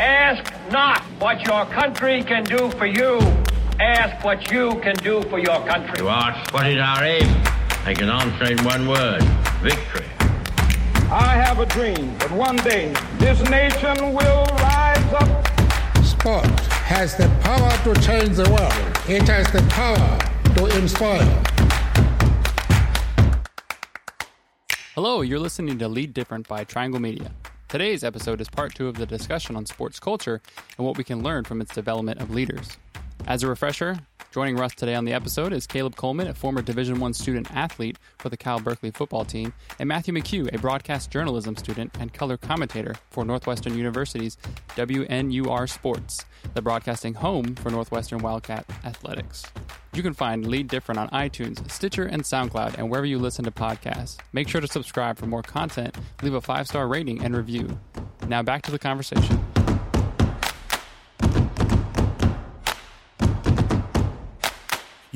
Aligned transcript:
Ask 0.00 0.52
not 0.70 1.00
what 1.18 1.46
your 1.46 1.64
country 1.66 2.22
can 2.22 2.44
do 2.44 2.70
for 2.72 2.84
you. 2.86 3.18
Ask 3.80 4.22
what 4.22 4.50
you 4.52 4.78
can 4.80 4.94
do 4.96 5.22
for 5.22 5.38
your 5.38 5.64
country. 5.66 5.94
You 5.98 6.08
ask 6.10 6.52
what 6.52 6.66
is 6.66 6.78
our 6.78 7.02
aim? 7.02 7.26
I 7.86 7.94
can 7.94 8.10
answer 8.10 8.52
in 8.52 8.62
one 8.64 8.86
word 8.86 9.22
victory. 9.62 10.04
I 11.10 11.34
have 11.34 11.60
a 11.60 11.66
dream 11.66 12.18
that 12.18 12.30
one 12.30 12.56
day 12.56 12.92
this 13.18 13.40
nation 13.48 14.12
will 14.12 14.44
rise 14.58 15.12
up. 15.14 15.46
Sport 16.04 16.44
has 16.84 17.16
the 17.16 17.28
power 17.42 17.70
to 17.84 18.00
change 18.02 18.36
the 18.36 18.50
world. 18.50 18.72
It 19.08 19.26
has 19.28 19.50
the 19.50 19.62
power 19.70 20.18
to 20.56 20.78
inspire. 20.78 21.42
Hello, 24.94 25.22
you're 25.22 25.38
listening 25.38 25.78
to 25.78 25.88
Lead 25.88 26.12
Different 26.12 26.48
by 26.48 26.64
Triangle 26.64 27.00
Media. 27.00 27.30
Today's 27.68 28.04
episode 28.04 28.40
is 28.40 28.48
part 28.48 28.76
two 28.76 28.86
of 28.86 28.94
the 28.94 29.06
discussion 29.06 29.56
on 29.56 29.66
sports 29.66 29.98
culture 29.98 30.40
and 30.78 30.86
what 30.86 30.96
we 30.96 31.02
can 31.02 31.24
learn 31.24 31.42
from 31.42 31.60
its 31.60 31.74
development 31.74 32.20
of 32.20 32.30
leaders. 32.30 32.78
As 33.26 33.42
a 33.42 33.48
refresher, 33.48 33.98
joining 34.36 34.56
Russ 34.56 34.74
today 34.74 34.94
on 34.94 35.06
the 35.06 35.14
episode 35.14 35.54
is 35.54 35.66
Caleb 35.66 35.96
Coleman, 35.96 36.26
a 36.26 36.34
former 36.34 36.60
Division 36.60 37.00
One 37.00 37.14
student 37.14 37.50
athlete 37.56 37.96
for 38.18 38.28
the 38.28 38.36
Cal 38.36 38.60
Berkeley 38.60 38.90
football 38.90 39.24
team, 39.24 39.54
and 39.78 39.88
Matthew 39.88 40.12
McHugh, 40.12 40.54
a 40.54 40.58
broadcast 40.58 41.10
journalism 41.10 41.56
student 41.56 41.96
and 41.98 42.12
color 42.12 42.36
commentator 42.36 42.96
for 43.08 43.24
Northwestern 43.24 43.78
University's 43.78 44.36
WNUR 44.76 45.70
Sports, 45.70 46.26
the 46.52 46.60
broadcasting 46.60 47.14
home 47.14 47.54
for 47.54 47.70
Northwestern 47.70 48.18
Wildcat 48.18 48.66
Athletics. 48.84 49.42
You 49.94 50.02
can 50.02 50.12
find 50.12 50.46
Lead 50.46 50.68
Different 50.68 50.98
on 50.98 51.08
iTunes, 51.08 51.70
Stitcher, 51.70 52.04
and 52.04 52.22
SoundCloud, 52.22 52.74
and 52.76 52.90
wherever 52.90 53.06
you 53.06 53.18
listen 53.18 53.46
to 53.46 53.50
podcasts. 53.50 54.18
Make 54.34 54.50
sure 54.50 54.60
to 54.60 54.68
subscribe 54.68 55.16
for 55.16 55.24
more 55.24 55.40
content, 55.40 55.96
leave 56.22 56.34
a 56.34 56.42
five 56.42 56.68
star 56.68 56.86
rating, 56.88 57.24
and 57.24 57.34
review. 57.34 57.80
Now 58.28 58.42
back 58.42 58.60
to 58.64 58.70
the 58.70 58.78
conversation. 58.78 59.42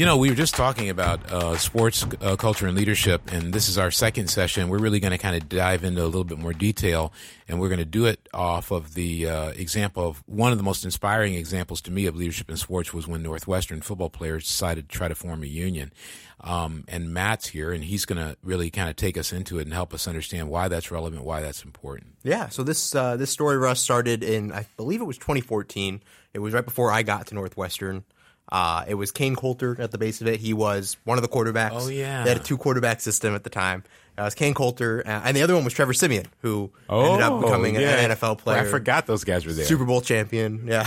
You 0.01 0.07
know, 0.07 0.17
we 0.17 0.31
were 0.31 0.35
just 0.35 0.55
talking 0.55 0.89
about 0.89 1.31
uh, 1.31 1.59
sports 1.59 2.07
uh, 2.23 2.35
culture 2.37 2.67
and 2.67 2.75
leadership, 2.75 3.31
and 3.31 3.53
this 3.53 3.69
is 3.69 3.77
our 3.77 3.91
second 3.91 4.29
session. 4.29 4.71
We're 4.71 4.79
really 4.79 4.99
going 4.99 5.11
to 5.11 5.19
kind 5.19 5.37
of 5.37 5.47
dive 5.47 5.85
into 5.85 6.03
a 6.03 6.07
little 6.07 6.25
bit 6.25 6.39
more 6.39 6.55
detail, 6.55 7.13
and 7.47 7.61
we're 7.61 7.69
going 7.69 7.81
to 7.81 7.85
do 7.85 8.07
it 8.07 8.27
off 8.33 8.71
of 8.71 8.95
the 8.95 9.29
uh, 9.29 9.49
example 9.51 10.09
of 10.09 10.23
one 10.27 10.53
of 10.53 10.57
the 10.57 10.65
most 10.65 10.87
inspiring 10.87 11.35
examples 11.35 11.83
to 11.83 11.91
me 11.91 12.07
of 12.07 12.17
leadership 12.17 12.49
in 12.51 12.57
sports 12.57 12.95
was 12.95 13.07
when 13.07 13.23
Northwestern 13.23 13.83
football 13.83 14.09
players 14.09 14.47
decided 14.47 14.89
to 14.89 14.97
try 14.97 15.07
to 15.07 15.15
form 15.15 15.43
a 15.43 15.47
union. 15.47 15.93
Um, 16.41 16.85
and 16.89 17.13
Matt's 17.13 17.49
here, 17.49 17.71
and 17.71 17.85
he's 17.85 18.07
going 18.07 18.27
to 18.27 18.39
really 18.43 18.71
kind 18.71 18.89
of 18.89 18.97
take 18.97 19.19
us 19.19 19.35
into 19.35 19.59
it 19.59 19.67
and 19.67 19.75
help 19.75 19.93
us 19.93 20.09
understand 20.09 20.49
why 20.49 20.69
that's 20.69 20.91
relevant, 20.91 21.25
why 21.25 21.43
that's 21.43 21.63
important. 21.63 22.15
Yeah. 22.23 22.49
So 22.49 22.63
this 22.63 22.95
uh, 22.95 23.19
this 23.19 23.33
story, 23.33 23.59
Russ, 23.59 23.83
started 23.83 24.25
in 24.25 24.51
I 24.51 24.65
believe 24.79 25.03
it 25.03 25.05
was 25.05 25.19
2014. 25.19 26.01
It 26.33 26.39
was 26.39 26.55
right 26.55 26.65
before 26.65 26.91
I 26.91 27.03
got 27.03 27.27
to 27.27 27.35
Northwestern. 27.35 28.05
Uh, 28.53 28.85
it 28.89 28.95
was 28.95 29.13
Kain 29.13 29.37
Colter 29.37 29.77
at 29.81 29.91
the 29.93 29.99
base 29.99 30.21
of 30.21 30.27
it. 30.27 30.41
He 30.41 30.53
was 30.53 30.97
one 31.05 31.19
of 31.19 31.23
the 31.23 31.29
quarterbacks. 31.29 31.71
Oh, 31.73 31.89
yeah. 31.89 32.25
They 32.25 32.31
had 32.31 32.41
a 32.41 32.43
two 32.43 32.57
quarterback 32.59 33.01
system 33.01 33.35
at 33.35 33.45
the 33.45 33.51
time. 33.51 33.85
Uh, 34.19 34.23
it 34.23 34.25
was 34.25 34.35
Kain 34.35 34.55
Colter, 34.55 35.03
uh, 35.07 35.23
and 35.25 35.37
the 35.37 35.43
other 35.43 35.55
one 35.55 35.63
was 35.65 35.73
Trevor 35.73 35.93
Siemian, 35.95 36.27
who 36.43 36.71
ended 36.91 37.21
up 37.23 37.41
becoming 37.41 37.77
Oh, 37.77 37.81
yeah. 37.81 37.97
an 38.01 38.11
NFL 38.11 38.39
player. 38.39 38.59
I 38.59 38.65
forgot 38.65 39.07
those 39.07 39.23
guys 39.25 39.47
were 39.47 39.53
there. 39.53 39.65
Super 39.65 39.85
Bowl 39.85 40.01
champion. 40.01 40.67
Yeah. 40.69 40.83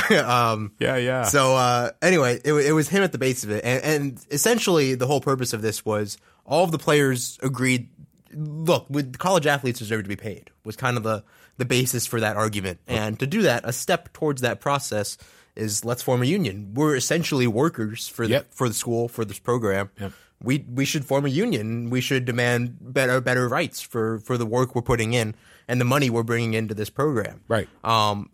um, 0.51 0.73
Yeah, 0.79 0.97
yeah. 0.97 1.23
So 1.23 1.55
uh, 1.55 1.91
anyway, 2.01 2.39
it, 2.43 2.53
it 2.53 2.73
was 2.73 2.89
him 2.89 3.01
at 3.01 3.11
the 3.13 3.17
base 3.17 3.43
of 3.45 3.49
it, 3.51 3.63
and, 3.63 3.83
and 3.83 4.25
essentially 4.29 4.95
the 4.95 5.07
whole 5.07 5.21
purpose 5.21 5.53
of 5.53 5.61
this 5.61 5.85
was 5.85 6.17
all 6.45 6.63
of 6.65 6.71
the 6.71 6.77
players 6.77 7.39
agreed. 7.41 7.89
Look, 8.35 8.87
with 8.89 9.17
college 9.19 9.45
athletes 9.47 9.79
deserve 9.79 10.03
to 10.03 10.09
be 10.09 10.15
paid 10.15 10.49
was 10.65 10.75
kind 10.75 10.97
of 10.97 11.03
the 11.03 11.23
the 11.57 11.65
basis 11.65 12.05
for 12.07 12.19
that 12.19 12.35
argument, 12.35 12.79
and 12.87 13.19
to 13.19 13.27
do 13.27 13.43
that, 13.43 13.61
a 13.63 13.71
step 13.71 14.11
towards 14.11 14.41
that 14.41 14.59
process 14.59 15.17
is 15.55 15.85
let's 15.85 16.01
form 16.01 16.21
a 16.21 16.25
union. 16.25 16.73
We're 16.73 16.95
essentially 16.95 17.47
workers 17.47 18.07
for 18.07 18.25
the, 18.27 18.33
Yep. 18.33 18.53
for 18.53 18.67
the 18.67 18.73
school 18.73 19.07
for 19.07 19.25
this 19.25 19.39
program. 19.39 19.89
Yep. 19.99 20.11
We 20.41 20.65
we 20.73 20.83
should 20.83 21.05
form 21.05 21.25
a 21.25 21.29
union. 21.29 21.89
We 21.89 22.01
should 22.01 22.25
demand 22.25 22.77
better 22.81 23.21
better 23.21 23.47
rights 23.47 23.81
for 23.81 24.19
for 24.19 24.37
the 24.37 24.45
work 24.45 24.75
we're 24.75 24.81
putting 24.81 25.13
in 25.13 25.35
and 25.69 25.79
the 25.79 25.85
money 25.85 26.09
we're 26.09 26.23
bringing 26.23 26.53
into 26.53 26.73
this 26.73 26.89
program. 26.89 27.39
Right. 27.47 27.69
Um, 27.83 28.29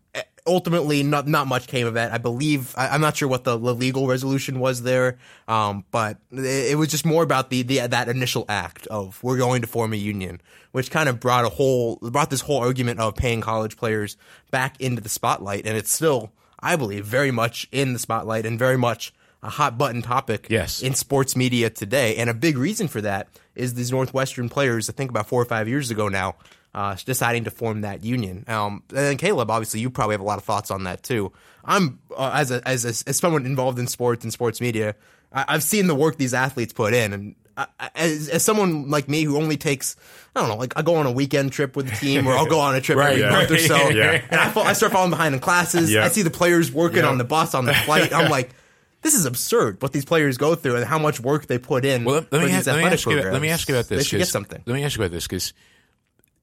ultimately, 0.47 1.03
not 1.03 1.27
not 1.27 1.45
much 1.45 1.67
came 1.67 1.85
of 1.85 1.93
that. 1.93 2.11
I 2.11 2.17
believe 2.17 2.73
I, 2.75 2.87
I'm 2.87 3.01
not 3.01 3.15
sure 3.17 3.27
what 3.27 3.43
the, 3.43 3.57
the 3.57 3.75
legal 3.75 4.07
resolution 4.07 4.59
was 4.59 4.81
there, 4.81 5.19
um, 5.47 5.85
but 5.91 6.17
it, 6.31 6.71
it 6.71 6.77
was 6.79 6.87
just 6.89 7.05
more 7.05 7.21
about 7.21 7.51
the, 7.51 7.61
the 7.61 7.85
that 7.85 8.09
initial 8.09 8.45
act 8.49 8.87
of 8.87 9.21
we're 9.23 9.37
going 9.37 9.61
to 9.61 9.67
form 9.67 9.93
a 9.93 9.97
union, 9.97 10.41
which 10.71 10.89
kind 10.89 11.09
of 11.09 11.19
brought 11.19 11.45
a 11.45 11.49
whole 11.49 11.97
brought 11.97 12.31
this 12.31 12.41
whole 12.41 12.57
argument 12.57 12.99
of 12.99 13.15
paying 13.15 13.41
college 13.41 13.77
players 13.77 14.17
back 14.49 14.81
into 14.81 14.99
the 15.01 15.09
spotlight, 15.09 15.67
and 15.67 15.77
it's 15.77 15.91
still, 15.91 16.31
I 16.61 16.75
believe, 16.75 17.05
very 17.05 17.31
much 17.31 17.67
in 17.71 17.93
the 17.93 17.99
spotlight 17.99 18.45
and 18.45 18.57
very 18.59 18.77
much 18.77 19.13
a 19.41 19.49
hot 19.49 19.77
button 19.77 20.01
topic 20.01 20.47
Yes. 20.49 20.81
in 20.81 20.93
sports 20.93 21.35
media 21.35 21.69
today. 21.69 22.17
And 22.17 22.29
a 22.29 22.33
big 22.33 22.57
reason 22.57 22.87
for 22.87 22.99
that 23.01 23.27
is 23.55 23.73
these 23.75 23.91
Northwestern 23.91 24.49
players, 24.49 24.89
I 24.89 24.93
think 24.93 25.09
about 25.09 25.27
four 25.27 25.41
or 25.41 25.45
five 25.45 25.67
years 25.69 25.89
ago 25.91 26.09
now, 26.09 26.35
uh, 26.73 26.95
deciding 27.05 27.45
to 27.45 27.51
form 27.51 27.81
that 27.81 28.03
union. 28.03 28.43
Um, 28.47 28.83
and 28.89 28.97
then 28.97 29.17
Caleb, 29.17 29.49
obviously, 29.49 29.79
you 29.79 29.89
probably 29.89 30.13
have 30.15 30.21
a 30.21 30.25
lot 30.25 30.37
of 30.37 30.43
thoughts 30.43 30.69
on 30.71 30.83
that 30.83 31.03
too. 31.03 31.31
I'm 31.63 31.99
uh, 32.15 32.31
as 32.33 32.51
a, 32.51 32.67
as 32.67 32.83
a, 32.85 33.09
as 33.09 33.17
someone 33.17 33.45
involved 33.45 33.79
in 33.79 33.87
sports 33.87 34.23
and 34.23 34.33
sports 34.33 34.59
media, 34.59 34.95
I, 35.31 35.45
I've 35.47 35.63
seen 35.63 35.87
the 35.87 35.95
work 35.95 36.17
these 36.17 36.33
athletes 36.33 36.73
put 36.73 36.93
in, 36.93 37.13
and 37.13 37.35
as, 37.95 38.29
as 38.29 38.43
someone 38.43 38.89
like 38.89 39.09
me 39.09 39.23
who 39.23 39.37
only 39.37 39.57
takes 39.57 39.95
I 40.35 40.41
don't 40.41 40.49
know, 40.49 40.55
like 40.57 40.73
I 40.77 40.81
go 40.81 40.95
on 40.95 41.05
a 41.05 41.11
weekend 41.11 41.51
trip 41.51 41.75
with 41.75 41.89
the 41.89 41.95
team, 41.95 42.27
or 42.27 42.33
I'll 42.33 42.45
go 42.45 42.59
on 42.59 42.75
a 42.75 42.81
trip 42.81 42.97
Right, 42.97 43.11
every 43.11 43.21
yeah. 43.23 43.31
month 43.31 43.51
or 43.51 43.57
so, 43.57 43.89
Yeah. 43.89 44.21
and 44.29 44.39
I, 44.39 44.49
fall, 44.49 44.63
I 44.63 44.73
start 44.73 44.91
falling 44.91 45.09
behind 45.09 45.33
in 45.35 45.41
classes. 45.41 45.91
Yeah. 45.91 46.05
I 46.05 46.09
see 46.09 46.21
the 46.21 46.29
players 46.29 46.71
working 46.71 46.99
Yeah. 46.99 47.09
on 47.09 47.17
the 47.17 47.23
bus 47.23 47.53
on 47.55 47.65
the 47.65 47.73
flight. 47.73 48.13
I'm 48.13 48.29
like. 48.29 48.51
This 49.01 49.13
is 49.15 49.25
absurd 49.25 49.81
what 49.81 49.93
these 49.93 50.03
players 50.03 50.37
go 50.37 50.55
through 50.55 50.75
and 50.75 50.83
how 50.83 50.99
much 50.99 51.21
work 51.21 51.45
they 51.47 51.57
put 51.57 51.85
in. 51.85 52.03
Well, 52.03 52.15
let, 52.15 52.33
let 52.33 52.41
for 52.41 52.47
me, 52.47 52.51
let, 52.51 52.65
me 52.77 52.83
ask 52.83 53.05
you, 53.05 53.15
let 53.15 53.41
me 53.41 53.47
ask 53.47 53.69
you 53.69 53.75
about 53.75 53.87
this. 53.87 53.99
They 53.99 54.03
should 54.03 54.17
get 54.17 54.27
something. 54.27 54.61
Let 54.65 54.73
me 54.73 54.83
ask 54.83 54.97
you 54.97 55.01
about 55.05 55.13
this 55.13 55.25
because 55.25 55.53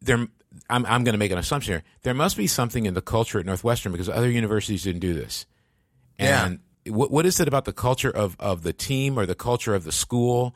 there, 0.01 0.27
I'm, 0.71 0.87
I'm 0.87 1.05
going 1.05 1.13
to 1.13 1.19
make 1.19 1.33
an 1.33 1.37
assumption 1.37 1.75
here. 1.75 1.83
There 2.03 2.15
must 2.15 2.35
be 2.35 2.47
something 2.47 2.87
in 2.87 2.95
the 2.95 3.03
culture 3.03 3.39
at 3.39 3.45
Northwestern 3.45 3.93
because 3.93 4.09
other 4.09 4.31
universities 4.31 4.85
didn't 4.85 5.01
do 5.03 5.13
this. 5.13 5.45
And 6.19 6.61
what, 6.87 7.11
what 7.11 7.27
is 7.27 7.41
it 7.41 7.47
about 7.47 7.67
the 7.67 7.75
culture 7.75 8.11
of, 8.11 8.37
of 8.41 8.63
the 8.63 8.73
team 8.73 9.19
or 9.19 9.27
the 9.27 9.35
culture 9.35 9.75
of 9.75 9.85
the 9.85 9.93
school 9.93 10.55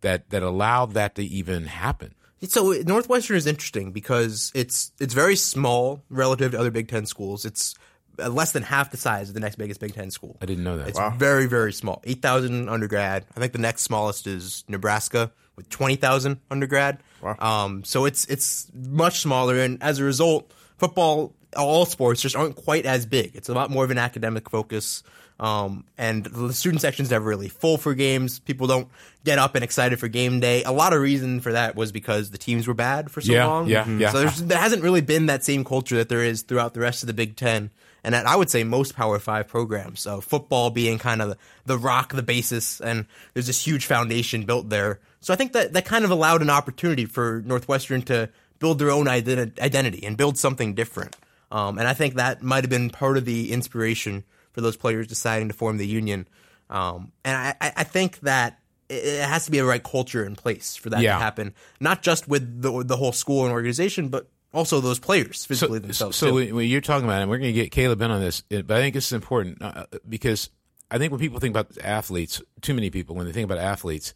that, 0.00 0.30
that 0.30 0.42
allowed 0.42 0.92
that 0.94 1.14
to 1.16 1.22
even 1.22 1.66
happen? 1.66 2.14
So 2.48 2.72
Northwestern 2.72 3.36
is 3.36 3.46
interesting 3.46 3.92
because 3.92 4.50
it's 4.54 4.92
it's 4.98 5.12
very 5.12 5.36
small 5.36 6.02
relative 6.08 6.52
to 6.52 6.58
other 6.58 6.70
Big 6.70 6.88
Ten 6.88 7.04
schools. 7.04 7.44
It's 7.44 7.74
uh, 8.18 8.30
less 8.30 8.52
than 8.52 8.62
half 8.62 8.90
the 8.90 8.96
size 8.96 9.28
of 9.28 9.34
the 9.34 9.40
next 9.40 9.56
biggest 9.56 9.78
Big 9.78 9.94
Ten 9.94 10.10
school. 10.10 10.38
I 10.40 10.46
didn't 10.46 10.64
know 10.64 10.78
that. 10.78 10.88
It's 10.88 10.98
very 11.16 11.44
very 11.44 11.72
small. 11.74 12.00
Eight 12.04 12.22
thousand 12.22 12.70
undergrad. 12.70 13.26
I 13.36 13.40
think 13.40 13.52
the 13.52 13.58
next 13.58 13.82
smallest 13.82 14.26
is 14.26 14.64
Nebraska 14.68 15.30
with 15.54 15.68
twenty 15.68 15.96
thousand 15.96 16.40
undergrad. 16.50 17.02
Wow. 17.20 17.36
Um, 17.38 17.84
so 17.84 18.06
it's 18.06 18.24
it's 18.24 18.70
much 18.74 19.20
smaller, 19.20 19.58
and 19.58 19.82
as 19.82 19.98
a 19.98 20.04
result, 20.04 20.50
football, 20.78 21.34
all 21.54 21.84
sports 21.84 22.22
just 22.22 22.36
aren't 22.36 22.56
quite 22.56 22.86
as 22.86 23.04
big. 23.04 23.36
It's 23.36 23.50
a 23.50 23.54
lot 23.54 23.70
more 23.70 23.84
of 23.84 23.90
an 23.90 23.98
academic 23.98 24.48
focus. 24.48 25.02
Um, 25.40 25.84
and 25.96 26.26
the 26.26 26.52
student 26.52 26.82
section's 26.82 27.10
never 27.10 27.24
really 27.24 27.48
full 27.48 27.78
for 27.78 27.94
games. 27.94 28.38
People 28.40 28.66
don't 28.66 28.88
get 29.24 29.38
up 29.38 29.54
and 29.54 29.64
excited 29.64 29.98
for 29.98 30.06
game 30.06 30.38
day. 30.38 30.62
A 30.64 30.70
lot 30.72 30.92
of 30.92 31.00
reason 31.00 31.40
for 31.40 31.52
that 31.52 31.74
was 31.74 31.92
because 31.92 32.30
the 32.30 32.36
teams 32.36 32.68
were 32.68 32.74
bad 32.74 33.10
for 33.10 33.22
so 33.22 33.32
Yeah, 33.32 33.46
long. 33.46 33.66
yeah, 33.66 33.88
yeah. 33.88 34.10
So 34.12 34.20
there's, 34.20 34.42
there 34.42 34.58
hasn't 34.58 34.82
really 34.82 35.00
been 35.00 35.26
that 35.26 35.42
same 35.42 35.64
culture 35.64 35.96
that 35.96 36.10
there 36.10 36.22
is 36.22 36.42
throughout 36.42 36.74
the 36.74 36.80
rest 36.80 37.02
of 37.02 37.06
the 37.06 37.14
Big 37.14 37.36
Ten, 37.36 37.70
and 38.04 38.14
that 38.14 38.26
I 38.26 38.36
would 38.36 38.50
say 38.50 38.64
most 38.64 38.94
Power 38.94 39.18
Five 39.18 39.48
programs. 39.48 40.00
So 40.00 40.20
football 40.20 40.68
being 40.68 40.98
kind 40.98 41.22
of 41.22 41.30
the, 41.30 41.36
the 41.64 41.78
rock, 41.78 42.12
the 42.12 42.22
basis, 42.22 42.78
and 42.78 43.06
there's 43.32 43.46
this 43.46 43.66
huge 43.66 43.86
foundation 43.86 44.44
built 44.44 44.68
there. 44.68 45.00
So 45.22 45.32
I 45.32 45.36
think 45.38 45.54
that 45.54 45.72
that 45.72 45.86
kind 45.86 46.04
of 46.04 46.10
allowed 46.10 46.42
an 46.42 46.50
opportunity 46.50 47.06
for 47.06 47.42
Northwestern 47.46 48.02
to 48.02 48.28
build 48.58 48.78
their 48.78 48.90
own 48.90 49.06
identi- 49.06 49.58
identity 49.58 50.04
and 50.04 50.18
build 50.18 50.36
something 50.36 50.74
different. 50.74 51.16
Um, 51.50 51.78
and 51.78 51.88
I 51.88 51.94
think 51.94 52.16
that 52.16 52.42
might 52.42 52.62
have 52.64 52.70
been 52.70 52.90
part 52.90 53.16
of 53.16 53.24
the 53.24 53.52
inspiration 53.52 54.24
for 54.52 54.60
those 54.60 54.76
players 54.76 55.06
deciding 55.06 55.48
to 55.48 55.54
form 55.54 55.76
the 55.76 55.86
union. 55.86 56.28
Um, 56.68 57.12
and 57.24 57.36
I, 57.36 57.72
I 57.76 57.84
think 57.84 58.20
that 58.20 58.58
it 58.88 59.24
has 59.24 59.44
to 59.44 59.50
be 59.50 59.58
a 59.58 59.64
right 59.64 59.82
culture 59.82 60.24
in 60.24 60.36
place 60.36 60.76
for 60.76 60.90
that 60.90 61.00
Yeah. 61.00 61.14
to 61.14 61.18
happen. 61.20 61.54
Not 61.80 62.02
just 62.02 62.28
with 62.28 62.62
the 62.62 62.84
the 62.84 62.96
whole 62.96 63.12
school 63.12 63.44
and 63.44 63.52
organization, 63.52 64.08
but 64.08 64.28
also 64.52 64.80
those 64.80 64.98
players 64.98 65.44
physically 65.44 65.78
so, 65.78 65.82
themselves. 65.82 66.16
so 66.16 66.26
too. 66.38 66.54
when, 66.54 66.66
you're 66.66 66.80
talking 66.80 67.04
about 67.04 67.18
it, 67.18 67.22
and 67.22 67.30
we're 67.30 67.38
going 67.38 67.54
to 67.54 67.60
get 67.60 67.70
Caleb 67.70 68.02
in 68.02 68.10
on 68.10 68.20
this, 68.20 68.40
but 68.40 68.70
I 68.70 68.80
think 68.80 68.94
this 68.94 69.06
is 69.06 69.12
important 69.12 69.62
uh, 69.62 69.86
because 70.08 70.50
I 70.90 70.98
think 70.98 71.12
when 71.12 71.20
people 71.20 71.38
think 71.38 71.54
about 71.54 71.78
athletes, 71.84 72.42
too 72.60 72.74
many 72.74 72.90
people, 72.90 73.14
when 73.14 73.26
they 73.26 73.32
think 73.32 73.44
about 73.44 73.58
athletes, 73.58 74.12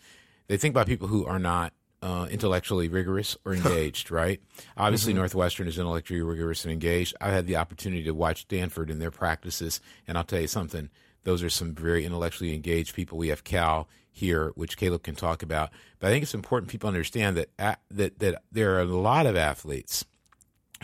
they 0.49 0.57
think 0.57 0.73
about 0.73 0.87
people 0.87 1.07
who 1.07 1.25
are 1.25 1.39
not 1.39 1.73
uh, 2.05 2.27
intellectually 2.31 2.89
rigorous 2.89 3.37
or 3.45 3.55
engaged, 3.61 4.11
right? 4.11 4.41
Obviously, 4.77 5.13
Mm-hmm. 5.13 5.21
Northwestern 5.21 5.67
is 5.67 5.79
intellectually 5.79 6.21
rigorous 6.23 6.65
and 6.65 6.73
engaged. 6.73 7.17
I've 7.21 7.33
had 7.33 7.47
the 7.47 7.57
opportunity 7.57 8.05
to 8.05 8.13
watch 8.15 8.43
Stanford 8.43 8.91
in 8.91 8.99
their 9.01 9.11
practices, 9.11 9.81
and 10.07 10.17
I'll 10.19 10.25
tell 10.25 10.41
you 10.41 10.47
something. 10.47 10.91
Those 11.25 11.43
are 11.43 11.49
some 11.51 11.75
very 11.75 12.05
intellectually 12.05 12.55
engaged 12.55 12.95
people. 12.95 13.17
We 13.17 13.29
have 13.29 13.43
Cal 13.45 13.89
here, 14.13 14.53
which 14.55 14.77
Caleb 14.77 15.03
can 15.03 15.15
talk 15.17 15.43
about. 15.43 15.71
But 15.99 16.09
I 16.09 16.11
think 16.11 16.23
it's 16.23 16.35
important 16.35 16.71
people 16.71 16.87
understand 16.89 17.37
that 17.39 17.49
a- 17.59 17.79
that 17.91 18.19
that 18.21 18.43
there 18.53 18.77
are 18.77 18.81
a 18.83 18.85
lot 18.85 19.25
of 19.27 19.35
athletes 19.35 20.05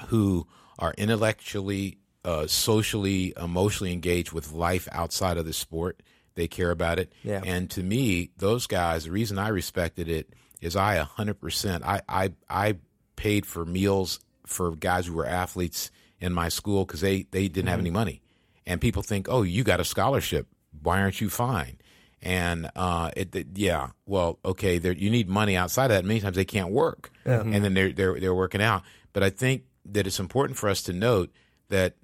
who 0.08 0.46
are 0.78 0.94
intellectually 0.96 1.98
uh, 2.24 2.46
socially, 2.46 3.32
emotionally 3.40 3.92
engaged 3.92 4.32
with 4.32 4.52
life 4.52 4.88
outside 4.92 5.36
of 5.36 5.44
the 5.46 5.52
sport. 5.52 6.02
They 6.34 6.48
care 6.48 6.70
about 6.70 6.98
it. 6.98 7.12
Yeah. 7.22 7.42
And 7.44 7.70
to 7.72 7.82
me, 7.82 8.30
those 8.36 8.66
guys, 8.66 9.04
the 9.04 9.10
reason 9.10 9.38
I 9.38 9.48
respected 9.48 10.08
it 10.08 10.32
is 10.60 10.76
I 10.76 10.98
100%, 11.04 11.82
I, 11.84 12.00
I, 12.08 12.32
I 12.48 12.76
paid 13.16 13.46
for 13.46 13.64
meals 13.64 14.20
for 14.46 14.72
guys 14.76 15.06
who 15.06 15.14
were 15.14 15.26
athletes 15.26 15.90
in 16.20 16.32
my 16.32 16.48
school 16.48 16.84
because 16.84 17.00
they, 17.00 17.26
they 17.30 17.48
didn't 17.48 17.68
have 17.68 17.78
any 17.80 17.90
money. 17.90 18.20
And 18.66 18.80
people 18.80 19.02
think, 19.02 19.26
oh, 19.28 19.42
you 19.42 19.64
got 19.64 19.80
a 19.80 19.84
scholarship. 19.84 20.46
Why 20.82 21.00
aren't 21.00 21.20
you 21.20 21.30
fine? 21.30 21.78
And 22.22 22.70
uh, 22.76 23.10
it, 23.16 23.34
it- 23.34 23.46
yeah, 23.56 23.90
well, 24.06 24.38
okay, 24.44 24.78
there, 24.78 24.92
you 24.92 25.10
need 25.10 25.28
money 25.28 25.56
outside 25.56 25.86
of 25.86 25.90
that. 25.92 26.04
Many 26.04 26.20
times 26.20 26.36
they 26.36 26.44
can't 26.44 26.70
work, 26.70 27.10
and 27.54 27.64
then 27.64 27.72
they're 27.74 27.92
they're 27.92 28.20
they're 28.20 28.34
working 28.34 28.60
out. 28.60 28.82
But 29.14 29.22
I 29.22 29.30
think 29.30 29.62
that 29.86 30.06
it's 30.06 30.20
important 30.20 30.58
for 30.58 30.68
us 30.68 30.82
to 30.82 30.92
note 30.92 31.32
that 31.70 31.94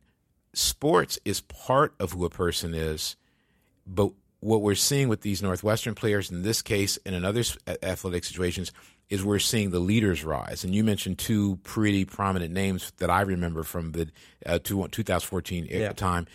sports 0.55 1.19
is 1.25 1.41
part 1.43 1.95
of 2.01 2.13
who 2.13 2.25
a 2.25 2.31
person 2.31 2.73
is, 2.75 3.17
but 3.87 4.13
what 4.41 4.63
we're 4.63 4.75
seeing 4.75 5.09
with 5.09 5.23
these 5.23 5.43
Northwestern 5.43 5.95
players 5.95 6.31
in 6.31 6.43
this 6.43 6.63
case 6.63 6.99
and 7.07 7.15
in 7.15 7.25
other 7.25 7.43
athletic 7.83 8.25
situations 8.25 8.73
is 9.09 9.25
we're 9.25 9.39
seeing 9.39 9.71
the 9.71 9.79
leaders 9.79 10.25
rise. 10.25 10.65
And 10.65 10.75
you 10.75 10.83
mentioned 10.85 11.19
two 11.19 11.57
pretty 11.63 12.05
prominent 12.05 12.53
names 12.53 12.93
that 12.99 13.09
I 13.11 13.23
remember 13.23 13.63
from 13.63 13.93
the 13.93 14.09
uh, 14.45 14.59
two- 14.63 14.87
2014 14.89 15.67
Yeah. 15.71 15.93
time 15.93 16.27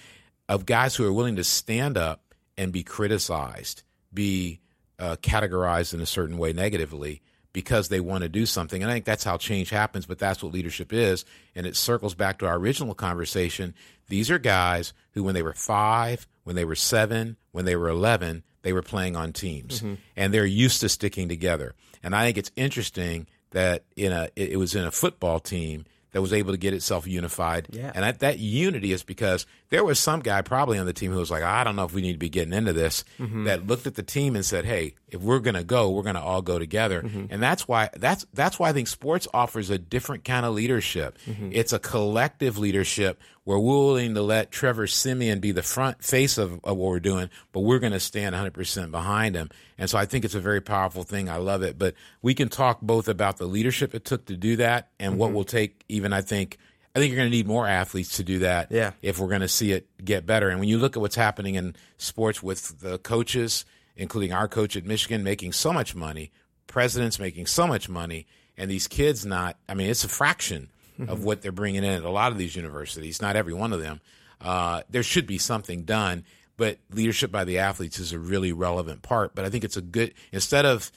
of 0.50 0.66
guys 0.66 0.96
who 0.96 1.06
are 1.06 1.14
willing 1.14 1.36
to 1.36 1.44
stand 1.44 1.98
up 1.98 2.34
and 2.58 2.72
be 2.72 2.84
criticized, 2.84 3.84
be 4.14 4.60
uh, 5.00 5.16
categorized 5.22 5.94
in 5.94 6.02
a 6.02 6.06
certain 6.06 6.38
way 6.38 6.54
negatively 6.54 7.22
because 7.54 7.90
they 7.90 8.00
want 8.00 8.24
to 8.24 8.30
do 8.30 8.46
something. 8.46 8.82
And 8.82 8.90
I 8.90 8.96
think 8.96 9.06
that's 9.06 9.24
how 9.24 9.38
change 9.38 9.70
happens, 9.70 10.06
but 10.06 10.20
that's 10.20 10.42
what 10.42 10.54
leadership 10.54 10.94
is. 10.94 11.26
And 11.56 11.66
it 11.66 11.76
circles 11.76 12.16
back 12.16 12.40
to 12.40 12.48
our 12.48 12.56
original 12.56 12.94
conversation. 12.94 13.74
These 14.08 14.32
are 14.32 14.40
guys 14.40 14.94
who, 15.14 15.24
when 15.24 15.34
they 15.34 15.44
were 15.44 15.54
five, 15.54 16.28
when 16.44 16.56
they 16.56 16.66
were 16.66 16.76
seven, 16.76 17.38
when 17.52 17.66
they 17.66 17.76
were 17.76 17.90
11, 17.90 18.44
they 18.62 18.74
were 18.74 18.82
playing 18.82 19.16
on 19.16 19.34
teams 19.34 19.82
mm-hmm. 19.82 19.96
and 20.16 20.34
they're 20.34 20.46
used 20.46 20.82
to 20.82 20.90
sticking 20.90 21.28
together. 21.28 21.74
And 22.04 22.16
I 22.16 22.26
think 22.26 22.38
it's 22.38 22.52
interesting 22.56 23.28
that 23.52 23.84
in 23.96 24.12
a, 24.12 24.30
it 24.36 24.52
it 24.52 24.58
was 24.58 24.76
in 24.76 24.84
a 24.84 24.92
football 24.92 25.40
team 25.40 25.86
that 26.12 26.22
was 26.22 26.34
able 26.34 26.52
to 26.52 26.58
get 26.58 26.74
itself 26.74 27.08
unified. 27.08 27.68
Yeah. 27.72 27.92
And 27.94 28.04
that, 28.04 28.20
that 28.20 28.40
unity 28.40 28.92
is 28.92 29.04
because 29.04 29.46
there 29.72 29.86
was 29.86 30.00
some 30.00 30.20
guy 30.20 30.42
probably 30.42 30.78
on 30.78 30.86
the 30.86 30.94
team 30.94 31.12
who 31.12 31.18
was 31.18 31.32
like, 31.32 31.44
I 31.44 31.64
don't 31.64 31.78
know 31.78 31.86
if 31.86 31.94
we 31.94 32.02
need 32.02 32.12
to 32.12 32.20
be 32.20 32.30
getting 32.30 32.54
into 32.54 32.74
this, 32.74 33.06
mm-hmm. 33.18 33.46
that 33.46 33.66
looked 33.66 33.88
at 33.88 33.96
the 33.96 34.04
team 34.04 34.36
and 34.36 34.46
said, 34.46 34.66
Hey, 34.66 34.96
if 35.08 35.22
we're 35.22 35.40
going 35.40 35.56
to 35.56 35.64
go, 35.64 35.90
we're 35.90 36.04
going 36.04 36.16
to 36.16 36.22
all 36.22 36.42
go 36.42 36.60
together. 36.60 37.02
Mm-hmm. 37.02 37.26
And 37.30 37.42
that's 37.42 37.68
why, 37.68 37.90
that's, 37.96 38.26
that's 38.34 38.60
why 38.60 38.70
I 38.70 38.74
think 38.74 38.90
sports 38.90 39.30
offers 39.34 39.70
a 39.70 39.78
different 39.78 40.26
kind 40.26 40.46
of 40.46 40.54
leadership. 40.54 41.18
Mm-hmm. 41.26 41.52
It's 41.54 41.72
a 41.72 41.80
collective 41.80 42.58
leadership 42.58 43.22
where 43.46 43.58
we're 43.58 43.86
willing 43.86 44.14
to 44.14 44.22
let 44.22 44.52
Trevor 44.52 44.88
Siemian 44.88 45.40
be 45.40 45.54
the 45.54 45.64
front 45.64 46.04
face 46.04 46.38
of, 46.38 46.60
of 46.66 46.78
what 46.78 46.90
we're 46.90 47.00
doing, 47.00 47.30
but 47.54 47.62
we're 47.62 47.80
going 47.80 47.94
to 47.94 48.00
stand 48.00 48.36
100% 48.36 48.92
behind 48.92 49.36
him. 49.36 49.50
And 49.78 49.90
so 49.90 49.98
I 49.98 50.06
think 50.06 50.26
it's 50.26 50.36
a 50.36 50.42
very 50.42 50.62
powerful 50.62 51.04
thing. 51.04 51.30
I 51.30 51.38
love 51.38 51.64
it. 51.64 51.78
But 51.78 51.96
we 52.22 52.34
can 52.34 52.50
talk 52.50 52.82
both 52.82 53.08
about 53.08 53.38
the 53.38 53.46
leadership 53.48 53.96
it 53.96 54.04
took 54.04 54.26
to 54.26 54.36
do 54.36 54.58
that 54.58 54.90
and 55.00 55.18
what 55.18 55.32
will 55.32 55.46
take 55.46 55.84
even, 55.88 56.12
I 56.14 56.22
think, 56.22 56.58
I 56.96 57.00
think 57.00 57.12
you're 57.12 57.18
going 57.18 57.32
to 57.32 57.36
need 57.36 57.48
more 57.48 57.68
athletes 57.68 58.18
to 58.18 58.24
do 58.24 58.40
that 58.40 58.72
Yeah. 58.72 58.92
if 59.02 59.18
we're 59.20 59.30
going 59.30 59.42
to 59.42 59.48
see 59.48 59.72
it 59.72 59.88
get 60.04 60.26
better. 60.26 60.50
And 60.50 60.60
when 60.60 60.68
you 60.70 60.78
look 60.78 60.98
at 60.98 61.02
what's 61.02 61.16
happening 61.16 61.56
in 61.56 61.76
sports 61.98 62.44
with 62.44 62.80
the 62.80 62.98
coaches, 63.00 63.66
including 63.96 64.34
our 64.34 64.48
coach 64.48 64.76
at 64.76 64.86
Michigan 64.86 65.24
making 65.24 65.54
so 65.54 65.72
much 65.72 65.96
money, 65.96 66.32
presidents 66.68 67.18
making 67.20 67.46
so 67.46 67.66
much 67.68 67.88
money, 67.88 68.28
and 68.58 68.70
these 68.70 68.88
kids 68.88 69.26
not, 69.26 69.58
I 69.70 69.74
mean, 69.74 69.90
it's 69.90 70.04
a 70.04 70.10
fraction 70.10 70.70
of 71.08 71.24
what 71.24 71.42
they're 71.42 71.52
bringing 71.52 71.84
in 71.84 71.92
at 71.94 72.04
a 72.04 72.10
lot 72.10 72.32
of 72.32 72.38
these 72.38 72.56
universities, 72.56 73.22
not 73.22 73.36
every 73.36 73.54
one 73.54 73.72
of 73.74 73.82
them. 73.82 74.02
Uh, 74.42 74.82
there 74.90 75.04
should 75.04 75.26
be 75.28 75.38
something 75.38 75.84
done, 75.84 76.26
but 76.58 76.78
leadership 76.92 77.32
by 77.32 77.44
the 77.46 77.60
athletes 77.60 78.00
is 78.00 78.12
a 78.12 78.20
really 78.20 78.52
relevant 78.52 79.02
part. 79.02 79.34
But 79.34 79.46
I 79.46 79.50
think 79.50 79.64
it's 79.64 79.78
a 79.78 79.82
good, 79.82 80.14
instead 80.32 80.66
of 80.66 80.92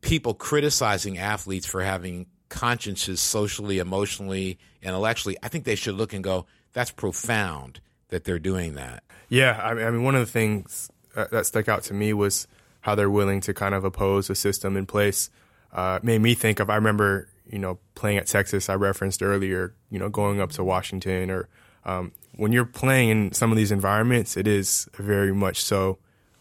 people 0.00 0.34
criticizing 0.34 1.18
athletes 1.18 1.66
for 1.66 1.82
having 1.82 2.26
consciences 2.48 3.20
socially, 3.20 3.78
emotionally, 3.78 4.58
intellectually, 4.82 5.36
I 5.42 5.48
think 5.48 5.64
they 5.64 5.74
should 5.74 5.94
look 5.94 6.12
and 6.12 6.22
go, 6.24 6.46
that's 6.72 6.90
profound 6.90 7.80
that 8.08 8.24
they're 8.24 8.38
doing 8.38 8.74
that. 8.74 9.02
Yeah, 9.28 9.60
I 9.62 9.90
mean, 9.90 10.02
one 10.02 10.14
of 10.14 10.20
the 10.20 10.32
things 10.32 10.90
uh, 11.14 11.26
that 11.30 11.46
stuck 11.46 11.68
out 11.68 11.82
to 11.84 11.94
me 11.94 12.12
was 12.12 12.46
how 12.80 12.94
they're 12.94 13.10
willing 13.10 13.40
to 13.42 13.52
kind 13.52 13.74
of 13.74 13.84
oppose 13.84 14.30
a 14.30 14.34
system 14.34 14.76
in 14.76 14.86
place. 14.86 15.30
Uh, 15.72 15.98
made 16.02 16.20
me 16.20 16.34
think 16.34 16.60
of. 16.60 16.70
I 16.70 16.76
remember, 16.76 17.28
you 17.50 17.58
know, 17.58 17.78
playing 17.94 18.16
at 18.16 18.26
Texas. 18.26 18.70
I 18.70 18.74
referenced 18.74 19.22
earlier. 19.22 19.74
You 19.90 19.98
know, 19.98 20.08
going 20.08 20.40
up 20.40 20.52
to 20.52 20.64
Washington, 20.64 21.30
or 21.30 21.48
um, 21.84 22.12
when 22.36 22.52
you're 22.52 22.64
playing 22.64 23.10
in 23.10 23.32
some 23.32 23.50
of 23.50 23.58
these 23.58 23.70
environments, 23.70 24.36
it 24.36 24.46
is 24.46 24.88
very 24.94 25.34
much 25.34 25.62
so 25.62 25.98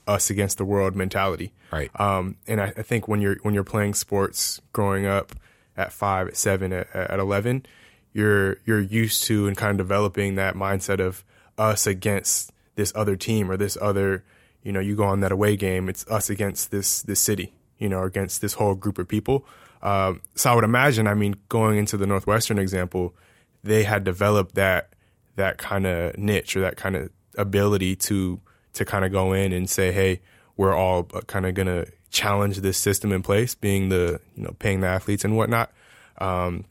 us 0.07 0.29
against 0.29 0.57
the 0.57 0.65
world 0.65 0.95
mentality. 0.95 1.51
Right. 1.71 1.91
Um, 1.99 2.37
and 2.47 2.61
I, 2.61 2.73
I 2.77 2.81
think 2.83 3.09
when 3.09 3.19
you're 3.19 3.37
when 3.41 3.53
you're 3.53 3.65
playing 3.65 3.93
sports, 3.95 4.61
growing 4.71 5.05
up 5.05 5.33
at 5.77 5.93
five, 5.93 6.27
at 6.27 6.37
seven, 6.37 6.73
at, 6.73 6.93
at 6.93 7.19
eleven, 7.19 7.65
you're 8.13 8.57
you're 8.65 8.81
used 8.81 9.23
to 9.25 9.47
and 9.47 9.55
kind 9.55 9.71
of 9.71 9.77
developing 9.77 10.35
that 10.35 10.55
mindset 10.55 10.99
of 10.99 11.23
us 11.57 11.87
against 11.87 12.51
this 12.75 12.91
other 12.95 13.15
team 13.15 13.49
or 13.49 13.57
this 13.57 13.77
other. 13.79 14.23
You 14.63 14.71
know, 14.73 14.79
you 14.79 14.95
go 14.95 15.03
on 15.03 15.21
that 15.21 15.31
away 15.31 15.55
game, 15.55 15.87
it's 15.87 16.05
us 16.07 16.29
against 16.29 16.71
this 16.71 17.01
this 17.03 17.19
city. 17.19 17.53
You 17.77 17.89
know, 17.89 18.03
against 18.03 18.41
this 18.41 18.53
whole 18.53 18.73
group 18.73 18.97
of 18.97 19.07
people. 19.07 19.45
Um, 19.83 20.21
so 20.33 20.51
I 20.51 20.55
would 20.55 20.63
imagine. 20.63 21.05
I 21.05 21.13
mean, 21.13 21.35
going 21.47 21.77
into 21.77 21.95
the 21.95 22.07
Northwestern 22.07 22.57
example, 22.57 23.15
they 23.63 23.83
had 23.83 24.03
developed 24.03 24.55
that 24.55 24.93
that 25.35 25.59
kind 25.59 25.85
of 25.85 26.17
niche 26.17 26.57
or 26.57 26.61
that 26.61 26.77
kind 26.77 26.95
of 26.95 27.11
ability 27.37 27.95
to 27.95 28.41
to 28.73 28.85
kind 28.85 29.05
of 29.05 29.11
go 29.11 29.33
in 29.33 29.53
and 29.53 29.69
say, 29.69 29.91
hey, 29.91 30.21
we're 30.55 30.73
all 30.73 31.03
kind 31.03 31.45
of 31.45 31.53
gonna 31.53 31.85
challenge 32.09 32.57
this 32.57 32.77
system 32.77 33.11
in 33.11 33.21
place, 33.21 33.55
being 33.55 33.89
the 33.89 34.19
you 34.35 34.43
know 34.43 34.55
paying 34.59 34.81
the 34.81 34.87
athletes 34.87 35.25
and 35.25 35.35
whatnot, 35.35 35.71
um, 36.19 36.65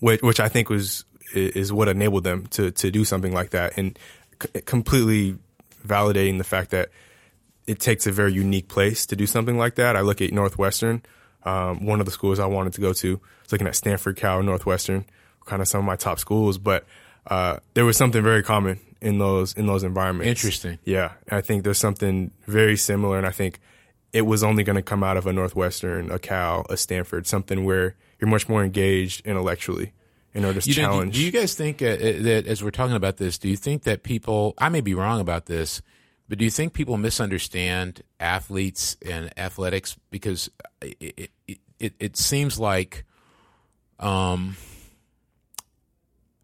which 0.00 0.22
which 0.22 0.40
I 0.40 0.48
think 0.48 0.68
was 0.68 1.04
is 1.34 1.72
what 1.72 1.88
enabled 1.88 2.24
them 2.24 2.46
to 2.48 2.70
to 2.70 2.90
do 2.90 3.04
something 3.04 3.32
like 3.32 3.50
that 3.50 3.76
and 3.78 3.98
c- 4.42 4.60
completely 4.62 5.36
validating 5.86 6.38
the 6.38 6.44
fact 6.44 6.70
that 6.70 6.90
it 7.66 7.78
takes 7.78 8.06
a 8.06 8.12
very 8.12 8.32
unique 8.32 8.68
place 8.68 9.06
to 9.06 9.16
do 9.16 9.26
something 9.26 9.56
like 9.56 9.76
that. 9.76 9.96
I 9.96 10.00
look 10.00 10.20
at 10.20 10.32
Northwestern, 10.32 11.02
um, 11.44 11.86
one 11.86 12.00
of 12.00 12.06
the 12.06 12.12
schools 12.12 12.38
I 12.38 12.46
wanted 12.46 12.72
to 12.74 12.80
go 12.80 12.92
to. 12.92 13.08
I 13.14 13.42
was 13.42 13.52
looking 13.52 13.66
at 13.66 13.76
Stanford, 13.76 14.16
Cal, 14.16 14.42
Northwestern, 14.42 15.04
kind 15.46 15.62
of 15.62 15.68
some 15.68 15.78
of 15.78 15.84
my 15.84 15.96
top 15.96 16.18
schools, 16.18 16.58
but 16.58 16.84
uh, 17.26 17.58
there 17.74 17.84
was 17.84 17.96
something 17.96 18.22
very 18.22 18.42
common 18.42 18.80
in 19.00 19.18
those 19.18 19.52
in 19.54 19.66
those 19.66 19.84
environments. 19.84 20.28
Interesting. 20.28 20.78
Yeah, 20.84 21.12
and 21.28 21.38
I 21.38 21.40
think 21.40 21.64
there's 21.64 21.78
something 21.78 22.32
very 22.46 22.76
similar, 22.76 23.18
and 23.18 23.26
I 23.26 23.30
think 23.30 23.60
it 24.12 24.22
was 24.22 24.42
only 24.42 24.62
going 24.64 24.76
to 24.76 24.82
come 24.82 25.02
out 25.04 25.16
of 25.16 25.26
a 25.26 25.32
Northwestern, 25.32 26.10
a 26.10 26.18
Cal, 26.18 26.66
a 26.68 26.76
Stanford, 26.76 27.26
something 27.26 27.64
where 27.64 27.94
you're 28.18 28.28
much 28.30 28.48
more 28.48 28.64
engaged 28.64 29.24
intellectually 29.26 29.92
in 30.34 30.44
order 30.44 30.60
to 30.60 30.68
You 30.70 30.76
know, 30.76 30.82
do- 30.82 30.86
challenge. 30.92 31.14
do 31.14 31.24
you 31.24 31.30
guys 31.30 31.54
think 31.54 31.80
uh, 31.82 31.86
uh, 31.86 31.96
that 31.98 32.44
as 32.46 32.62
we're 32.62 32.70
talking 32.70 32.96
about 32.96 33.16
this, 33.18 33.38
do 33.38 33.48
you 33.48 33.56
think 33.56 33.82
that 33.84 34.02
people? 34.02 34.54
I 34.58 34.68
may 34.68 34.80
be 34.80 34.94
wrong 34.94 35.20
about 35.20 35.46
this, 35.46 35.80
but 36.28 36.38
do 36.38 36.44
you 36.44 36.50
think 36.50 36.72
people 36.72 36.96
misunderstand 36.96 38.02
athletes 38.18 38.96
and 39.04 39.30
athletics 39.38 39.96
because 40.10 40.50
it 40.82 41.30
it, 41.48 41.58
it, 41.78 41.92
it 41.98 42.16
seems 42.16 42.58
like 42.58 43.04
um 43.98 44.56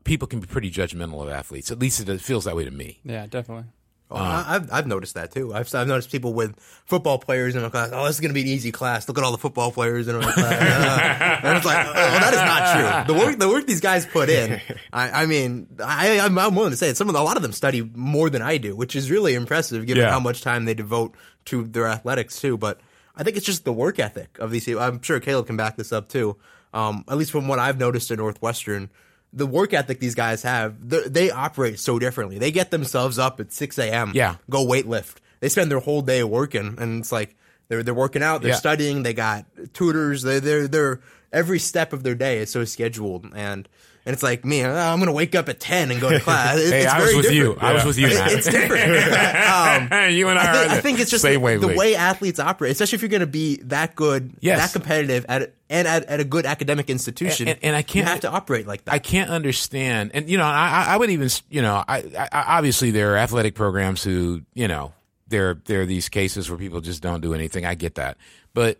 people 0.04 0.28
can 0.28 0.40
be 0.40 0.46
pretty 0.46 0.70
judgmental 0.70 1.22
of 1.22 1.28
athletes. 1.28 1.70
At 1.70 1.78
least 1.78 2.06
it 2.08 2.20
feels 2.20 2.44
that 2.44 2.54
way 2.56 2.64
to 2.64 2.70
me. 2.70 3.00
Yeah, 3.04 3.26
definitely. 3.26 3.64
Oh, 4.08 4.14
I 4.16 4.44
I've, 4.54 4.72
I've 4.72 4.86
noticed 4.86 5.14
that 5.14 5.32
too. 5.32 5.52
I've, 5.52 5.74
I've 5.74 5.88
noticed 5.88 6.12
people 6.12 6.32
with 6.32 6.54
football 6.86 7.18
players 7.18 7.56
in 7.56 7.64
a 7.64 7.70
class. 7.70 7.90
Oh, 7.92 8.04
this 8.06 8.14
is 8.16 8.20
going 8.20 8.30
to 8.30 8.34
be 8.34 8.42
an 8.42 8.46
easy 8.46 8.70
class. 8.70 9.08
Look 9.08 9.18
at 9.18 9.24
all 9.24 9.32
the 9.32 9.38
football 9.38 9.72
players 9.72 10.06
in 10.06 10.14
our 10.14 10.22
class. 10.22 11.40
and 11.42 11.56
it's 11.56 11.66
like, 11.66 11.86
oh, 11.88 11.92
that 11.92 12.32
is 12.32 12.40
not 12.40 13.04
true. 13.06 13.14
The 13.14 13.20
work, 13.20 13.38
the 13.40 13.48
work 13.48 13.66
these 13.66 13.80
guys 13.80 14.06
put 14.06 14.28
in. 14.28 14.60
I, 14.92 15.22
I 15.22 15.26
mean, 15.26 15.66
I, 15.84 16.20
I'm, 16.20 16.38
I'm 16.38 16.54
willing 16.54 16.70
to 16.70 16.76
say 16.76 16.90
it. 16.90 16.96
Some 16.96 17.08
of 17.08 17.14
the, 17.14 17.20
a 17.20 17.24
lot 17.24 17.36
of 17.36 17.42
them 17.42 17.50
study 17.52 17.82
more 17.94 18.30
than 18.30 18.42
I 18.42 18.58
do, 18.58 18.76
which 18.76 18.94
is 18.94 19.10
really 19.10 19.34
impressive 19.34 19.84
given 19.86 20.04
Yeah. 20.04 20.10
how 20.12 20.20
much 20.20 20.40
time 20.40 20.66
they 20.66 20.74
devote 20.74 21.16
to 21.46 21.64
their 21.64 21.88
athletics 21.88 22.40
too. 22.40 22.56
But 22.56 22.80
I 23.16 23.24
think 23.24 23.36
it's 23.36 23.46
just 23.46 23.64
the 23.64 23.72
work 23.72 23.98
ethic 23.98 24.38
of 24.38 24.52
these 24.52 24.66
people. 24.66 24.82
I'm 24.82 25.02
sure 25.02 25.18
Caleb 25.18 25.48
can 25.48 25.56
back 25.56 25.76
this 25.76 25.92
up 25.92 26.08
too. 26.08 26.36
Um, 26.72 27.04
at 27.08 27.16
least 27.16 27.32
from 27.32 27.48
what 27.48 27.58
I've 27.58 27.78
noticed 27.78 28.10
at 28.12 28.18
Northwestern, 28.18 28.88
the 29.36 29.46
work 29.46 29.72
ethic 29.74 30.00
these 30.00 30.14
guys 30.16 30.42
have, 30.42 30.88
they 30.88 31.02
they 31.08 31.30
operate 31.30 31.78
so 31.78 31.98
differently. 31.98 32.38
They 32.38 32.50
get 32.50 32.70
themselves 32.72 33.18
up 33.18 33.38
at 33.38 33.52
6 33.52 33.78
a.m. 33.78 34.12
Yeah. 34.14 34.36
go 34.50 34.64
weight 34.64 34.88
lift. 34.88 35.20
They 35.40 35.48
spend 35.48 35.70
their 35.70 35.78
whole 35.80 36.02
day 36.02 36.24
working, 36.24 36.76
and 36.78 37.00
it's 37.00 37.12
like 37.12 37.36
they're 37.68 37.82
they're 37.82 37.94
working 37.94 38.22
out, 38.22 38.40
they're 38.42 38.52
Yeah. 38.52 38.56
studying, 38.56 39.02
they 39.02 39.12
got 39.14 39.44
tutors, 39.74 40.22
they 40.22 40.38
they're 40.40 40.66
they're 40.66 41.00
every 41.32 41.58
step 41.58 41.92
of 41.92 42.02
their 42.02 42.14
day 42.14 42.38
is 42.38 42.50
so 42.50 42.64
scheduled, 42.64 43.26
and 43.34 43.68
and 44.06 44.12
it's 44.14 44.22
like 44.22 44.44
me. 44.44 44.62
oh, 44.64 44.72
I'm 44.72 44.98
gonna 45.00 45.12
wake 45.12 45.34
up 45.34 45.48
at 45.48 45.58
ten 45.60 45.90
and 45.90 46.00
go 46.00 46.08
to 46.10 46.20
class. 46.20 46.56
It- 46.60 46.70
Hey, 46.70 46.82
it's 46.84 46.92
I 46.92 46.98
was 47.00 47.04
very 47.10 47.16
with 47.16 47.32
you. 47.32 47.42
different. 47.54 47.62
I 47.62 47.72
was 47.74 47.84
with 47.84 47.98
you, 47.98 48.06
It- 48.06 48.12
It's 48.32 48.48
different. 48.48 49.92
um, 50.02 50.10
you 50.12 50.28
and 50.28 50.38
I, 50.38 50.42
I 50.42 50.54
think, 50.54 50.70
I 50.70 50.76
the 50.76 50.82
think 50.82 51.00
it's 51.00 51.10
just 51.10 51.24
the, 51.24 51.36
the 51.60 51.74
way 51.76 51.94
athletes 51.96 52.38
operate, 52.40 52.72
especially 52.72 52.96
if 52.96 53.02
you're 53.02 53.08
going 53.10 53.20
to 53.20 53.26
be 53.26 53.56
that 53.64 53.94
good, 53.96 54.32
Yes. 54.40 54.60
that 54.60 54.72
competitive 54.72 55.26
at 55.28 55.52
and 55.68 55.88
at, 55.88 56.04
at 56.04 56.20
a 56.20 56.24
good 56.24 56.46
academic 56.46 56.88
institution. 56.88 57.48
And- 57.48 57.58
and 57.62 57.76
I 57.76 57.82
can't- 57.82 58.06
you 58.06 58.10
have 58.12 58.20
to 58.20 58.30
operate 58.30 58.66
like 58.66 58.84
that. 58.84 58.94
I 58.94 58.98
can't 59.00 59.30
understand, 59.30 60.12
and 60.14 60.30
you 60.30 60.38
know, 60.38 60.44
I, 60.44 60.86
I- 60.88 60.96
would 60.96 61.10
even, 61.10 61.28
you 61.50 61.62
know, 61.62 61.82
I, 61.86 62.28
I 62.32 62.56
obviously 62.58 62.92
there 62.92 63.12
are 63.14 63.16
athletic 63.16 63.54
programs 63.56 64.02
who, 64.04 64.42
you 64.54 64.68
know, 64.68 64.92
there 65.28 65.54
there 65.64 65.80
are 65.82 65.86
these 65.86 66.08
cases 66.08 66.48
where 66.48 66.58
people 66.58 66.80
just 66.80 67.02
don't 67.02 67.20
do 67.20 67.34
anything. 67.34 67.66
I 67.66 67.74
get 67.74 67.96
that, 67.96 68.16
but 68.54 68.78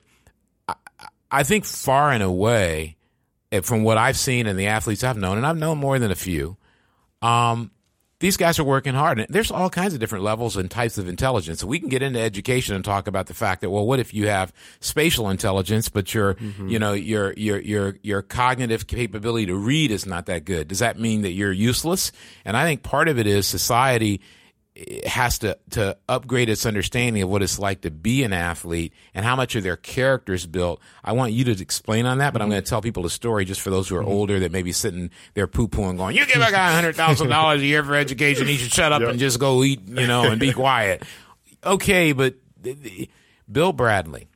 I, 0.68 0.74
I 1.30 1.42
think 1.42 1.64
far 1.64 2.12
and 2.12 2.22
away, 2.22 2.95
from 3.62 3.84
what 3.84 3.98
I've 3.98 4.18
seen 4.18 4.46
and 4.46 4.58
the 4.58 4.66
athletes 4.66 5.04
I've 5.04 5.16
known, 5.16 5.36
and 5.36 5.46
I've 5.46 5.58
known 5.58 5.78
more 5.78 5.98
than 5.98 6.10
a 6.10 6.16
few, 6.16 6.56
um, 7.22 7.70
these 8.18 8.38
guys 8.38 8.58
are 8.58 8.64
working 8.64 8.94
hard. 8.94 9.18
And 9.18 9.28
there's 9.28 9.50
all 9.50 9.68
kinds 9.68 9.92
of 9.92 10.00
different 10.00 10.24
levels 10.24 10.56
and 10.56 10.70
types 10.70 10.96
of 10.96 11.06
intelligence. 11.06 11.62
We 11.62 11.78
can 11.78 11.90
get 11.90 12.02
into 12.02 12.18
education 12.18 12.74
and 12.74 12.82
talk 12.82 13.08
about 13.08 13.26
the 13.26 13.34
fact 13.34 13.60
that, 13.60 13.68
well, 13.68 13.86
what 13.86 14.00
if 14.00 14.14
you 14.14 14.28
have 14.28 14.54
spatial 14.80 15.28
intelligence, 15.28 15.90
but 15.90 16.14
your, 16.14 16.36
you 16.66 16.78
know, 16.78 16.94
your, 16.94 17.34
your, 17.34 17.60
your, 17.60 17.98
your 18.02 18.22
cognitive 18.22 18.86
capability 18.86 19.46
to 19.46 19.54
read 19.54 19.90
is 19.90 20.06
not 20.06 20.26
that 20.26 20.46
good? 20.46 20.68
Does 20.68 20.78
that 20.78 20.98
mean 20.98 21.22
that 21.22 21.32
you're 21.32 21.52
useless? 21.52 22.10
And 22.46 22.56
I 22.56 22.64
think 22.64 22.82
part 22.82 23.08
of 23.08 23.18
it 23.18 23.26
is 23.26 23.46
society 23.46 24.22
has 25.06 25.38
to, 25.38 25.56
to 25.70 25.96
upgrade 26.08 26.50
its 26.50 26.66
understanding 26.66 27.22
of 27.22 27.30
what 27.30 27.42
it's 27.42 27.58
like 27.58 27.80
to 27.80 27.90
be 27.90 28.22
an 28.24 28.32
athlete 28.32 28.92
and 29.14 29.24
how 29.24 29.34
much 29.34 29.54
of 29.54 29.62
their 29.62 29.76
characters 29.76 30.44
built. 30.44 30.80
I 31.02 31.12
want 31.12 31.32
you 31.32 31.44
to 31.44 31.62
explain 31.62 32.04
on 32.04 32.18
that, 32.18 32.32
but 32.32 32.42
I'm 32.42 32.46
mm-hmm. 32.46 32.52
going 32.52 32.64
to 32.64 32.68
tell 32.68 32.82
people 32.82 33.02
the 33.02 33.10
story 33.10 33.46
just 33.46 33.62
for 33.62 33.70
those 33.70 33.88
who 33.88 33.96
are 33.96 34.00
mm-hmm. 34.00 34.10
older 34.10 34.40
that 34.40 34.52
may 34.52 34.62
be 34.62 34.72
sitting 34.72 35.10
there 35.34 35.46
poo 35.46 35.68
pooing 35.68 35.96
going, 35.96 36.14
you 36.14 36.26
give 36.26 36.42
a 36.42 36.50
guy 36.50 36.82
$100,000 36.82 37.54
a 37.54 37.64
year 37.64 37.82
for 37.82 37.94
education. 37.94 38.46
He 38.46 38.56
should 38.56 38.72
shut 38.72 38.92
up 38.92 39.02
and 39.02 39.18
just 39.18 39.40
go 39.40 39.64
eat, 39.64 39.88
you 39.88 40.06
know, 40.06 40.24
and 40.24 40.38
be 40.38 40.52
quiet. 40.54 41.04
Okay. 41.64 42.12
But 42.12 42.34
Bill 43.50 43.72
Bradley, 43.72 44.28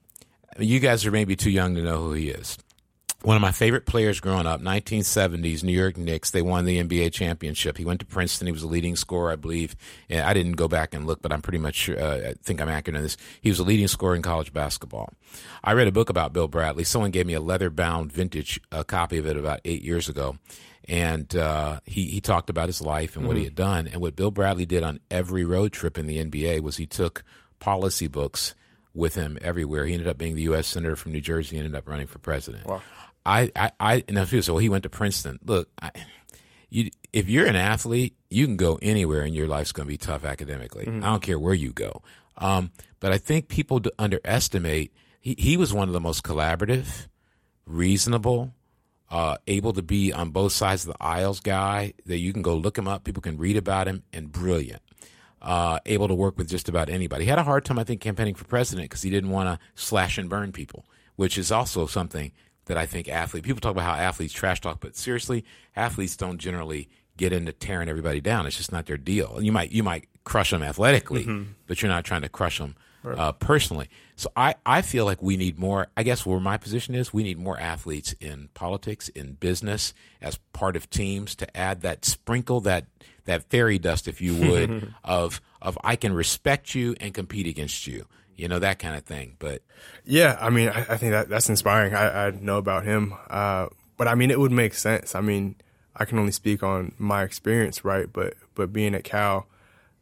you 0.58 0.80
guys 0.80 1.04
are 1.04 1.10
maybe 1.10 1.36
too 1.36 1.50
young 1.50 1.74
to 1.74 1.82
know 1.82 1.98
who 1.98 2.12
he 2.12 2.30
is 2.30 2.56
one 3.22 3.36
of 3.36 3.42
my 3.42 3.52
favorite 3.52 3.84
players 3.84 4.18
growing 4.18 4.46
up, 4.46 4.62
1970s 4.62 5.62
New 5.62 5.72
York 5.72 5.96
Knicks. 5.98 6.30
They 6.30 6.40
won 6.40 6.64
the 6.64 6.82
NBA 6.82 7.12
championship. 7.12 7.76
He 7.76 7.84
went 7.84 8.00
to 8.00 8.06
Princeton. 8.06 8.46
He 8.46 8.52
was 8.52 8.62
a 8.62 8.66
leading 8.68 8.96
scorer, 8.96 9.30
I 9.30 9.36
believe. 9.36 9.76
And 10.08 10.22
I 10.22 10.32
didn't 10.32 10.52
go 10.52 10.68
back 10.68 10.94
and 10.94 11.06
look, 11.06 11.20
but 11.20 11.32
I'm 11.32 11.42
pretty 11.42 11.58
much 11.58 11.74
sure, 11.74 12.00
uh, 12.00 12.30
I 12.30 12.34
think 12.42 12.60
I'm 12.60 12.68
accurate 12.68 12.96
on 12.96 13.02
this. 13.02 13.18
He 13.42 13.50
was 13.50 13.58
a 13.58 13.64
leading 13.64 13.88
scorer 13.88 14.14
in 14.14 14.22
college 14.22 14.52
basketball. 14.52 15.12
I 15.62 15.72
read 15.74 15.88
a 15.88 15.92
book 15.92 16.08
about 16.08 16.32
Bill 16.32 16.48
Bradley. 16.48 16.84
Someone 16.84 17.10
gave 17.10 17.26
me 17.26 17.34
a 17.34 17.40
leather 17.40 17.68
bound 17.68 18.10
vintage 18.10 18.60
uh, 18.72 18.84
copy 18.84 19.18
of 19.18 19.26
it 19.26 19.36
about 19.36 19.60
eight 19.64 19.82
years 19.82 20.08
ago. 20.08 20.38
And 20.88 21.36
uh, 21.36 21.80
he, 21.84 22.06
he 22.06 22.20
talked 22.20 22.48
about 22.48 22.68
his 22.68 22.80
life 22.80 23.16
and 23.16 23.26
what 23.26 23.36
he 23.36 23.44
had 23.44 23.54
done. 23.54 23.86
And 23.86 24.00
what 24.00 24.16
Bill 24.16 24.30
Bradley 24.30 24.66
did 24.66 24.82
on 24.82 24.98
every 25.10 25.44
road 25.44 25.72
trip 25.72 25.98
in 25.98 26.06
the 26.06 26.24
NBA 26.24 26.62
was 26.62 26.78
he 26.78 26.86
took 26.86 27.22
policy 27.60 28.08
books 28.08 28.54
with 28.94 29.14
him 29.14 29.38
everywhere. 29.40 29.86
He 29.86 29.92
ended 29.92 30.08
up 30.08 30.18
being 30.18 30.34
the 30.34 30.42
U.S. 30.42 30.66
senator 30.66 30.96
from 30.96 31.12
New 31.12 31.20
Jersey. 31.20 31.56
He 31.56 31.58
ended 31.58 31.76
up 31.76 31.88
running 31.88 32.06
for 32.06 32.18
president. 32.18 32.66
Wow. 32.66 32.82
I, 33.24 33.50
I, 33.54 33.70
I, 33.78 34.04
and 34.08 34.18
if 34.18 34.44
so 34.44 34.58
he 34.58 34.68
went 34.68 34.84
to 34.84 34.90
Princeton. 34.90 35.38
Look, 35.44 35.68
I, 35.80 35.90
you, 36.70 36.90
if 37.12 37.28
you're 37.28 37.46
an 37.46 37.56
athlete, 37.56 38.16
you 38.30 38.46
can 38.46 38.56
go 38.56 38.78
anywhere 38.80 39.22
and 39.22 39.34
your 39.34 39.46
life's 39.46 39.72
going 39.72 39.86
to 39.86 39.92
be 39.92 39.98
tough 39.98 40.24
academically. 40.24 40.86
I 40.86 41.00
don't 41.00 41.22
care 41.22 41.38
where 41.38 41.54
you 41.54 41.72
go. 41.72 42.02
Um, 42.38 42.70
but 43.00 43.12
I 43.12 43.18
think 43.18 43.48
people 43.48 43.82
underestimate, 43.98 44.92
he, 45.20 45.34
he 45.38 45.56
was 45.56 45.74
one 45.74 45.88
of 45.88 45.92
the 45.92 46.00
most 46.00 46.22
collaborative, 46.22 47.08
reasonable, 47.66 48.54
uh, 49.10 49.36
able 49.46 49.72
to 49.72 49.82
be 49.82 50.12
on 50.12 50.30
both 50.30 50.52
sides 50.52 50.86
of 50.86 50.92
the 50.92 51.04
aisles 51.04 51.40
guy 51.40 51.92
that 52.06 52.18
you 52.18 52.32
can 52.32 52.42
go 52.42 52.54
look 52.54 52.78
him 52.78 52.86
up. 52.86 53.04
People 53.04 53.22
can 53.22 53.36
read 53.36 53.56
about 53.56 53.88
him 53.88 54.04
and 54.12 54.30
brilliant. 54.30 54.82
Uh, 55.42 55.78
able 55.86 56.06
to 56.06 56.14
work 56.14 56.36
with 56.36 56.48
just 56.48 56.68
about 56.68 56.88
anybody. 56.88 57.24
He 57.24 57.30
had 57.30 57.38
a 57.38 57.42
hard 57.42 57.64
time, 57.64 57.78
I 57.78 57.84
think, 57.84 58.00
campaigning 58.00 58.34
for 58.34 58.44
president 58.44 58.90
because 58.90 59.02
he 59.02 59.10
didn't 59.10 59.30
want 59.30 59.48
to 59.48 59.58
slash 59.74 60.18
and 60.18 60.28
burn 60.28 60.52
people, 60.52 60.84
which 61.16 61.38
is 61.38 61.50
also 61.50 61.86
something 61.86 62.30
that 62.70 62.78
I 62.78 62.86
think 62.86 63.08
athlete 63.08 63.44
people 63.44 63.60
talk 63.60 63.72
about 63.72 63.84
how 63.84 63.92
athletes 63.94 64.32
trash 64.32 64.60
talk, 64.60 64.80
but 64.80 64.96
seriously, 64.96 65.44
athletes 65.76 66.16
don't 66.16 66.38
generally 66.38 66.88
get 67.16 67.32
into 67.32 67.52
tearing 67.52 67.88
everybody 67.88 68.20
down. 68.20 68.46
It's 68.46 68.56
just 68.56 68.72
not 68.72 68.86
their 68.86 68.96
deal. 68.96 69.36
And 69.36 69.44
you 69.44 69.52
might 69.52 69.70
you 69.70 69.82
might 69.82 70.08
crush 70.24 70.50
them 70.50 70.62
athletically, 70.62 71.24
but 71.66 71.82
you're 71.82 71.90
not 71.90 72.04
trying 72.04 72.22
to 72.22 72.28
crush 72.28 72.58
them 72.58 72.76
uh, 73.04 73.32
personally. 73.32 73.88
So 74.16 74.30
I, 74.36 74.54
I 74.66 74.82
feel 74.82 75.04
like 75.04 75.22
we 75.22 75.36
need 75.36 75.58
more. 75.58 75.88
I 75.96 76.02
guess 76.02 76.26
where 76.26 76.40
my 76.40 76.56
position 76.56 76.94
is, 76.94 77.12
we 77.12 77.22
need 77.22 77.38
more 77.38 77.58
athletes 77.58 78.14
in 78.20 78.48
politics, 78.54 79.08
in 79.08 79.32
business, 79.34 79.94
as 80.20 80.38
part 80.52 80.76
of 80.76 80.90
teams 80.90 81.34
to 81.36 81.56
add 81.56 81.80
that 81.82 82.04
sprinkle 82.04 82.60
that 82.62 82.86
that 83.24 83.44
fairy 83.44 83.78
dust, 83.78 84.08
if 84.08 84.20
you 84.20 84.34
would, 84.34 84.94
of 85.04 85.40
of 85.62 85.78
I 85.82 85.96
can 85.96 86.12
respect 86.12 86.74
you 86.74 86.94
and 87.00 87.14
compete 87.14 87.46
against 87.46 87.86
you. 87.86 88.06
You 88.40 88.48
know 88.48 88.58
that 88.58 88.78
kind 88.78 88.96
of 88.96 89.04
thing. 89.04 89.36
But 89.38 89.60
Yeah, 90.06 90.38
I 90.40 90.48
mean, 90.48 90.70
I, 90.70 90.80
I 90.80 90.96
think 90.96 91.12
that 91.12 91.28
that's 91.28 91.50
inspiring. 91.50 91.94
I, 91.94 92.28
I 92.28 92.30
know 92.30 92.56
about 92.56 92.84
him, 92.84 93.12
uh, 93.28 93.66
but 93.98 94.08
I 94.08 94.14
mean, 94.14 94.30
it 94.30 94.40
would 94.40 94.50
make 94.50 94.72
sense. 94.72 95.14
I 95.14 95.20
mean, 95.20 95.56
I 95.94 96.06
can 96.06 96.18
only 96.18 96.32
speak 96.32 96.62
on 96.62 96.92
my 96.96 97.22
experience, 97.22 97.84
right? 97.84 98.10
But 98.10 98.34
but 98.54 98.72
being 98.72 98.94
at 98.94 99.04
Cal, 99.04 99.46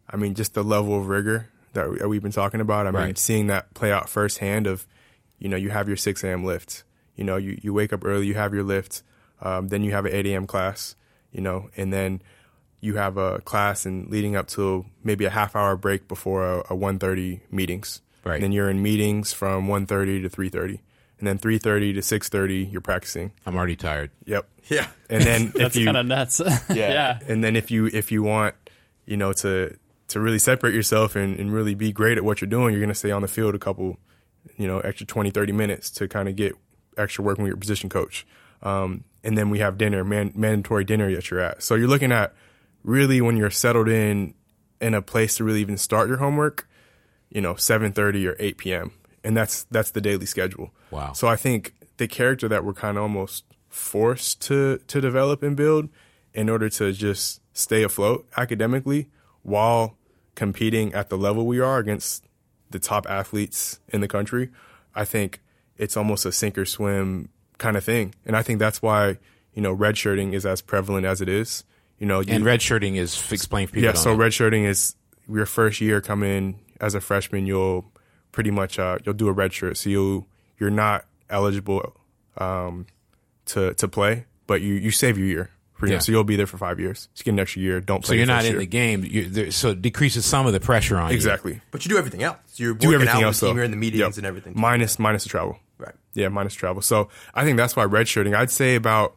I 0.08 0.16
mean, 0.16 0.34
just 0.34 0.54
the 0.54 0.62
level 0.62 0.96
of 1.00 1.08
rigor 1.08 1.48
that, 1.72 1.90
we, 1.90 1.98
that 1.98 2.08
we've 2.08 2.22
been 2.22 2.30
talking 2.30 2.60
about. 2.60 2.86
I 2.86 2.92
mean, 2.92 3.16
seeing 3.16 3.48
that 3.48 3.74
play 3.74 3.90
out 3.90 4.08
firsthand. 4.08 4.68
Of 4.68 4.86
you 5.40 5.48
know, 5.48 5.56
you 5.56 5.70
have 5.70 5.88
your 5.88 5.96
six 5.96 6.22
a.m. 6.22 6.44
lift. 6.44 6.84
You 7.16 7.24
know, 7.24 7.36
you 7.36 7.58
you 7.60 7.74
wake 7.74 7.92
up 7.92 8.04
early, 8.04 8.28
you 8.28 8.34
have 8.34 8.54
your 8.54 8.62
lift, 8.62 9.02
um, 9.42 9.66
then 9.66 9.82
you 9.82 9.90
have 9.90 10.06
an 10.06 10.12
eight 10.12 10.26
a.m. 10.26 10.46
class. 10.46 10.94
You 11.32 11.40
know, 11.40 11.70
and 11.76 11.92
then 11.92 12.22
you 12.80 12.94
have 12.94 13.16
a 13.16 13.40
class 13.40 13.84
and 13.84 14.08
leading 14.08 14.36
up 14.36 14.46
to 14.46 14.86
maybe 15.02 15.24
a 15.24 15.30
half 15.30 15.56
hour 15.56 15.76
break 15.76 16.06
before 16.06 16.46
a, 16.46 16.58
a 16.60 16.76
1.30 16.76 17.40
meetings 17.50 18.00
Right. 18.24 18.34
and 18.36 18.42
then 18.44 18.52
you're 18.52 18.68
in 18.70 18.82
meetings 18.82 19.32
from 19.32 19.66
1.30 19.68 20.22
to 20.22 20.28
3.30 20.28 20.80
and 21.18 21.26
then 21.26 21.38
3.30 21.38 21.94
to 21.94 22.00
6.30 22.00 22.70
you're 22.72 22.80
practicing 22.80 23.32
I'm 23.46 23.56
already 23.56 23.76
tired. 23.76 24.10
yep 24.26 24.46
Yeah. 24.68 24.88
and 25.08 25.22
then 25.22 25.42
if 25.48 25.52
That's 25.54 25.76
you 25.76 25.84
kind 25.86 25.96
of 25.96 26.06
nuts. 26.06 26.40
yeah. 26.72 27.18
and 27.26 27.42
then 27.42 27.56
if 27.56 27.70
you 27.70 27.86
if 27.86 28.12
you 28.12 28.22
want 28.22 28.54
you 29.06 29.16
know 29.16 29.32
to 29.34 29.76
to 30.08 30.20
really 30.20 30.38
separate 30.38 30.74
yourself 30.74 31.16
and, 31.16 31.38
and 31.38 31.52
really 31.52 31.74
be 31.74 31.92
great 31.92 32.18
at 32.18 32.24
what 32.24 32.40
you're 32.40 32.48
doing 32.48 32.72
you're 32.72 32.80
going 32.80 32.88
to 32.88 32.94
stay 32.94 33.10
on 33.10 33.22
the 33.22 33.28
field 33.28 33.54
a 33.54 33.58
couple 33.58 33.96
you 34.56 34.66
know 34.66 34.80
extra 34.80 35.06
20 35.06 35.30
30 35.30 35.52
minutes 35.52 35.90
to 35.90 36.06
kind 36.08 36.28
of 36.28 36.36
get 36.36 36.54
extra 36.96 37.22
working 37.24 37.44
with 37.44 37.50
your 37.50 37.56
position 37.56 37.88
coach 37.88 38.26
um, 38.62 39.04
and 39.24 39.38
then 39.38 39.50
we 39.50 39.60
have 39.60 39.78
dinner 39.78 40.04
man, 40.04 40.32
mandatory 40.34 40.84
dinner 40.84 41.12
that 41.14 41.30
you're 41.30 41.40
at 41.40 41.62
so 41.62 41.74
you're 41.76 41.88
looking 41.88 42.10
at 42.12 42.34
really 42.84 43.20
when 43.20 43.36
you're 43.36 43.50
settled 43.50 43.88
in 43.88 44.34
in 44.80 44.94
a 44.94 45.02
place 45.02 45.36
to 45.36 45.44
really 45.44 45.60
even 45.60 45.76
start 45.76 46.08
your 46.08 46.18
homework 46.18 46.68
you 47.30 47.40
know 47.40 47.54
7:30 47.54 48.26
or 48.30 48.36
8 48.38 48.58
p.m. 48.58 48.92
and 49.24 49.36
that's 49.36 49.64
that's 49.70 49.90
the 49.92 50.00
daily 50.00 50.26
schedule 50.26 50.70
Wow. 50.90 51.12
so 51.12 51.28
I 51.28 51.36
think 51.36 51.74
the 51.98 52.08
character 52.08 52.48
that 52.48 52.64
we're 52.64 52.72
kind 52.74 52.96
of 52.96 53.02
almost 53.02 53.44
forced 53.68 54.40
to 54.42 54.78
to 54.86 55.00
develop 55.00 55.42
and 55.42 55.56
build 55.56 55.88
in 56.34 56.48
order 56.48 56.68
to 56.68 56.92
just 56.92 57.40
stay 57.52 57.82
afloat 57.82 58.26
academically 58.36 59.08
while 59.42 59.96
competing 60.34 60.92
at 60.94 61.08
the 61.08 61.18
level 61.18 61.46
we 61.46 61.58
are 61.60 61.78
against 61.78 62.24
the 62.70 62.78
top 62.78 63.06
athletes 63.08 63.80
in 63.88 64.00
the 64.00 64.08
country, 64.08 64.50
I 64.94 65.04
think 65.04 65.40
it's 65.76 65.96
almost 65.96 66.24
a 66.26 66.32
sink 66.32 66.56
or 66.58 66.64
swim 66.66 67.30
kind 67.56 67.76
of 67.76 67.82
thing. 67.82 68.14
And 68.26 68.36
I 68.36 68.42
think 68.42 68.58
that's 68.60 68.80
why, 68.82 69.16
you 69.54 69.62
know, 69.62 69.74
redshirting 69.74 70.32
is 70.34 70.44
as 70.46 70.60
prevalent 70.60 71.06
as 71.06 71.20
it 71.20 71.28
is. 71.28 71.64
You 71.98 72.06
know, 72.06 72.20
you, 72.20 72.34
And 72.34 72.44
redshirting 72.44 72.96
is 72.96 73.32
explain 73.32 73.66
people. 73.68 73.82
yeah, 73.82 73.94
so 73.94 74.16
redshirting 74.16 74.64
is 74.64 74.94
your 75.28 75.46
first 75.46 75.80
year 75.80 76.00
come 76.00 76.22
in 76.22 76.56
as 76.80 76.94
a 76.94 77.00
freshman, 77.00 77.46
you'll 77.46 77.84
pretty 78.32 78.50
much 78.50 78.78
uh, 78.78 78.98
you'll 79.04 79.14
do 79.14 79.28
a 79.28 79.32
red 79.32 79.52
shirt. 79.52 79.76
So 79.76 79.90
you 79.90 80.26
you're 80.58 80.70
not 80.70 81.04
eligible 81.30 81.96
um, 82.36 82.86
to 83.46 83.74
to 83.74 83.88
play, 83.88 84.26
but 84.46 84.60
you 84.60 84.74
you 84.74 84.90
save 84.90 85.18
your 85.18 85.26
year. 85.26 85.50
Pretty 85.74 85.92
Yeah. 85.92 85.98
much. 85.98 86.06
So 86.06 86.12
you'll 86.12 86.24
be 86.24 86.34
there 86.34 86.46
for 86.48 86.58
five 86.58 86.80
years. 86.80 87.08
Just 87.14 87.24
get 87.24 87.32
an 87.34 87.38
extra 87.38 87.62
year. 87.62 87.80
Don't 87.80 88.02
play. 88.02 88.08
So 88.08 88.14
you're 88.14 88.26
not 88.26 88.44
in 88.44 88.50
year. 88.52 88.58
the 88.58 88.66
game. 88.66 89.30
There, 89.32 89.50
so 89.52 89.70
it 89.70 89.80
decreases 89.82 90.24
some 90.26 90.44
of 90.46 90.52
the 90.52 90.58
pressure 90.58 90.96
on 90.96 91.10
you. 91.10 91.14
Exactly. 91.14 91.60
But 91.70 91.84
you 91.84 91.88
do 91.90 91.98
everything 91.98 92.24
else. 92.24 92.36
You're 92.56 92.74
Do 92.74 92.92
everything 92.94 93.14
out 93.16 93.22
else 93.22 93.36
with 93.36 93.40
the 93.40 93.46
team, 93.46 93.54
though. 93.54 93.58
you're 93.58 93.64
in 93.64 93.70
the 93.70 93.76
meetings 93.76 94.00
Yep. 94.00 94.16
and 94.16 94.26
everything. 94.26 94.52
Minus 94.56 94.98
minus 94.98 95.22
the 95.22 95.28
travel. 95.28 95.60
Right. 95.78 95.94
Yeah, 96.14 96.28
minus 96.30 96.54
travel. 96.54 96.82
So 96.82 97.08
I 97.32 97.44
think 97.44 97.56
that's 97.58 97.76
why 97.76 97.84
redshirting. 97.86 98.34
I'd 98.34 98.50
say 98.50 98.74
about 98.74 99.16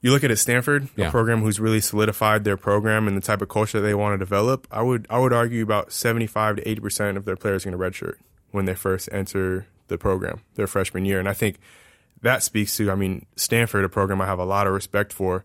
you 0.00 0.10
look 0.12 0.22
at 0.24 0.30
it, 0.30 0.36
Stanford, 0.36 0.88
Yeah. 0.96 1.08
a 1.08 1.10
program 1.10 1.42
who's 1.42 1.58
really 1.58 1.80
solidified 1.80 2.44
their 2.44 2.56
program 2.56 3.08
and 3.08 3.16
the 3.16 3.20
type 3.20 3.42
of 3.42 3.48
culture 3.48 3.80
that 3.80 3.86
they 3.86 3.94
want 3.94 4.14
to 4.14 4.18
develop. 4.18 4.66
I 4.70 4.82
would 4.82 5.06
I 5.10 5.18
would 5.18 5.32
argue 5.32 5.62
about 5.62 5.92
seventy 5.92 6.26
five 6.26 6.56
to 6.56 6.68
eighty 6.68 6.80
percent 6.80 7.16
of 7.16 7.24
their 7.24 7.36
players 7.36 7.66
are 7.66 7.70
going 7.70 7.92
to 7.92 8.04
redshirt 8.06 8.16
when 8.50 8.64
they 8.64 8.74
first 8.74 9.08
enter 9.12 9.66
the 9.88 9.98
program 9.98 10.40
their 10.54 10.66
freshman 10.66 11.04
year, 11.04 11.18
and 11.18 11.28
I 11.28 11.32
think 11.34 11.58
that 12.22 12.42
speaks 12.42 12.76
to. 12.76 12.90
I 12.90 12.94
mean, 12.94 13.26
Stanford, 13.36 13.84
a 13.84 13.88
program 13.88 14.20
I 14.20 14.26
have 14.26 14.38
a 14.38 14.44
lot 14.44 14.66
of 14.66 14.72
respect 14.72 15.12
for. 15.12 15.44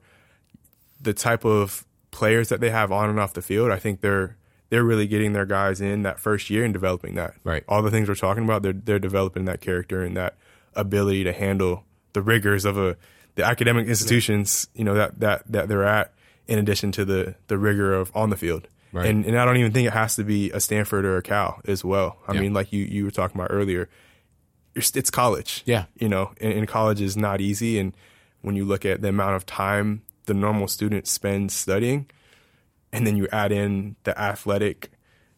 The 1.01 1.13
type 1.13 1.43
of 1.45 1.85
players 2.11 2.49
that 2.49 2.61
they 2.61 2.69
have 2.69 2.91
on 2.91 3.09
and 3.09 3.19
off 3.19 3.33
the 3.33 3.41
field, 3.41 3.71
I 3.71 3.77
think 3.79 4.01
they're 4.01 4.37
they're 4.69 4.83
really 4.83 5.05
getting 5.07 5.33
their 5.33 5.45
guys 5.45 5.81
in 5.81 6.03
that 6.03 6.19
first 6.19 6.49
year 6.49 6.63
and 6.63 6.73
developing 6.73 7.15
that. 7.15 7.33
Right. 7.43 7.63
All 7.67 7.81
the 7.81 7.91
things 7.91 8.07
we're 8.07 8.15
talking 8.15 8.43
about, 8.43 8.61
they're 8.63 8.73
they're 8.73 8.99
developing 8.99 9.45
that 9.45 9.61
character 9.61 10.01
and 10.03 10.15
that 10.17 10.35
ability 10.75 11.23
to 11.25 11.33
handle 11.33 11.83
the 12.13 12.21
rigors 12.21 12.65
of 12.65 12.77
a 12.77 12.95
the 13.35 13.43
academic 13.43 13.87
institutions, 13.87 14.67
you 14.73 14.83
know, 14.83 14.93
that, 14.95 15.19
that, 15.19 15.43
that 15.51 15.67
they're 15.67 15.83
at, 15.85 16.13
in 16.47 16.59
addition 16.59 16.91
to 16.93 17.05
the, 17.05 17.35
the 17.47 17.57
rigor 17.57 17.93
of 17.93 18.11
on 18.15 18.29
the 18.29 18.37
field. 18.37 18.67
Right. 18.91 19.07
And, 19.07 19.25
and 19.25 19.39
I 19.39 19.45
don't 19.45 19.57
even 19.57 19.71
think 19.71 19.87
it 19.87 19.93
has 19.93 20.15
to 20.17 20.23
be 20.23 20.51
a 20.51 20.59
Stanford 20.59 21.03
or 21.05 21.17
a 21.17 21.21
Cal 21.23 21.59
as 21.65 21.83
well. 21.83 22.17
I 22.27 22.33
Yeah. 22.33 22.41
mean, 22.41 22.53
like 22.53 22.71
you, 22.71 22.83
you 22.83 23.05
were 23.05 23.11
talking 23.11 23.39
about 23.39 23.49
earlier, 23.51 23.89
it's, 24.75 25.09
college. 25.09 25.63
Yeah. 25.65 25.85
You 25.95 26.09
know, 26.09 26.31
and, 26.41 26.53
and 26.53 26.67
college 26.67 27.01
is 27.01 27.15
not 27.17 27.41
easy. 27.41 27.79
And 27.79 27.93
when 28.41 28.55
you 28.55 28.65
look 28.65 28.85
at 28.85 29.01
the 29.01 29.09
amount 29.09 29.35
of 29.35 29.45
time 29.45 30.01
the 30.25 30.33
normal 30.33 30.67
student 30.67 31.07
spends 31.07 31.53
studying, 31.53 32.09
and 32.91 33.05
then 33.05 33.17
you 33.17 33.27
add 33.31 33.51
in 33.51 33.95
the 34.03 34.17
athletic, 34.19 34.91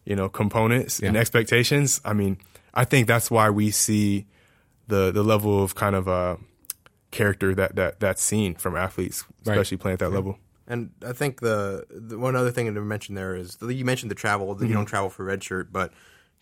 you 0.05 0.15
know, 0.15 0.29
components 0.29 0.99
and 0.99 1.15
expectations, 1.17 2.01
I 2.05 2.13
mean, 2.13 2.37
I 2.73 2.83
think 2.85 3.07
that's 3.07 3.31
why 3.31 3.49
we 3.49 3.71
see 3.71 4.25
the 4.87 5.11
the 5.11 5.23
level 5.23 5.63
of 5.63 5.73
kind 5.73 5.95
of 5.95 6.07
uh, 6.07 6.35
character 7.15 7.55
that 7.55 7.75
that 7.75 7.99
that's 7.99 8.21
seen 8.21 8.53
from 8.55 8.75
athletes, 8.75 9.23
Right. 9.45 9.53
especially 9.53 9.77
playing 9.77 9.93
at 9.93 9.99
that 9.99 10.11
level. 10.11 10.37
And 10.67 10.89
I 11.05 11.13
think 11.13 11.41
the, 11.41 11.85
the 11.89 12.17
one 12.17 12.35
other 12.35 12.49
thing 12.51 12.73
to 12.73 12.81
mention 12.81 13.13
there 13.15 13.35
is 13.35 13.57
you 13.61 13.85
mentioned 13.85 14.09
the 14.11 14.15
travel. 14.15 14.53
That 14.53 14.63
You 14.63 14.69
mm-hmm. 14.69 14.79
don't 14.79 14.85
travel 14.85 15.09
for 15.09 15.23
redshirt, 15.25 15.67
but 15.71 15.93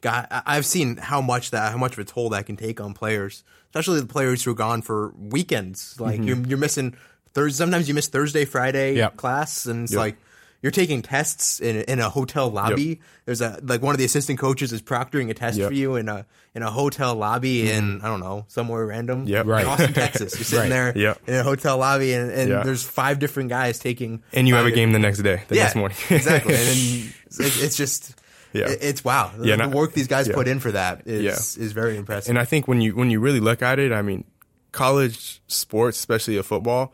God, 0.01 0.27
I- 0.32 0.44
I've 0.46 0.65
seen 0.65 0.98
how 0.98 1.22
much 1.22 1.51
that 1.51 1.72
how 1.72 1.77
much 1.77 1.94
of 1.94 2.00
a 2.00 2.06
toll 2.06 2.30
that 2.30 2.46
can 2.46 2.56
take 2.58 2.80
on 2.82 2.94
players, 2.94 3.44
especially 3.70 4.00
the 4.00 4.06
players 4.08 4.44
who 4.44 4.51
are 4.51 4.56
gone 4.56 4.82
for 4.82 5.13
weekends. 5.18 6.00
Like 6.00 6.20
mm-hmm. 6.20 6.27
you're 6.27 6.38
you're 6.48 6.58
missing 6.58 6.96
Thursday. 7.34 7.58
Sometimes 7.58 7.88
you 7.88 7.94
miss 7.94 8.08
Thursday, 8.08 8.46
Friday 8.46 8.96
Yep. 8.96 9.18
class, 9.18 9.65
and 9.65 9.84
it's 9.84 9.94
Yep. 9.94 10.00
like 10.00 10.18
you're 10.63 10.72
taking 10.72 11.03
tests 11.03 11.60
in 11.60 11.75
in 11.84 12.00
a 12.00 12.10
hotel 12.10 12.50
lobby. 12.50 13.01
There's 13.25 13.41
a 13.41 13.60
like 13.62 13.84
one 13.84 13.93
of 13.93 14.00
the 14.00 14.05
assistant 14.05 14.39
coaches 14.39 14.74
is 14.74 14.82
proctoring 14.82 15.29
a 15.29 15.36
test 15.36 15.58
Yep. 15.60 15.67
for 15.67 15.74
you 15.75 15.96
in 15.98 16.10
a 16.10 16.25
in 16.55 16.63
a 16.63 16.72
hotel 16.72 17.13
lobby 17.15 17.63
mm-hmm. 17.65 17.77
in 17.77 18.01
I 18.01 18.08
don't 18.08 18.22
know 18.22 18.46
somewhere 18.48 18.86
random. 18.88 19.27
Yep. 19.27 19.43
in 19.43 19.51
Right. 19.51 19.65
Austin, 19.67 19.93
Texas. 19.93 20.34
You're 20.36 20.46
sitting 20.46 20.72
Right. 20.72 20.93
there 20.93 20.98
Yep. 20.98 21.22
in 21.27 21.36
a 21.36 21.43
hotel 21.43 21.77
lobby, 21.77 22.13
and, 22.13 22.32
and 22.32 22.50
Yeah. 22.50 22.63
there's 22.63 22.84
five 22.84 23.20
different 23.20 23.50
guys 23.50 23.77
taking 23.77 24.24
And 24.34 24.48
you 24.48 24.55
have 24.55 24.65
a 24.65 24.70
five 24.70 24.75
game 24.75 24.91
the 24.93 25.00
next 25.00 25.20
day, 25.20 25.43
the 25.50 25.55
yeah, 25.55 25.63
next 25.63 25.75
morning. 25.75 25.98
exactly. 26.10 26.55
And 26.55 26.63
then 26.63 26.77
it, 27.48 27.63
it's 27.63 27.75
just, 27.77 28.15
Yeah. 28.53 28.70
it- 28.70 28.79
it's 28.82 29.03
wow. 29.03 29.32
The, 29.38 29.48
Yeah, 29.48 29.58
the 29.58 29.63
not- 29.67 29.75
work 29.75 29.93
these 29.93 30.08
guys 30.08 30.27
yeah. 30.27 30.34
put 30.36 30.48
in 30.48 30.60
for 30.60 30.72
that 30.72 31.01
is 31.05 31.22
Yeah. 31.24 31.63
is 31.65 31.74
very 31.74 31.98
impressive. 31.98 32.29
And 32.29 32.39
I 32.39 32.46
think 32.46 32.67
when 32.67 32.79
you 32.82 32.96
when 32.96 33.10
you 33.12 33.20
really 33.20 33.39
look 33.41 33.62
at 33.62 33.79
it, 33.79 33.91
I 33.91 34.01
mean, 34.01 34.24
college 34.72 35.41
sports, 35.48 35.98
especially 36.00 36.38
a 36.38 36.43
football, 36.43 36.93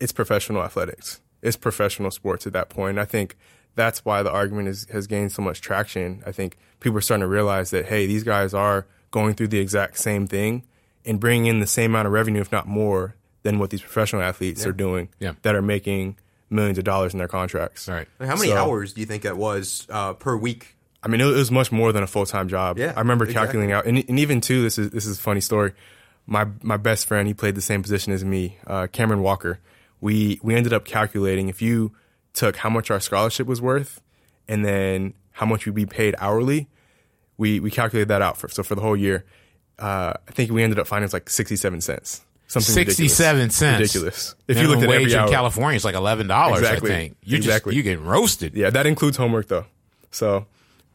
it's 0.00 0.12
professional 0.12 0.62
athletics. 0.62 1.20
It's 1.42 1.56
professional 1.56 2.10
sports 2.10 2.46
at 2.46 2.52
that 2.52 2.68
point. 2.68 2.98
I 2.98 3.04
think 3.04 3.36
that's 3.74 4.04
why 4.04 4.22
the 4.22 4.30
argument 4.30 4.68
is, 4.68 4.86
has 4.92 5.06
gained 5.06 5.32
so 5.32 5.42
much 5.42 5.60
traction. 5.60 6.22
I 6.26 6.32
think 6.32 6.56
people 6.80 6.98
are 6.98 7.02
starting 7.02 7.22
to 7.22 7.28
realize 7.28 7.70
that 7.70 7.86
hey, 7.86 8.06
these 8.06 8.24
guys 8.24 8.52
are 8.54 8.86
going 9.10 9.34
through 9.34 9.48
the 9.48 9.58
exact 9.58 9.98
same 9.98 10.26
thing 10.26 10.64
and 11.04 11.18
bringing 11.18 11.46
in 11.46 11.60
the 11.60 11.66
same 11.66 11.92
amount 11.92 12.06
of 12.06 12.12
revenue, 12.12 12.40
if 12.40 12.52
not 12.52 12.66
more, 12.66 13.14
than 13.42 13.58
what 13.58 13.70
these 13.70 13.80
professional 13.80 14.22
athletes 14.22 14.66
are 14.66 14.72
doing. 14.72 15.08
Yeah. 15.18 15.32
That 15.42 15.54
are 15.54 15.62
making 15.62 16.16
millions 16.50 16.78
of 16.78 16.84
dollars 16.84 17.12
in 17.14 17.18
their 17.18 17.28
contracts. 17.28 17.88
Right. 17.88 18.06
How 18.20 18.36
many 18.36 18.48
So- 18.48 18.56
hours 18.56 18.92
do 18.92 19.00
you 19.00 19.06
think 19.06 19.22
that 19.22 19.36
was 19.36 19.86
uh, 19.88 20.12
per 20.14 20.36
week? 20.36 20.76
I 21.02 21.08
mean, 21.08 21.22
it 21.22 21.24
was 21.24 21.50
much 21.50 21.72
more 21.72 21.92
than 21.92 22.02
a 22.02 22.06
full 22.06 22.26
time 22.26 22.48
job. 22.48 22.76
Yeah, 22.78 22.92
I 22.94 23.00
remember 23.00 23.24
exactly. 23.24 23.46
calculating 23.46 23.72
out, 23.72 23.86
and, 23.86 24.04
and 24.06 24.18
even 24.18 24.42
too, 24.42 24.62
this 24.62 24.78
is 24.78 24.90
this 24.90 25.06
is 25.06 25.18
a 25.18 25.20
funny 25.22 25.40
story. 25.40 25.72
My 26.26 26.46
my 26.62 26.76
best 26.76 27.06
friend, 27.06 27.26
he 27.26 27.32
played 27.32 27.54
the 27.54 27.62
same 27.62 27.80
position 27.80 28.12
as 28.12 28.22
me, 28.22 28.58
uh, 28.66 28.86
Cameron 28.92 29.22
Walker. 29.22 29.60
We 30.00 30.40
we 30.42 30.54
ended 30.54 30.72
up 30.72 30.84
calculating 30.84 31.48
if 31.48 31.60
you 31.60 31.92
took 32.32 32.56
how 32.56 32.70
much 32.70 32.90
our 32.90 33.00
scholarship 33.00 33.46
was 33.46 33.60
worth, 33.60 34.00
and 34.48 34.64
then 34.64 35.14
how 35.32 35.46
much 35.46 35.66
we'd 35.66 35.74
be 35.74 35.86
paid 35.86 36.14
hourly. 36.18 36.68
We 37.36 37.60
we 37.60 37.70
calculated 37.70 38.08
that 38.08 38.22
out 38.22 38.36
for 38.36 38.48
so 38.48 38.62
for 38.62 38.74
the 38.74 38.80
whole 38.82 38.96
year. 38.96 39.24
Uh, 39.78 40.12
I 40.28 40.30
think 40.32 40.50
we 40.50 40.62
ended 40.62 40.78
up 40.78 40.86
finding 40.86 41.04
it's 41.04 41.12
like 41.14 41.28
sixty 41.30 41.56
seven 41.56 41.80
cents. 41.80 42.22
Something. 42.46 42.74
Sixty-seven 42.74 43.50
cents. 43.50 43.78
Ridiculous. 43.80 44.34
If 44.48 44.58
you 44.58 44.66
look 44.66 44.82
at 44.82 44.88
wage 44.88 45.02
every 45.02 45.14
hour. 45.14 45.26
in 45.28 45.32
California, 45.32 45.76
it's 45.76 45.84
like 45.84 45.94
eleven 45.94 46.26
dollars. 46.26 46.58
Exactly. 46.58 46.90
I 46.90 46.94
think 46.96 47.16
you're 47.22 47.36
Exactly. 47.36 47.70
just 47.70 47.76
you 47.76 47.82
getting 47.84 48.04
roasted. 48.04 48.54
Yeah, 48.54 48.70
that 48.70 48.86
includes 48.86 49.16
homework 49.16 49.46
though. 49.46 49.66
So 50.10 50.46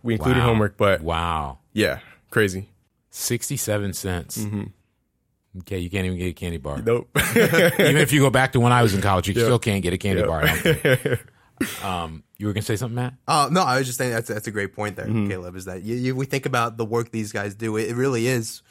we 0.03 0.13
included 0.15 0.41
Wow. 0.41 0.47
homework, 0.47 0.75
but 0.75 0.99
wow, 0.99 1.59
yeah, 1.71 1.99
crazy. 2.29 2.67
sixty-seven 3.09 3.93
cents. 3.93 4.45
Okay, 5.59 5.79
you 5.79 5.89
can't 5.89 6.05
even 6.05 6.17
get 6.17 6.27
a 6.27 6.33
candy 6.33 6.57
bar. 6.57 6.81
Nope. 6.81 7.09
even 7.35 7.97
if 7.97 8.11
you 8.11 8.19
go 8.19 8.29
back 8.29 8.51
to 8.53 8.59
when 8.59 8.71
I 8.71 8.81
was 8.83 8.93
in 8.93 9.01
college, 9.01 9.27
you 9.27 9.33
Yeah. 9.35 9.43
still 9.43 9.59
can't 9.59 9.81
get 9.81 9.93
a 9.93 9.97
candy 9.97 10.19
Yep. 10.21 10.27
bar. 10.29 10.43
I 10.43 10.47
don't 10.61 10.77
think. 10.79 11.19
um, 11.83 12.23
you 12.37 12.47
were 12.47 12.53
gonna 12.53 12.61
say 12.63 12.75
something, 12.75 12.95
Matt? 12.95 13.13
Uh, 13.27 13.47
no, 13.51 13.61
I 13.61 13.77
was 13.77 13.87
just 13.87 13.97
saying 13.97 14.11
that's 14.11 14.27
that's 14.27 14.47
a 14.47 14.51
great 14.51 14.73
point 14.73 14.95
there, 14.97 15.05
Mm-hmm. 15.05 15.29
Caleb. 15.29 15.55
Is 15.55 15.65
that 15.65 15.83
you, 15.83 15.95
you, 15.95 16.15
we 16.15 16.25
think 16.25 16.45
about 16.45 16.77
the 16.77 16.85
work 16.85 17.11
these 17.11 17.31
guys 17.31 17.55
do? 17.55 17.77
It, 17.77 17.89
it 17.89 17.95
really 17.95 18.27
is 18.27 18.61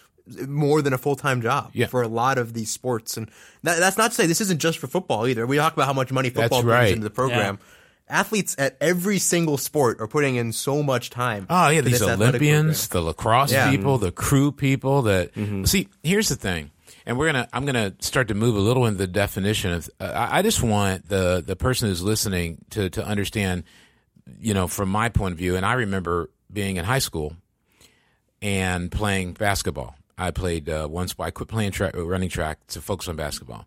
more 0.47 0.83
than 0.83 0.93
a 0.93 0.99
full 0.99 1.17
time 1.17 1.41
job 1.41 1.71
Yeah. 1.73 1.87
for 1.87 2.03
a 2.03 2.09
lot 2.09 2.37
of 2.39 2.53
these 2.53 2.71
sports, 2.71 3.17
and 3.17 3.31
that, 3.63 3.79
that's 3.79 3.97
not 3.97 4.11
to 4.11 4.15
say 4.15 4.27
this 4.27 4.41
isn't 4.43 4.61
just 4.61 4.79
for 4.79 4.87
football 4.87 5.27
either. 5.27 5.47
We 5.47 5.57
talk 5.57 5.73
about 5.73 5.87
how 5.87 5.93
much 5.95 6.13
money 6.13 6.29
football 6.31 6.63
brings 6.63 6.75
right. 6.79 6.89
into 6.93 7.05
the 7.05 7.11
program. 7.11 7.59
Athletes 8.07 8.55
at 8.59 8.77
every 8.83 9.19
single 9.19 9.57
sport 9.57 9.99
are 9.99 10.07
putting 10.07 10.37
in 10.37 10.53
so 10.53 10.83
much 10.83 11.09
time. 11.09 11.47
Oh 11.49 11.71
yeah, 11.71 11.81
these 11.81 12.01
this 12.01 12.03
athletic 12.03 12.43
Olympians, 12.43 12.89
the 12.89 13.01
lacrosse 13.01 13.51
Yeah. 13.51 13.71
people, 13.71 13.97
the 13.97 14.13
crew 14.13 14.53
people. 14.53 15.01
That 15.03 15.33
Mm-hmm. 15.35 15.65
see, 15.65 15.89
here's 16.03 16.29
the 16.29 16.37
thing, 16.37 16.71
and 17.07 17.19
we're 17.19 17.27
gonna. 17.27 17.49
I'm 17.53 17.67
gonna 17.67 17.95
start 18.01 18.29
to 18.29 18.35
move 18.35 18.57
a 18.57 18.61
little 18.61 18.87
into 18.87 18.99
the 18.99 19.07
definition 19.07 19.73
of. 19.73 19.91
Uh, 20.01 20.29
I 20.31 20.43
just 20.43 20.63
want 20.63 21.09
the 21.09 21.43
the 21.45 21.57
person 21.57 21.89
who's 21.89 22.03
listening 22.03 22.65
to 22.71 22.91
to 22.91 23.05
understand, 23.05 23.65
you 24.41 24.55
know, 24.55 24.67
from 24.67 24.89
my 24.89 25.09
point 25.09 25.33
of 25.33 25.39
view. 25.39 25.57
And 25.57 25.67
I 25.67 25.75
remember 25.75 26.31
being 26.53 26.77
in 26.77 26.85
high 26.85 27.01
school 27.01 27.37
and 28.41 28.91
playing 28.91 29.35
basketball. 29.35 29.97
I 30.17 30.31
played 30.31 30.69
uh, 30.69 30.89
sport. 31.07 31.27
I 31.27 31.31
quit 31.31 31.49
playing 31.49 31.73
track, 31.73 31.95
running 31.97 32.29
track 32.29 32.67
to 32.69 32.81
focus 32.81 33.09
on 33.09 33.17
basketball. 33.17 33.67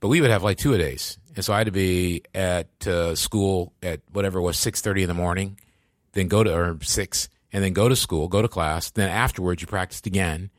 But 0.00 0.08
we 0.08 0.20
would 0.20 0.30
have 0.30 0.42
like 0.42 0.58
two 0.58 0.74
a 0.74 0.78
days, 0.78 1.18
and 1.36 1.44
so 1.44 1.52
I 1.52 1.58
had 1.58 1.66
to 1.66 1.72
be 1.72 2.22
at 2.34 2.86
uh, 2.86 3.14
school 3.14 3.72
at 3.82 4.00
whatever 4.12 4.38
it 4.38 4.42
was 4.42 4.58
six 4.58 4.80
thirty 4.80 5.02
in 5.02 5.08
the 5.08 5.14
morning, 5.14 5.58
then 6.12 6.28
go 6.28 6.42
to 6.42 6.52
or 6.52 6.78
six, 6.82 7.28
and 7.52 7.62
then 7.62 7.72
go 7.72 7.88
to 7.88 7.96
school, 7.96 8.28
go 8.28 8.42
to 8.42 8.48
class. 8.48 8.90
Then 8.90 9.08
afterwards, 9.08 9.60
you 9.60 9.68
practiced 9.68 10.06
again, 10.06 10.50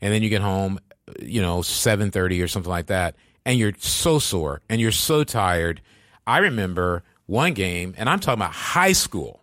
and 0.00 0.12
then 0.12 0.22
you 0.22 0.28
get 0.28 0.40
home, 0.40 0.78
you 1.20 1.42
know, 1.42 1.62
seven 1.62 2.10
thirty 2.10 2.40
or 2.42 2.48
something 2.48 2.70
like 2.70 2.86
that, 2.86 3.16
and 3.44 3.58
you're 3.58 3.72
so 3.78 4.18
sore 4.18 4.62
and 4.68 4.80
you're 4.80 4.92
so 4.92 5.24
tired. 5.24 5.80
I 6.26 6.38
remember 6.38 7.02
one 7.26 7.54
game, 7.54 7.94
and 7.96 8.08
I'm 8.08 8.20
talking 8.20 8.40
about 8.40 8.52
high 8.52 8.92
school. 8.92 9.42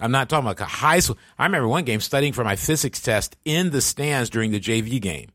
I'm 0.00 0.12
not 0.12 0.28
talking 0.28 0.48
about 0.48 0.66
high 0.66 1.00
school. 1.00 1.18
I 1.38 1.44
remember 1.44 1.68
one 1.68 1.84
game 1.84 2.00
studying 2.00 2.32
for 2.32 2.44
my 2.44 2.56
physics 2.56 3.00
test 3.00 3.36
in 3.44 3.70
the 3.70 3.80
stands 3.80 4.30
during 4.30 4.50
the 4.50 4.60
JV 4.60 5.00
game. 5.00 5.30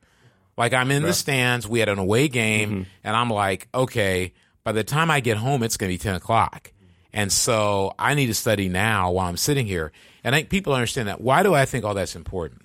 Like 0.57 0.73
I'm 0.73 0.89
in 0.89 1.03
the 1.03 1.13
stands, 1.13 1.67
we 1.67 1.79
had 1.79 1.89
an 1.89 1.99
away 1.99 2.29
game, 2.29 2.69
mm-hmm. 2.69 2.83
and 3.03 3.15
I'm 3.15 3.29
like, 3.29 3.67
okay, 3.73 4.33
by 4.63 4.71
the 4.71 4.83
time 4.83 5.11
I 5.11 5.19
get 5.19 5.37
home, 5.37 5.63
it's 5.63 5.77
going 5.77 5.89
to 5.89 5.93
be 5.93 6.01
10 6.01 6.15
o'clock. 6.15 6.71
And 7.13 7.31
so 7.31 7.93
I 7.99 8.13
need 8.13 8.27
to 8.27 8.33
study 8.33 8.67
now 8.67 9.11
while 9.11 9.27
I'm 9.27 9.37
sitting 9.37 9.65
here. 9.65 9.91
And 10.23 10.33
I 10.33 10.39
think 10.39 10.49
people 10.49 10.73
understand 10.73 11.07
that. 11.07 11.21
Why 11.21 11.43
do 11.43 11.53
I 11.53 11.65
think 11.65 11.85
all 11.85 11.93
that's 11.93 12.15
important? 12.15 12.64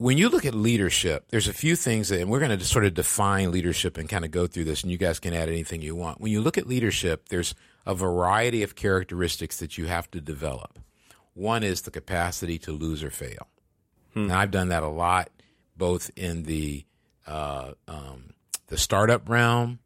When 0.00 0.16
you 0.16 0.30
look 0.30 0.46
at 0.46 0.54
leadership, 0.54 1.26
there's 1.28 1.46
a 1.46 1.52
few 1.52 1.76
things 1.76 2.08
that, 2.08 2.22
and 2.22 2.30
we're 2.30 2.38
going 2.38 2.58
to 2.58 2.64
sort 2.64 2.86
of 2.86 2.94
define 2.94 3.50
leadership 3.50 3.98
and 3.98 4.08
kind 4.08 4.24
of 4.24 4.30
go 4.30 4.46
through 4.46 4.64
this, 4.64 4.82
and 4.82 4.90
you 4.90 4.96
guys 4.96 5.18
can 5.20 5.34
add 5.34 5.50
anything 5.50 5.82
you 5.82 5.94
want. 5.94 6.22
When 6.22 6.32
you 6.32 6.40
look 6.40 6.56
at 6.56 6.66
leadership, 6.66 7.28
there's 7.28 7.54
a 7.84 7.94
variety 7.94 8.62
of 8.62 8.74
characteristics 8.74 9.58
that 9.58 9.76
you 9.76 9.88
have 9.88 10.10
to 10.12 10.20
develop. 10.22 10.78
One 11.34 11.62
is 11.62 11.82
the 11.82 11.90
capacity 11.90 12.56
to 12.60 12.72
lose 12.72 13.04
or 13.04 13.10
fail. 13.10 13.48
And 14.14 14.32
I've 14.32 14.50
done 14.50 14.70
that 14.70 14.82
a 14.82 14.88
lot, 14.88 15.28
both 15.76 16.10
in 16.16 16.44
the 16.44 16.86
uh, 17.26 17.72
um, 17.86 18.32
the 18.68 18.78
startup 18.78 19.28
realm, 19.28 19.80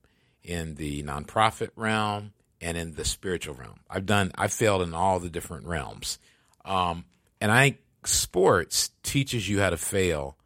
in 0.44 0.76
the 0.76 1.02
nonprofit 1.02 1.70
realm, 1.74 2.34
and 2.60 2.76
in 2.76 2.94
the 2.94 3.04
spiritual 3.04 3.56
realm. 3.56 3.80
I've 3.90 4.06
done. 4.06 4.30
I've 4.36 4.52
failed 4.52 4.82
in 4.82 4.94
all 4.94 5.18
the 5.18 5.28
different 5.28 5.66
realms, 5.66 6.20
um, 6.64 7.04
and 7.40 7.50
I 7.50 7.64
think 7.64 7.78
sports 8.06 8.90
teaches 9.02 9.48
you 9.48 9.60
how 9.60 9.70
to 9.70 9.76
fail 9.76 10.36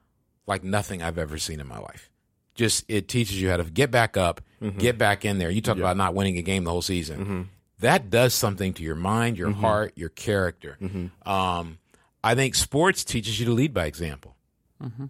like 0.47 0.65
nothing 0.65 1.03
I've 1.03 1.19
ever 1.19 1.39
seen 1.39 1.61
in 1.61 1.67
my 1.67 1.79
life. 1.79 2.11
Just 2.55 2.85
it 2.89 3.09
teaches 3.09 3.41
you 3.41 3.51
how 3.51 3.59
to 3.59 3.65
get 3.65 3.91
back 3.91 4.17
up, 4.17 4.41
mm-hmm. 4.61 4.79
get 4.79 4.99
back 4.99 5.25
in 5.25 5.39
there. 5.39 5.51
You 5.51 5.61
talk 5.61 5.77
about 5.77 5.97
not 5.97 6.15
winning 6.15 6.39
a 6.39 6.43
game 6.43 6.65
the 6.65 6.71
whole 6.71 6.83
season. 6.83 7.21
Mm-hmm. 7.21 7.43
That 7.81 8.11
does 8.11 8.35
something 8.35 8.75
to 8.75 8.83
your 8.83 8.97
mind, 8.97 9.39
your 9.39 9.51
mm-hmm. 9.51 9.61
heart, 9.61 9.93
your 9.95 10.09
character. 10.09 10.77
Um, 11.25 11.79
I 12.25 12.35
think 12.35 12.57
sports 12.57 13.05
teaches 13.05 13.39
you 13.39 13.47
to 13.47 13.53
lead 13.53 13.73
by 13.73 13.87
example 13.87 14.35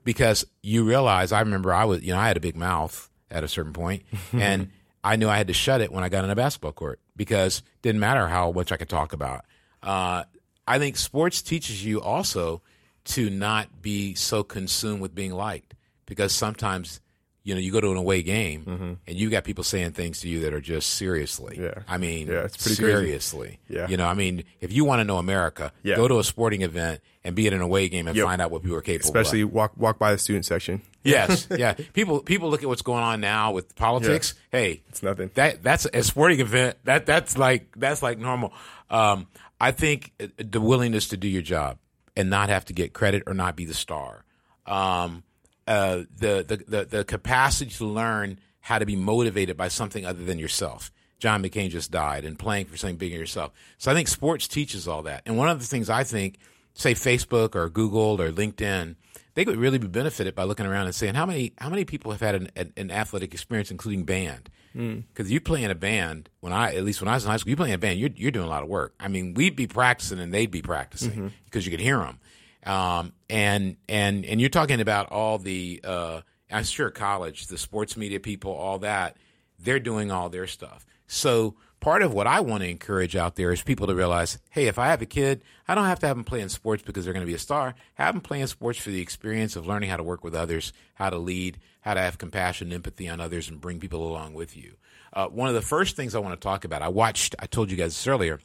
because 0.04 0.46
you 0.62 0.84
realize. 0.84 1.32
I 1.32 1.40
remember 1.40 1.72
I 1.72 1.84
was, 1.84 2.02
you 2.02 2.12
know, 2.12 2.18
I 2.18 2.28
had 2.28 2.36
a 2.36 2.40
big 2.40 2.56
mouth 2.56 3.08
at 3.30 3.44
a 3.44 3.48
certain 3.48 3.72
point, 3.72 4.02
and 4.32 4.70
I 5.02 5.16
knew 5.16 5.28
I 5.28 5.36
had 5.36 5.48
to 5.48 5.54
shut 5.54 5.80
it 5.80 5.92
when 5.92 6.04
I 6.04 6.08
got 6.08 6.24
on 6.24 6.30
a 6.30 6.36
basketball 6.36 6.72
court 6.72 7.00
because 7.16 7.58
it 7.58 7.82
didn't 7.82 8.00
matter 8.00 8.28
how 8.28 8.52
much 8.52 8.72
I 8.72 8.76
could 8.76 8.88
talk 8.88 9.12
about. 9.12 9.44
Uh, 9.82 10.24
I 10.68 10.78
think 10.78 10.96
sports 10.96 11.42
teaches 11.42 11.84
you 11.84 12.00
also 12.00 12.62
to 13.06 13.30
not 13.30 13.80
be 13.82 14.14
so 14.14 14.42
consumed 14.42 15.00
with 15.00 15.14
being 15.14 15.32
liked 15.32 15.74
because 16.06 16.32
sometimes 16.32 17.00
you 17.44 17.54
know, 17.54 17.60
you 17.60 17.72
go 17.72 17.80
to 17.80 17.90
an 17.90 17.96
away 17.96 18.22
game 18.22 18.98
and 19.06 19.16
you 19.16 19.30
got 19.30 19.42
people 19.42 19.64
saying 19.64 19.92
things 19.92 20.20
to 20.20 20.28
you 20.28 20.40
that 20.40 20.52
are 20.52 20.60
just 20.60 20.90
seriously. 20.90 21.54
Mm-hmm. 21.56 21.64
Yeah. 21.64 21.82
I 21.88 21.96
mean, 21.96 22.26
Yeah, 22.26 22.42
it's 22.44 22.58
pretty 22.62 22.76
crazy. 22.76 22.92
seriously. 22.92 23.58
Yeah. 23.70 23.88
You 23.88 23.96
know, 23.96 24.06
I 24.06 24.12
mean, 24.12 24.44
if 24.60 24.70
you 24.70 24.84
want 24.84 25.00
to 25.00 25.04
know 25.04 25.16
America, 25.16 25.72
Yeah. 25.82 25.96
go 25.96 26.06
to 26.08 26.18
a 26.18 26.24
sporting 26.24 26.60
event 26.60 27.00
and 27.24 27.34
be 27.34 27.46
at 27.46 27.54
an 27.54 27.62
away 27.62 27.88
game 27.88 28.06
and 28.06 28.14
Yep. 28.14 28.26
find 28.26 28.42
out 28.42 28.50
what 28.50 28.60
people 28.62 28.76
are 28.76 28.82
capable 28.82 29.06
Especially 29.08 29.40
of. 29.42 29.52
walk 29.54 29.72
walk 29.78 29.98
by 29.98 30.12
the 30.12 30.18
student 30.18 30.44
section. 30.44 30.82
Yes, 31.04 31.46
yeah. 31.56 31.72
People 31.94 32.20
people 32.20 32.50
look 32.50 32.62
at 32.62 32.68
what's 32.68 32.82
going 32.82 33.02
on 33.02 33.22
now 33.22 33.52
with 33.52 33.74
politics. 33.76 34.34
Hey, 34.52 34.82
It's 34.90 35.02
nothing. 35.02 35.30
That 35.32 35.62
that's 35.62 35.86
a 35.86 36.02
sporting 36.02 36.40
event. 36.40 36.76
That 36.84 37.06
that's 37.06 37.38
like 37.38 37.68
that's 37.76 38.02
like 38.02 38.18
normal. 38.18 38.52
Um, 38.90 39.26
I 39.60 39.72
think 39.72 40.12
uh, 40.20 40.26
the 40.36 40.60
willingness 40.60 41.08
to 41.08 41.16
do 41.16 41.28
your 41.28 41.42
job 41.42 41.78
and 42.16 42.30
not 42.30 42.48
have 42.48 42.64
to 42.66 42.72
get 42.72 42.92
credit 42.92 43.22
or 43.26 43.34
not 43.34 43.56
be 43.56 43.64
the 43.64 43.74
star. 43.74 44.24
Um, 44.66 45.22
uh, 45.66 46.02
the, 46.16 46.44
the 46.46 46.64
the 46.68 46.84
the 46.84 47.04
capacity 47.04 47.70
to 47.72 47.84
learn 47.84 48.38
how 48.60 48.78
to 48.78 48.86
be 48.86 48.96
motivated 48.96 49.56
by 49.56 49.68
something 49.68 50.04
other 50.04 50.24
than 50.24 50.38
yourself. 50.38 50.90
John 51.18 51.42
McCain 51.42 51.70
just 51.70 51.90
died, 51.90 52.24
and 52.24 52.38
playing 52.38 52.66
for 52.66 52.76
something 52.76 52.96
bigger 52.96 53.14
than 53.14 53.20
yourself. 53.20 53.52
So 53.76 53.90
I 53.90 53.94
think 53.94 54.08
sports 54.08 54.46
teaches 54.46 54.86
all 54.86 55.02
that. 55.02 55.22
And 55.26 55.36
one 55.36 55.48
of 55.48 55.58
the 55.58 55.66
things 55.66 55.90
I 55.90 56.04
think, 56.04 56.38
say 56.74 56.94
Facebook 56.94 57.56
or 57.56 57.68
Google 57.68 58.20
or 58.20 58.30
LinkedIn, 58.30 58.94
they 59.34 59.44
could 59.44 59.56
really 59.56 59.78
be 59.78 59.88
benefited 59.88 60.34
by 60.34 60.44
looking 60.44 60.66
around 60.66 60.86
and 60.86 60.94
saying 60.94 61.14
how 61.14 61.26
many 61.26 61.52
how 61.58 61.68
many 61.68 61.84
people 61.84 62.12
have 62.12 62.20
had 62.20 62.34
an, 62.34 62.50
an, 62.56 62.72
an 62.76 62.90
athletic 62.90 63.34
experience, 63.34 63.70
including 63.70 64.04
band. 64.04 64.48
Because 64.74 65.30
you 65.30 65.40
play 65.40 65.62
in 65.62 65.70
a 65.70 65.74
band 65.74 66.28
when 66.40 66.52
I 66.52 66.74
at 66.74 66.84
least 66.84 67.00
when 67.00 67.08
I 67.08 67.14
was 67.14 67.24
in 67.24 67.30
high 67.30 67.36
school, 67.36 67.50
you 67.50 67.56
play 67.56 67.68
in 67.68 67.74
a 67.74 67.78
band, 67.78 67.98
you're 67.98 68.10
you're 68.14 68.30
doing 68.30 68.46
a 68.46 68.50
lot 68.50 68.62
of 68.62 68.68
work. 68.68 68.94
I 69.00 69.08
mean, 69.08 69.34
we'd 69.34 69.56
be 69.56 69.66
practicing 69.66 70.18
and 70.18 70.32
they'd 70.32 70.50
be 70.50 70.62
practicing 70.62 71.32
because 71.44 71.66
you 71.66 71.70
could 71.70 71.80
hear 71.80 71.98
them. 71.98 72.18
Um, 72.64 73.12
and 73.30 73.76
and 73.88 74.24
and 74.24 74.40
you're 74.40 74.50
talking 74.50 74.80
about 74.80 75.10
all 75.10 75.38
the 75.38 75.80
uh, 75.84 76.20
I'm 76.50 76.64
sure 76.64 76.90
college, 76.90 77.46
the 77.46 77.58
sports 77.58 77.96
media 77.96 78.20
people, 78.20 78.52
all 78.52 78.78
that 78.80 79.16
they're 79.58 79.80
doing 79.80 80.10
all 80.10 80.28
their 80.28 80.46
stuff. 80.46 80.86
So 81.06 81.56
part 81.80 82.02
of 82.02 82.12
what 82.12 82.26
I 82.26 82.40
want 82.40 82.62
to 82.62 82.68
encourage 82.68 83.16
out 83.16 83.36
there 83.36 83.52
is 83.52 83.62
people 83.62 83.86
to 83.86 83.94
realize, 83.94 84.38
hey, 84.50 84.66
if 84.66 84.78
I 84.78 84.88
have 84.88 85.02
a 85.02 85.06
kid, 85.06 85.42
I 85.66 85.74
don't 85.74 85.84
have 85.84 86.00
to 86.00 86.06
have 86.06 86.16
them 86.16 86.24
playing 86.24 86.48
sports 86.48 86.82
because 86.82 87.04
they're 87.04 87.14
going 87.14 87.24
to 87.24 87.30
be 87.30 87.34
a 87.34 87.38
star. 87.38 87.74
Have 87.94 88.14
them 88.14 88.20
playing 88.20 88.46
sports 88.48 88.78
for 88.78 88.90
the 88.90 89.00
experience 89.00 89.56
of 89.56 89.66
learning 89.66 89.90
how 89.90 89.96
to 89.96 90.02
work 90.02 90.24
with 90.24 90.34
others, 90.34 90.72
how 90.94 91.10
to 91.10 91.18
lead, 91.18 91.58
how 91.80 91.94
to 91.94 92.00
have 92.00 92.18
compassion, 92.18 92.72
empathy 92.72 93.08
on 93.08 93.20
others, 93.20 93.48
and 93.48 93.60
bring 93.60 93.80
people 93.80 94.06
along 94.06 94.34
with 94.34 94.56
you. 94.56 94.74
Uh, 95.12 95.28
one 95.28 95.48
of 95.48 95.54
the 95.54 95.62
first 95.62 95.96
things 95.96 96.14
I 96.14 96.18
want 96.18 96.38
to 96.38 96.44
talk 96.44 96.64
about, 96.64 96.82
I 96.82 96.88
watched, 96.88 97.34
I 97.38 97.46
told 97.46 97.70
you 97.70 97.76
guys 97.76 97.94
this 97.94 98.06
earlier, 98.06 98.40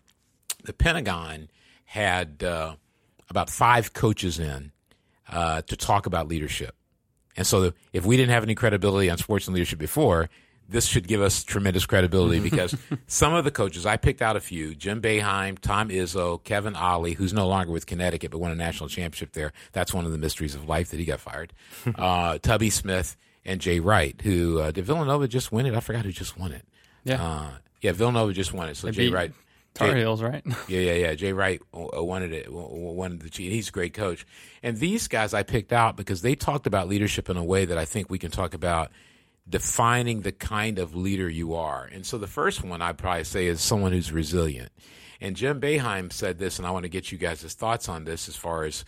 the 0.63 0.74
Pentagon 0.74 1.50
had 1.86 2.43
uh, 2.43 2.76
about 3.30 3.50
five 3.50 3.93
coaches 3.93 4.39
in 4.39 4.72
uh, 5.30 5.62
to 5.63 5.76
talk 5.76 6.06
about 6.06 6.28
leadership. 6.28 6.76
And 7.36 7.46
so 7.46 7.74
if 7.91 8.06
we 8.06 8.15
didn't 8.15 8.32
have 8.32 8.43
any 8.43 8.56
credibility 8.56 9.10
on 9.10 9.17
sports 9.17 9.48
and 9.48 9.56
leadership 9.56 9.80
before, 9.80 10.30
this 10.69 10.86
should 10.86 11.08
give 11.08 11.21
us 11.21 11.43
tremendous 11.43 11.86
credibility 11.86 12.39
because 12.49 12.76
some 13.08 13.34
of 13.34 13.43
the 13.43 13.52
coaches, 13.52 13.86
I 13.86 13.97
picked 13.97 14.21
out 14.21 14.36
a 14.36 14.39
few 14.39 14.76
Jim 14.76 15.02
Boeheim, 15.02 15.60
Tom 15.60 15.89
Izzo, 15.89 16.43
Kevin 16.43 16.76
Ollie, 16.76 17.13
who's 17.13 17.34
no 17.34 17.47
longer 17.47 17.71
with 17.71 17.86
Connecticut 17.86 18.32
but 18.32 18.39
won 18.39 18.52
a 18.52 18.56
national 18.56 18.89
championship 18.89 19.34
there. 19.34 19.54
That's 19.71 19.93
one 19.93 20.06
of 20.06 20.12
the 20.12 20.17
mysteries 20.17 20.56
of 20.56 20.67
life 20.67 20.91
that 20.91 20.99
he 20.99 21.06
got 21.06 21.19
fired. 21.19 21.54
uh, 21.95 22.38
Tubby 22.39 22.69
Smith 22.69 23.17
and 23.45 23.62
Jay 23.62 23.80
Wright, 23.80 24.19
who 24.21 24.60
uh, 24.60 24.71
did 24.71 24.86
Villanova 24.86 25.28
just 25.28 25.52
win 25.52 25.65
it? 25.65 25.76
I 25.76 25.80
forgot 25.80 26.06
who 26.06 26.12
just 26.12 26.38
won 26.38 26.52
it. 26.52 26.65
Yeah. 27.04 27.23
Uh, 27.23 27.49
yeah, 27.82 27.91
Villanova 27.91 28.32
just 28.34 28.54
won 28.54 28.69
it. 28.69 28.78
So 28.78 28.88
They 28.88 28.93
Jay 28.93 29.10
Wright. 29.10 29.34
Tar 29.73 29.95
Heels, 29.95 30.21
right? 30.21 30.43
yeah, 30.67 30.80
yeah, 30.80 30.93
yeah. 30.93 31.15
Jay 31.15 31.34
Wright 31.34 31.62
uh, 31.73 32.04
wanted 32.04 32.32
it, 32.32 32.52
wanted 32.52 33.21
the 33.21 33.30
cheat. 33.30 33.52
He's 33.52 33.69
a 33.69 33.71
great 33.71 33.93
coach. 33.93 34.26
And 34.62 34.78
these 34.78 35.08
guys 35.08 35.34
I 35.34 35.43
picked 35.43 35.73
out 35.73 35.97
because 35.97 36.21
they 36.21 36.36
talked 36.36 36.67
about 36.67 36.88
leadership 36.88 37.30
in 37.30 37.38
a 37.38 37.43
way 37.43 37.65
that 37.65 37.78
I 37.78 37.86
think 37.86 38.10
we 38.10 38.19
can 38.19 38.30
talk 38.30 38.54
about 38.54 38.91
defining 39.47 40.21
the 40.21 40.32
kind 40.32 40.79
of 40.79 40.95
leader 40.95 41.29
you 41.29 41.53
are. 41.53 41.89
And 41.91 42.06
so 42.06 42.17
the 42.17 42.27
first 42.27 42.63
one 42.63 42.82
I'd 42.82 42.97
probably 42.97 43.23
say 43.23 43.47
is 43.47 43.62
someone 43.62 43.91
who's 43.91 44.12
resilient. 44.12 44.71
And 45.19 45.36
Jim 45.36 45.60
Boeheim 45.62 46.12
said 46.12 46.38
this, 46.39 46.58
and 46.58 46.67
I 46.67 46.71
want 46.71 46.84
to 46.84 46.89
get 46.89 47.12
you 47.12 47.17
guys' 47.17 47.53
thoughts 47.53 47.88
on 47.88 48.03
this 48.03 48.27
as 48.27 48.36
far 48.36 48.63
as 48.63 48.84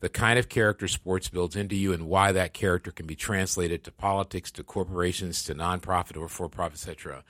the 0.00 0.08
kind 0.08 0.38
of 0.38 0.48
character 0.48 0.88
sports 0.88 1.28
builds 1.28 1.56
into 1.56 1.74
you 1.74 1.92
and 1.92 2.08
why 2.08 2.32
that 2.32 2.52
character 2.52 2.90
can 2.90 3.06
be 3.06 3.14
translated 3.14 3.84
to 3.84 3.92
politics, 3.92 4.50
to 4.52 4.62
corporations, 4.62 5.42
to 5.44 5.54
nonprofit 5.54 6.16
or 6.20 6.28
for 6.28 6.48
profit, 6.48 6.74
etc. 6.74 7.24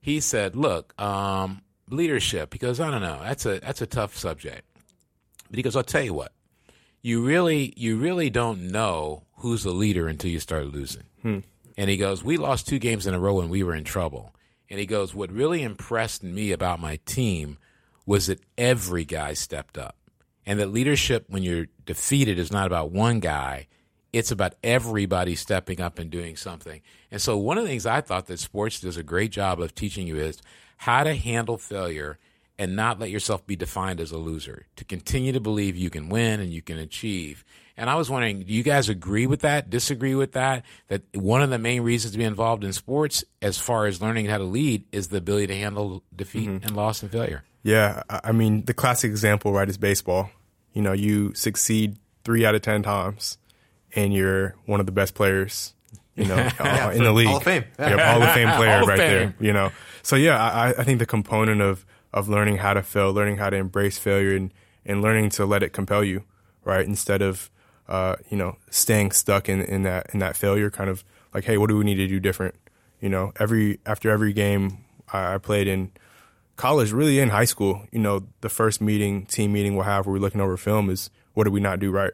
He 0.00 0.20
said, 0.20 0.56
"Look, 0.56 1.00
um, 1.00 1.62
leadership." 1.88 2.50
Because 2.50 2.80
I 2.80 2.90
don't 2.90 3.02
know, 3.02 3.20
that's 3.22 3.46
a 3.46 3.60
that's 3.60 3.82
a 3.82 3.86
tough 3.86 4.16
subject. 4.16 4.64
But 5.48 5.58
he 5.58 5.62
goes, 5.62 5.76
"I'll 5.76 5.84
tell 5.84 6.02
you 6.02 6.14
what, 6.14 6.32
you 7.02 7.24
really 7.24 7.72
you 7.76 7.96
really 7.96 8.30
don't 8.30 8.70
know 8.72 9.24
who's 9.36 9.62
the 9.62 9.70
leader 9.70 10.08
until 10.08 10.30
you 10.30 10.40
start 10.40 10.66
losing." 10.66 11.04
And 11.76 11.88
he 11.88 11.96
goes, 11.96 12.22
We 12.22 12.36
lost 12.36 12.68
two 12.68 12.78
games 12.78 13.06
in 13.06 13.14
a 13.14 13.20
row 13.20 13.40
and 13.40 13.50
we 13.50 13.62
were 13.62 13.74
in 13.74 13.84
trouble. 13.84 14.34
And 14.68 14.78
he 14.78 14.86
goes, 14.86 15.14
What 15.14 15.32
really 15.32 15.62
impressed 15.62 16.22
me 16.22 16.52
about 16.52 16.80
my 16.80 16.98
team 17.04 17.58
was 18.06 18.26
that 18.26 18.40
every 18.58 19.04
guy 19.04 19.32
stepped 19.34 19.78
up. 19.78 19.96
And 20.44 20.58
that 20.58 20.72
leadership, 20.72 21.26
when 21.28 21.42
you're 21.42 21.68
defeated, 21.84 22.38
is 22.38 22.50
not 22.50 22.66
about 22.66 22.90
one 22.90 23.20
guy, 23.20 23.68
it's 24.12 24.30
about 24.30 24.54
everybody 24.62 25.34
stepping 25.34 25.80
up 25.80 25.98
and 25.98 26.10
doing 26.10 26.36
something. 26.36 26.82
And 27.10 27.20
so, 27.20 27.36
one 27.38 27.58
of 27.58 27.64
the 27.64 27.70
things 27.70 27.86
I 27.86 28.00
thought 28.00 28.26
that 28.26 28.40
sports 28.40 28.80
does 28.80 28.96
a 28.96 29.02
great 29.02 29.30
job 29.30 29.60
of 29.60 29.74
teaching 29.74 30.06
you 30.06 30.16
is 30.16 30.42
how 30.78 31.04
to 31.04 31.14
handle 31.14 31.58
failure 31.58 32.18
and 32.58 32.76
not 32.76 32.98
let 32.98 33.10
yourself 33.10 33.46
be 33.46 33.56
defined 33.56 34.00
as 34.00 34.12
a 34.12 34.18
loser, 34.18 34.66
to 34.76 34.84
continue 34.84 35.32
to 35.32 35.40
believe 35.40 35.76
you 35.76 35.90
can 35.90 36.08
win 36.08 36.40
and 36.40 36.52
you 36.52 36.60
can 36.60 36.78
achieve. 36.78 37.44
And 37.76 37.88
I 37.88 37.94
was 37.94 38.10
wondering, 38.10 38.42
do 38.42 38.52
you 38.52 38.62
guys 38.62 38.88
agree 38.88 39.26
with 39.26 39.40
that? 39.40 39.70
Disagree 39.70 40.14
with 40.14 40.32
that? 40.32 40.64
That 40.88 41.02
one 41.14 41.42
of 41.42 41.50
the 41.50 41.58
main 41.58 41.82
reasons 41.82 42.12
to 42.12 42.18
be 42.18 42.24
involved 42.24 42.64
in 42.64 42.72
sports, 42.72 43.24
as 43.40 43.58
far 43.58 43.86
as 43.86 44.02
learning 44.02 44.26
how 44.26 44.38
to 44.38 44.44
lead, 44.44 44.84
is 44.92 45.08
the 45.08 45.16
ability 45.18 45.48
to 45.48 45.56
handle 45.56 46.02
defeat 46.14 46.48
and 46.48 46.76
loss 46.76 47.02
and 47.02 47.10
failure. 47.10 47.44
Yeah, 47.62 48.02
I 48.10 48.20
I 48.24 48.32
mean 48.32 48.64
the 48.64 48.74
classic 48.74 49.10
example, 49.10 49.52
right, 49.52 49.68
is 49.68 49.78
baseball. 49.78 50.30
You 50.72 50.82
know, 50.82 50.92
you 50.92 51.34
succeed 51.34 51.96
three 52.24 52.44
out 52.44 52.54
of 52.54 52.62
ten 52.62 52.82
times, 52.82 53.38
and 53.94 54.12
you're 54.12 54.54
one 54.66 54.80
of 54.80 54.86
the 54.86 54.92
best 54.92 55.14
players. 55.14 55.74
You 56.16 56.26
know, 56.26 56.36
uh, 56.58 56.92
in 56.94 57.04
the 57.04 57.12
league, 57.12 57.28
Hall 57.28 57.38
of 57.38 57.44
Fame. 57.44 57.64
Yep, 57.78 57.98
Hall 57.98 58.22
of 58.22 58.34
Fame 58.34 58.50
player 58.56 58.80
of 58.80 58.88
right 58.88 58.98
Fame. 58.98 59.10
there. 59.10 59.34
You 59.40 59.52
know, 59.52 59.70
so 60.02 60.16
yeah, 60.16 60.42
I, 60.42 60.70
I 60.70 60.84
think 60.84 60.98
the 60.98 61.06
component 61.06 61.60
of 61.60 61.86
of 62.12 62.28
learning 62.28 62.58
how 62.58 62.74
to 62.74 62.82
fail, 62.82 63.12
learning 63.12 63.38
how 63.38 63.48
to 63.48 63.56
embrace 63.56 63.96
failure, 63.98 64.36
and 64.36 64.52
and 64.84 65.00
learning 65.00 65.30
to 65.30 65.46
let 65.46 65.62
it 65.62 65.72
compel 65.72 66.02
you, 66.02 66.24
right, 66.64 66.84
instead 66.84 67.22
of 67.22 67.50
uh, 67.88 68.16
you 68.30 68.36
know 68.36 68.56
staying 68.70 69.12
stuck 69.12 69.48
in 69.48 69.60
in 69.62 69.82
that 69.82 70.08
in 70.12 70.20
that 70.20 70.36
failure, 70.36 70.70
kind 70.70 70.90
of 70.90 71.04
like, 71.34 71.44
hey, 71.44 71.58
what 71.58 71.68
do 71.68 71.76
we 71.76 71.84
need 71.84 71.96
to 71.96 72.06
do 72.06 72.20
different? 72.20 72.54
You 73.00 73.08
know, 73.08 73.32
every 73.38 73.80
after 73.86 74.10
every 74.10 74.32
game 74.32 74.84
I, 75.12 75.34
I 75.34 75.38
played 75.38 75.66
in 75.68 75.90
college, 76.56 76.92
really 76.92 77.18
in 77.18 77.30
high 77.30 77.44
school, 77.46 77.82
you 77.90 77.98
know, 77.98 78.26
the 78.40 78.48
first 78.48 78.80
meeting, 78.80 79.26
team 79.26 79.52
meeting 79.52 79.74
we'll 79.74 79.84
have 79.84 80.06
where 80.06 80.12
we're 80.14 80.20
looking 80.20 80.40
over 80.40 80.56
film 80.56 80.90
is 80.90 81.10
what 81.34 81.44
did 81.44 81.52
we 81.52 81.60
not 81.60 81.80
do 81.80 81.90
right? 81.90 82.12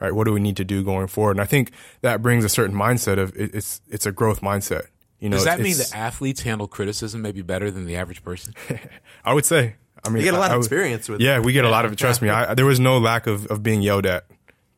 Right? 0.00 0.12
What 0.14 0.24
do 0.24 0.32
we 0.32 0.38
need 0.40 0.56
to 0.58 0.64
do 0.64 0.84
going 0.84 1.08
forward? 1.08 1.32
And 1.32 1.40
I 1.40 1.44
think 1.46 1.72
that 2.02 2.22
brings 2.22 2.44
a 2.44 2.48
certain 2.48 2.76
mindset 2.76 3.18
of 3.18 3.34
it, 3.36 3.52
it's 3.54 3.80
it's 3.88 4.06
a 4.06 4.12
growth 4.12 4.40
mindset. 4.42 4.86
You 5.18 5.28
know, 5.28 5.36
Does 5.36 5.46
that 5.46 5.58
mean 5.58 5.72
it's- 5.72 5.90
that 5.90 5.98
athletes 5.98 6.42
handle 6.42 6.68
criticism 6.68 7.20
maybe 7.22 7.42
better 7.42 7.72
than 7.72 7.86
the 7.86 7.96
average 7.96 8.22
person? 8.22 8.54
I 9.24 9.34
would 9.34 9.44
say. 9.44 9.74
I 10.04 10.10
mean, 10.10 10.18
You 10.18 10.30
get 10.30 10.34
a 10.34 10.38
lot 10.38 10.52
I- 10.52 10.54
of 10.54 10.58
I 10.58 10.58
experience 10.58 11.08
with 11.08 11.20
Yeah, 11.20 11.40
we 11.40 11.52
get 11.52 11.64
a 11.64 11.70
lot 11.70 11.84
of. 11.84 11.96
Trust 11.96 12.22
me, 12.22 12.28
I, 12.28 12.54
there 12.54 12.66
was 12.66 12.78
no 12.78 12.98
lack 12.98 13.26
of, 13.26 13.46
of 13.46 13.64
being 13.64 13.82
yelled 13.82 14.06
at 14.06 14.26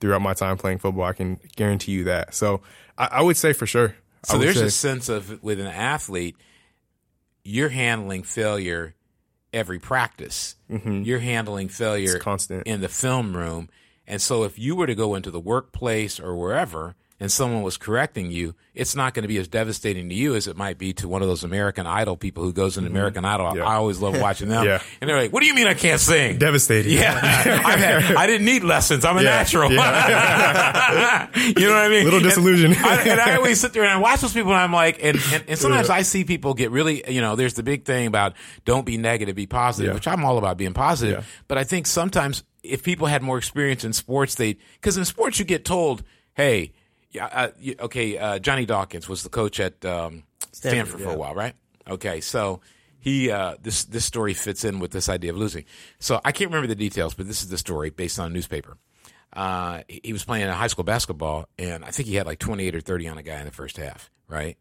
throughout 0.01 0.23
my 0.23 0.35
time 0.35 0.57
playing 0.57 0.79
football. 0.79 1.05
I 1.05 1.13
can 1.13 1.39
guarantee 1.57 1.93
you 1.93 2.05
that. 2.05 2.35
So 2.35 2.61
I, 2.99 3.07
I 3.13 3.23
would 3.23 3.37
say 3.37 3.53
for 3.53 3.67
sure. 3.67 3.95
So 4.25 4.39
there's 4.39 4.59
say- 4.59 4.67
a 4.67 4.71
sense 4.71 5.09
of 5.09 5.43
with 5.43 5.61
an 5.61 5.67
athlete, 5.67 6.37
you're 7.45 7.69
handling 7.71 8.23
failure 8.23 8.95
every 9.53 9.79
practice. 9.79 10.57
You're 10.69 11.19
handling 11.19 11.69
failure 11.69 12.07
Mm-hmm. 12.09 12.17
It's 12.17 12.25
constant. 12.25 12.67
in 12.67 12.81
the 12.81 12.89
film 12.89 13.37
room. 13.37 13.69
And 14.07 14.21
so 14.23 14.45
if 14.45 14.59
you 14.59 14.77
were 14.77 14.87
to 14.87 14.95
go 14.95 15.15
into 15.15 15.31
the 15.31 15.41
workplace 15.41 16.21
or 16.21 16.37
wherever 16.37 16.95
and 17.21 17.31
someone 17.31 17.63
was 17.63 17.77
correcting 17.77 18.31
you, 18.33 18.55
it's 18.75 18.97
not 18.97 19.13
going 19.15 19.23
to 19.25 19.29
be 19.29 19.37
as 19.37 19.47
devastating 19.47 20.09
to 20.09 20.15
you 20.15 20.35
as 20.35 20.47
it 20.47 20.57
might 20.57 20.79
be 20.79 20.93
to 20.95 21.07
one 21.07 21.21
of 21.21 21.29
those 21.29 21.45
American 21.45 21.87
Idol 21.87 22.17
people 22.17 22.43
who 22.43 22.53
goes 22.53 22.79
into 22.79 22.89
American 22.89 23.25
Idol. 23.27 23.47
Mm-hmm. 23.49 23.59
Yeah. 23.59 23.67
I 23.69 23.75
always 23.75 23.99
love 24.01 24.19
watching 24.19 24.49
them. 24.49 24.65
Yeah. 24.65 24.81
And 25.01 25.09
they're 25.11 25.19
like, 25.21 25.31
what 25.33 25.41
do 25.41 25.47
you 25.47 25.55
mean 25.55 25.67
I 25.67 25.75
can't 25.75 26.01
sing? 26.01 26.39
devastating. 26.39 26.93
Yeah, 26.97 27.13
I've 27.65 27.79
had, 27.79 28.17
I 28.17 28.27
didn't 28.27 28.47
need 28.47 28.65
lessons. 28.65 29.05
I'm 29.05 29.19
a 29.19 29.23
Yeah, 29.23 29.31
natural. 29.37 29.71
you 29.71 29.77
know 29.77 29.83
what 31.75 31.85
I 31.85 31.89
mean? 31.89 32.05
Little 32.05 32.19
And 32.21 32.29
disillusion. 32.29 32.75
I, 32.77 33.03
and 33.07 33.21
I 33.21 33.37
always 33.41 33.61
sit 33.61 33.73
there 33.73 33.83
and 33.83 33.93
I 33.93 33.99
watch 33.99 34.21
those 34.21 34.33
people, 34.33 34.53
and 34.53 34.61
I'm 34.61 34.73
like, 34.73 34.99
and, 35.03 35.19
and, 35.33 35.45
and 35.49 35.59
sometimes 35.59 35.89
Yeah. 35.89 35.95
I 35.95 36.03
see 36.03 36.25
people 36.25 36.55
get 36.55 36.71
really, 36.71 37.05
you 37.13 37.21
know, 37.21 37.37
there's 37.37 37.55
the 37.55 37.63
big 37.63 37.85
thing 37.85 38.07
about 38.07 38.35
don't 38.65 38.87
be 38.87 38.97
negative, 38.97 39.37
be 39.37 39.47
positive, 39.47 39.89
Yeah. 39.91 39.95
which 39.95 40.09
I'm 40.09 40.25
all 40.25 40.39
about 40.39 40.57
being 40.57 40.75
positive. 40.75 41.19
Yeah. 41.19 41.25
But 41.49 41.59
I 41.59 41.65
think 41.65 41.87
sometimes 41.87 42.45
if 42.63 42.83
people 42.83 43.07
had 43.07 43.23
more 43.23 43.39
experience 43.39 43.85
in 43.85 43.93
sports, 43.93 44.35
they 44.35 44.57
because 44.75 44.97
in 44.97 45.05
sports 45.05 45.39
you 45.39 45.45
get 45.45 45.65
told, 45.65 46.03
hey, 46.35 46.73
yeah, 47.11 47.27
uh, 47.27 47.51
okay, 47.85 48.17
uh, 48.19 48.39
Johnny 48.39 48.67
Dawkins 48.67 49.09
was 49.09 49.23
the 49.23 49.29
coach 49.29 49.61
at 49.61 49.85
um, 49.85 50.23
Stanford, 50.53 51.01
for 51.01 51.11
a 51.11 51.17
while, 51.17 51.35
right? 51.35 51.55
Okay, 51.89 52.21
so 52.21 52.61
he 53.01 53.31
uh, 53.31 53.57
this 53.63 53.85
this 53.85 54.05
story 54.05 54.35
fits 54.35 54.65
in 54.65 54.79
with 54.79 54.91
this 54.93 55.09
idea 55.09 55.31
of 55.31 55.37
losing. 55.37 55.65
So 55.99 56.21
I 56.25 56.33
can't 56.33 56.51
remember 56.51 56.69
the 56.69 56.75
details, 56.75 57.15
but 57.15 57.27
this 57.27 57.43
is 57.43 57.49
the 57.49 57.59
story 57.59 57.91
based 57.91 58.19
on 58.21 58.27
a 58.31 58.35
newspaper. 58.35 58.77
uh, 59.33 59.83
he 59.89 60.01
he 60.05 60.13
was 60.13 60.25
playing 60.25 60.45
in 60.45 60.51
high 60.51 60.67
school 60.69 60.85
basketball, 60.85 61.47
and 61.59 61.85
I 61.85 61.91
think 61.91 62.09
he 62.09 62.15
had 62.17 62.27
like 62.27 62.39
28 62.39 62.75
or 62.75 62.81
30 62.81 63.09
on 63.09 63.19
a 63.19 63.23
guy 63.23 63.39
in 63.41 63.47
the 63.47 63.53
first 63.53 63.77
half, 63.77 64.11
right? 64.29 64.57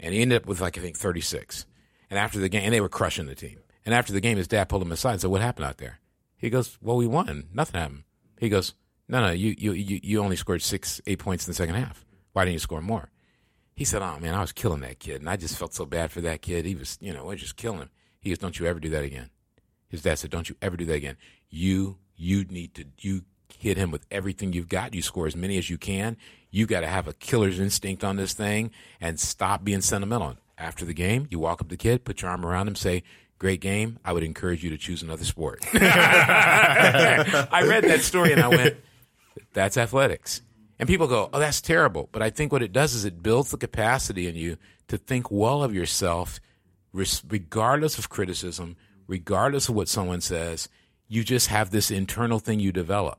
And 0.00 0.14
he 0.14 0.22
ended 0.22 0.42
up 0.42 0.46
with 0.46 0.60
like 0.60 0.78
I 0.78 0.80
think 0.80 0.96
36. 0.96 1.66
And 2.10 2.18
after 2.18 2.38
the 2.38 2.48
game, 2.48 2.62
and 2.64 2.72
they 2.72 2.80
were 2.80 2.88
crushing 2.88 3.26
the 3.26 3.34
team. 3.34 3.58
And 3.84 3.94
after 3.94 4.12
the 4.12 4.20
game, 4.20 4.36
his 4.38 4.48
dad 4.48 4.68
pulled 4.68 4.82
him 4.82 4.92
aside 4.92 5.12
and 5.12 5.20
said, 5.20 5.30
"What 5.30 5.40
happened 5.40 5.66
out 5.66 5.78
there?" 5.78 5.98
He 6.36 6.48
goes, 6.50 6.78
"Well, 6.80 6.96
we 6.96 7.06
won. 7.06 7.48
Nothing 7.52 7.80
happened." 7.80 8.04
He 8.38 8.48
goes, 8.48 8.74
"No, 9.08 9.20
no, 9.20 9.30
you 9.30 9.54
you 9.58 9.72
you, 9.72 10.00
you 10.02 10.20
only 10.20 10.36
scored 10.36 10.62
six, 10.62 11.00
eight 11.06 11.18
points 11.18 11.46
in 11.46 11.50
the 11.50 11.56
second 11.56 11.76
half. 11.76 12.04
Why 12.32 12.44
didn't 12.44 12.54
you 12.54 12.58
score 12.60 12.80
more?" 12.80 13.10
He 13.74 13.84
said, 13.84 14.02
"Oh 14.02 14.18
man, 14.20 14.34
I 14.34 14.40
was 14.40 14.52
killing 14.52 14.80
that 14.80 14.98
kid, 14.98 15.20
and 15.20 15.30
I 15.30 15.36
just 15.36 15.56
felt 15.56 15.74
so 15.74 15.86
bad 15.86 16.10
for 16.10 16.20
that 16.22 16.42
kid. 16.42 16.64
He 16.64 16.74
was, 16.74 16.98
you 17.00 17.12
know, 17.12 17.24
we're 17.24 17.36
just 17.36 17.56
killing 17.56 17.78
him." 17.80 17.90
He 18.20 18.30
goes, 18.30 18.38
"Don't 18.38 18.58
you 18.58 18.66
ever 18.66 18.80
do 18.80 18.90
that 18.90 19.04
again." 19.04 19.30
His 19.88 20.02
dad 20.02 20.18
said, 20.18 20.30
"Don't 20.30 20.48
you 20.48 20.56
ever 20.60 20.76
do 20.76 20.84
that 20.86 20.94
again. 20.94 21.16
You 21.48 21.98
you 22.16 22.44
need 22.44 22.74
to 22.74 22.84
you 22.98 23.22
hit 23.56 23.76
him 23.76 23.90
with 23.90 24.06
everything 24.10 24.52
you've 24.52 24.68
got. 24.68 24.94
You 24.94 25.02
score 25.02 25.26
as 25.26 25.36
many 25.36 25.56
as 25.58 25.70
you 25.70 25.78
can. 25.78 26.16
You 26.50 26.66
got 26.66 26.80
to 26.80 26.86
have 26.86 27.06
a 27.08 27.12
killer's 27.12 27.58
instinct 27.60 28.04
on 28.04 28.16
this 28.16 28.32
thing 28.34 28.70
and 29.00 29.18
stop 29.18 29.64
being 29.64 29.80
sentimental." 29.80 30.36
After 30.60 30.84
the 30.84 30.92
game, 30.92 31.28
you 31.30 31.38
walk 31.38 31.60
up 31.60 31.68
to 31.68 31.74
the 31.74 31.76
kid, 31.76 32.04
put 32.04 32.20
your 32.20 32.32
arm 32.32 32.44
around 32.44 32.66
him, 32.66 32.74
say, 32.74 33.04
"Great 33.38 33.60
game. 33.60 34.00
I 34.04 34.12
would 34.12 34.24
encourage 34.24 34.64
you 34.64 34.70
to 34.70 34.76
choose 34.76 35.04
another 35.04 35.24
sport." 35.24 35.64
I 35.72 37.62
read 37.64 37.84
that 37.84 38.00
story 38.00 38.32
and 38.32 38.42
I 38.42 38.48
went, 38.48 38.76
"That's 39.52 39.76
athletics." 39.76 40.42
And 40.78 40.88
people 40.88 41.06
go, 41.06 41.28
"Oh, 41.32 41.38
that's 41.38 41.60
terrible." 41.60 42.08
But 42.12 42.22
I 42.22 42.30
think 42.30 42.52
what 42.52 42.62
it 42.62 42.72
does 42.72 42.94
is 42.94 43.04
it 43.04 43.22
builds 43.22 43.50
the 43.50 43.56
capacity 43.56 44.28
in 44.28 44.36
you 44.36 44.56
to 44.88 44.96
think 44.96 45.30
well 45.30 45.62
of 45.62 45.74
yourself, 45.74 46.40
regardless 46.92 47.98
of 47.98 48.08
criticism, 48.08 48.76
regardless 49.06 49.68
of 49.68 49.74
what 49.74 49.88
someone 49.88 50.20
says. 50.20 50.68
You 51.08 51.24
just 51.24 51.48
have 51.48 51.70
this 51.70 51.90
internal 51.90 52.38
thing 52.38 52.60
you 52.60 52.70
develop. 52.70 53.18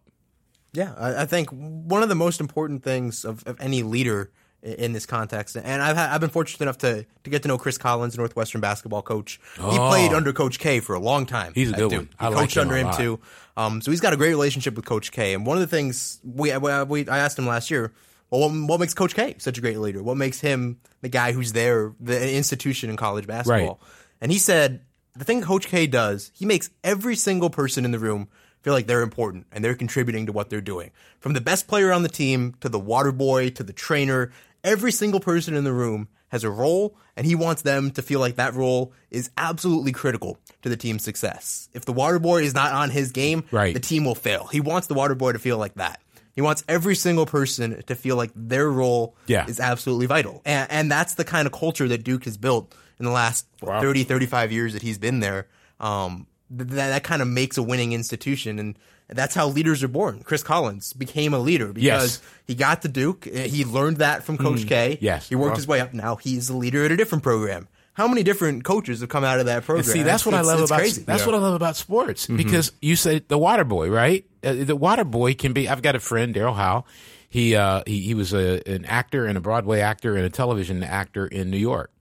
Yeah, 0.74 0.94
I, 0.96 1.24
I 1.24 1.26
think 1.26 1.50
one 1.50 2.04
of 2.04 2.10
the 2.10 2.16
most 2.16 2.40
important 2.40 2.84
things 2.84 3.26
of, 3.26 3.44
of 3.48 3.60
any 3.60 3.82
leader 3.82 4.32
in 4.62 4.92
this 4.94 5.06
context, 5.06 5.56
and 5.56 5.82
I've 5.82 5.96
had, 5.96 6.10
I've 6.12 6.22
been 6.22 6.30
fortunate 6.30 6.62
enough 6.62 6.78
to 6.80 7.06
to 7.24 7.30
get 7.30 7.42
to 7.44 7.48
know 7.48 7.58
Chris 7.58 7.78
Collins, 7.78 8.18
Northwestern 8.18 8.60
basketball 8.62 9.02
coach. 9.02 9.40
He 9.56 9.62
Oh. 9.62 9.88
played 9.90 10.12
under 10.14 10.34
Coach 10.34 10.60
K 10.60 10.80
for 10.80 10.96
a 10.96 11.00
long 11.00 11.26
time. 11.26 11.54
He's 11.56 11.70
a 11.72 11.74
good 11.74 11.90
Duke. 11.90 12.00
one. 12.00 12.10
He 12.20 12.26
I 12.36 12.40
coached 12.40 12.58
him 12.58 12.62
under 12.64 12.76
him 12.78 12.88
lot. 12.88 12.98
too. 12.98 13.20
Um, 13.56 13.82
so 13.82 13.92
he's 13.92 14.02
got 14.02 14.14
a 14.14 14.18
great 14.18 14.30
relationship 14.30 14.76
with 14.76 14.86
Coach 14.86 15.12
K. 15.12 15.34
And 15.34 15.46
one 15.46 15.58
of 15.58 15.62
the 15.62 15.68
things 15.68 16.20
we, 16.24 16.56
we, 16.58 16.84
we 16.84 17.08
I 17.10 17.20
asked 17.20 17.38
him 17.40 17.48
last 17.48 17.70
year, 17.72 17.94
well, 18.30 18.42
what, 18.50 18.68
what 18.70 18.80
makes 18.80 18.94
Coach 18.94 19.16
K 19.16 19.36
such 19.38 19.58
a 19.58 19.62
great 19.62 19.80
leader? 19.80 20.02
What 20.04 20.18
makes 20.18 20.40
him 20.42 20.80
the 21.02 21.10
guy 21.10 21.32
who's 21.32 21.54
there, 21.54 21.94
the 22.00 22.36
institution 22.36 22.90
in 22.90 22.96
college 22.98 23.28
basketball? 23.28 23.80
And 24.22 24.32
he 24.32 24.38
said 24.38 24.82
the 25.16 25.24
thing 25.26 25.42
Coach 25.42 25.68
K 25.68 25.88
does, 25.88 26.32
he 26.34 26.46
makes 26.46 26.70
every 26.84 27.16
single 27.16 27.50
person 27.50 27.86
in 27.86 27.92
the 27.92 28.00
room 28.00 28.28
feel 28.62 28.74
like 28.74 28.88
they're 28.88 29.02
important 29.02 29.48
and 29.54 29.64
they're 29.64 29.74
contributing 29.76 30.26
to 30.26 30.34
what 30.34 30.50
they're 30.50 30.60
doing. 30.62 30.92
From 31.22 31.32
the 31.34 31.40
best 31.42 31.66
player 31.68 31.92
on 31.94 32.04
the 32.04 32.10
team 32.10 32.56
to 32.60 32.68
the 32.68 32.80
water 32.80 33.12
boy 33.14 33.50
to 33.52 33.64
the 33.64 33.72
trainer, 33.74 34.32
every 34.64 34.92
single 34.92 35.20
person 35.20 35.54
in 35.56 35.64
the 35.64 35.74
room 35.74 36.08
has 36.30 36.44
a 36.44 36.50
role 36.50 36.96
and 37.16 37.26
he 37.26 37.34
wants 37.36 37.64
them 37.64 37.90
to 37.92 38.02
feel 38.02 38.20
like 38.20 38.36
that 38.36 38.54
role 38.54 38.94
is 39.10 39.30
absolutely 39.38 39.92
critical 39.92 40.38
to 40.62 40.70
the 40.70 40.78
team's 40.78 41.04
success. 41.04 41.70
If 41.74 41.86
the 41.86 41.94
water 41.94 42.20
boy 42.20 42.44
is 42.44 42.54
not 42.54 42.72
on 42.74 42.90
his 42.92 43.12
game, 43.12 43.44
Right. 43.52 43.74
the 43.74 43.80
team 43.80 44.06
will 44.06 44.16
fail. 44.16 44.48
He 44.48 44.60
wants 44.62 44.88
the 44.88 44.94
water 44.94 45.16
boy 45.16 45.32
to 45.34 45.40
feel 45.40 45.58
like 45.58 45.74
that. 45.76 46.00
He 46.36 46.42
wants 46.42 46.64
every 46.70 46.96
single 46.96 47.26
person 47.26 47.82
to 47.88 47.96
feel 47.96 48.16
like 48.16 48.32
their 48.36 48.70
role 48.70 49.16
Yeah. 49.26 49.48
is 49.48 49.60
absolutely 49.60 50.06
vital. 50.06 50.42
And, 50.46 50.70
and 50.72 50.92
that's 50.92 51.16
the 51.16 51.26
kind 51.26 51.46
of 51.48 51.52
culture 51.52 51.88
that 51.88 52.04
Duke 52.04 52.26
has 52.26 52.38
built 52.38 52.74
in 53.00 53.06
the 53.06 53.12
last 53.12 53.46
Wow. 53.62 53.82
30, 53.82 54.04
35 54.04 54.52
years 54.52 54.74
that 54.74 54.82
he's 54.84 54.98
been 55.00 55.20
there. 55.22 55.48
Um, 55.80 56.28
that, 56.52 56.70
that 56.70 57.04
kind 57.04 57.22
of 57.22 57.28
makes 57.28 57.58
a 57.58 57.64
winning 57.64 57.92
institution. 57.94 58.60
And 58.60 58.78
that's 59.10 59.36
how 59.36 59.48
leaders 59.48 59.84
are 59.84 59.88
born. 59.88 60.22
Chris 60.24 60.44
Collins 60.44 60.94
became 60.94 61.34
a 61.34 61.40
leader 61.40 61.68
because 61.74 61.84
Yes. 61.84 62.18
Mm. 62.18 62.22
he 62.48 62.56
got 62.56 62.82
to 62.84 62.88
Duke. 62.88 63.26
He 63.26 63.66
learned 63.66 63.98
that 63.98 64.24
from 64.24 64.38
Coach 64.38 64.68
K. 64.68 64.98
Yes. 65.02 65.28
He 65.30 65.36
worked 65.36 65.58
his 65.58 65.68
way 65.68 65.82
up. 65.82 65.94
Now 65.94 66.16
he's 66.16 66.50
a 66.50 66.56
leader 66.56 66.84
at 66.86 66.92
a 66.92 66.98
different 66.98 67.24
program. 67.24 67.68
How 67.94 68.08
many 68.08 68.24
different 68.24 68.64
coaches 68.64 69.02
have 69.02 69.10
come 69.10 69.26
out 69.26 69.40
of 69.42 69.48
that 69.48 69.66
program? 69.66 69.84
And 69.84 69.92
see, 69.92 70.04
that's 70.04 70.26
what 70.26 70.34
I 70.34 70.40
love 70.42 70.62
about 70.62 70.80
crazy. 70.80 71.02
that's 71.04 71.26
what 71.26 71.36
I 71.36 71.40
love 71.40 71.54
about 71.56 71.76
sports 71.76 72.28
because 72.28 72.72
you 72.82 72.96
say 72.96 73.20
the 73.20 73.38
water 73.38 73.66
boy, 73.66 73.90
right? 73.90 74.26
Uh, 74.42 74.54
the 74.64 74.76
water 74.76 75.04
boy 75.04 75.34
can 75.34 75.52
be. 75.52 75.68
I've 75.68 75.82
got 75.82 75.96
a 75.96 76.00
friend, 76.00 76.34
Daryl 76.34 76.56
Howe. 76.56 76.86
He 77.28 77.56
uh, 77.58 77.84
he 77.86 78.00
he 78.02 78.14
was 78.14 78.32
a, 78.34 78.62
an 78.66 78.86
actor 78.86 79.26
and 79.26 79.38
a 79.38 79.42
Broadway 79.42 79.82
actor 79.82 80.16
and 80.16 80.24
a 80.26 80.30
television 80.30 80.82
actor 80.82 81.28
in 81.28 81.50
New 81.52 81.58
York, 81.58 81.92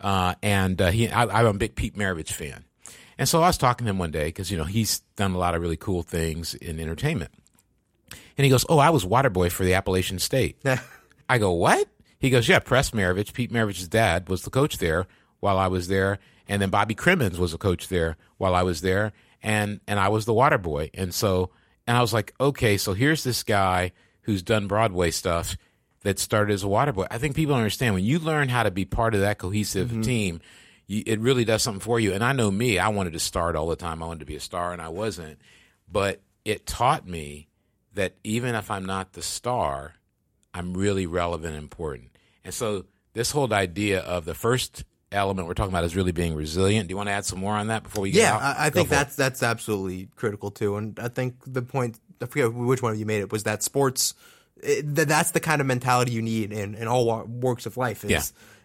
uh, 0.00 0.36
and 0.42 0.80
uh, 0.80 0.90
he 0.90 1.08
I, 1.10 1.24
I'm 1.24 1.46
a 1.46 1.52
big 1.52 1.76
Pete 1.76 1.96
Maravich 1.98 2.32
fan. 2.32 2.64
And 3.18 3.28
so 3.28 3.42
I 3.42 3.48
was 3.48 3.58
talking 3.58 3.86
to 3.86 3.90
him 3.90 3.98
one 3.98 4.10
day 4.10 4.26
because 4.26 4.50
you 4.50 4.58
know 4.58 4.64
he's 4.64 5.00
done 5.16 5.32
a 5.32 5.38
lot 5.38 5.54
of 5.54 5.62
really 5.62 5.76
cool 5.76 6.02
things 6.02 6.54
in 6.54 6.80
entertainment. 6.80 7.32
And 8.36 8.44
he 8.44 8.50
goes, 8.50 8.64
"Oh, 8.68 8.78
I 8.78 8.90
was 8.90 9.04
water 9.04 9.30
boy 9.30 9.50
for 9.50 9.64
the 9.64 9.74
Appalachian 9.74 10.18
State." 10.18 10.62
I 11.28 11.38
go, 11.38 11.52
"What?" 11.52 11.88
He 12.18 12.30
goes, 12.30 12.48
"Yeah, 12.48 12.60
Press 12.60 12.90
Maravich, 12.90 13.32
Pete 13.32 13.52
Maravich's 13.52 13.88
dad, 13.88 14.28
was 14.28 14.42
the 14.42 14.50
coach 14.50 14.78
there 14.78 15.06
while 15.40 15.58
I 15.58 15.66
was 15.66 15.88
there, 15.88 16.18
and 16.48 16.62
then 16.62 16.70
Bobby 16.70 16.94
Cremins 16.94 17.38
was 17.38 17.52
a 17.52 17.58
coach 17.58 17.88
there 17.88 18.16
while 18.38 18.54
I 18.54 18.62
was 18.62 18.80
there, 18.80 19.12
and 19.42 19.80
and 19.86 19.98
I 19.98 20.08
was 20.08 20.24
the 20.24 20.34
water 20.34 20.58
boy." 20.58 20.90
And 20.94 21.12
so, 21.14 21.50
and 21.86 21.96
I 21.96 22.00
was 22.00 22.12
like, 22.12 22.34
"Okay, 22.40 22.76
so 22.76 22.94
here's 22.94 23.24
this 23.24 23.42
guy 23.42 23.92
who's 24.22 24.42
done 24.42 24.68
Broadway 24.68 25.10
stuff 25.10 25.56
that 26.02 26.18
started 26.18 26.52
as 26.54 26.62
a 26.62 26.68
water 26.68 26.92
boy." 26.92 27.06
I 27.10 27.18
think 27.18 27.36
people 27.36 27.54
understand 27.54 27.94
when 27.94 28.04
you 28.04 28.18
learn 28.18 28.48
how 28.48 28.62
to 28.62 28.70
be 28.70 28.84
part 28.84 29.14
of 29.14 29.20
that 29.20 29.38
cohesive 29.38 29.88
mm-hmm. 29.88 30.02
team. 30.02 30.40
It 30.94 31.20
really 31.20 31.44
does 31.44 31.62
something 31.62 31.80
for 31.80 31.98
you. 31.98 32.12
And 32.12 32.22
I 32.22 32.32
know 32.32 32.50
me, 32.50 32.78
I 32.78 32.88
wanted 32.88 33.14
to 33.14 33.18
start 33.18 33.56
all 33.56 33.66
the 33.68 33.76
time. 33.76 34.02
I 34.02 34.06
wanted 34.06 34.20
to 34.20 34.26
be 34.26 34.36
a 34.36 34.40
star, 34.40 34.72
and 34.72 34.82
I 34.82 34.88
wasn't. 34.88 35.38
But 35.90 36.20
it 36.44 36.66
taught 36.66 37.06
me 37.08 37.48
that 37.94 38.14
even 38.24 38.54
if 38.54 38.70
I'm 38.70 38.84
not 38.84 39.12
the 39.12 39.22
star, 39.22 39.94
I'm 40.54 40.74
really 40.74 41.06
relevant 41.06 41.54
and 41.54 41.62
important. 41.62 42.10
And 42.44 42.52
so 42.52 42.84
this 43.14 43.30
whole 43.30 43.52
idea 43.52 44.00
of 44.00 44.24
the 44.24 44.34
first 44.34 44.84
element 45.10 45.46
we're 45.46 45.54
talking 45.54 45.72
about 45.72 45.84
is 45.84 45.94
really 45.94 46.12
being 46.12 46.34
resilient. 46.34 46.88
Do 46.88 46.92
you 46.92 46.96
want 46.96 47.08
to 47.08 47.12
add 47.12 47.24
some 47.24 47.38
more 47.38 47.54
on 47.54 47.66
that 47.68 47.82
before 47.82 48.02
we 48.02 48.10
get 48.10 48.20
Yeah, 48.20 48.34
out? 48.34 48.42
I, 48.42 48.66
I 48.66 48.70
think 48.70 48.88
for 48.88 48.94
it. 48.94 48.96
that's 48.96 49.16
that's 49.16 49.42
absolutely 49.42 50.08
critical 50.16 50.50
too. 50.50 50.76
And 50.76 50.98
I 50.98 51.08
think 51.08 51.36
the 51.46 51.62
point 51.62 51.98
I 52.20 52.26
forget 52.26 52.52
which 52.52 52.82
one 52.82 52.92
of 52.92 52.98
you 52.98 53.06
made 53.06 53.20
it 53.20 53.30
was 53.30 53.42
that 53.44 53.62
sports 53.62 54.14
it, 54.62 54.94
that's 54.94 55.32
the 55.32 55.40
kind 55.40 55.60
of 55.60 55.66
mentality 55.66 56.12
you 56.12 56.22
need 56.22 56.52
in, 56.52 56.74
in 56.74 56.86
all 56.88 57.24
works 57.26 57.66
of 57.66 57.76
life 57.76 58.04
is 58.04 58.10
Yeah. 58.10 58.22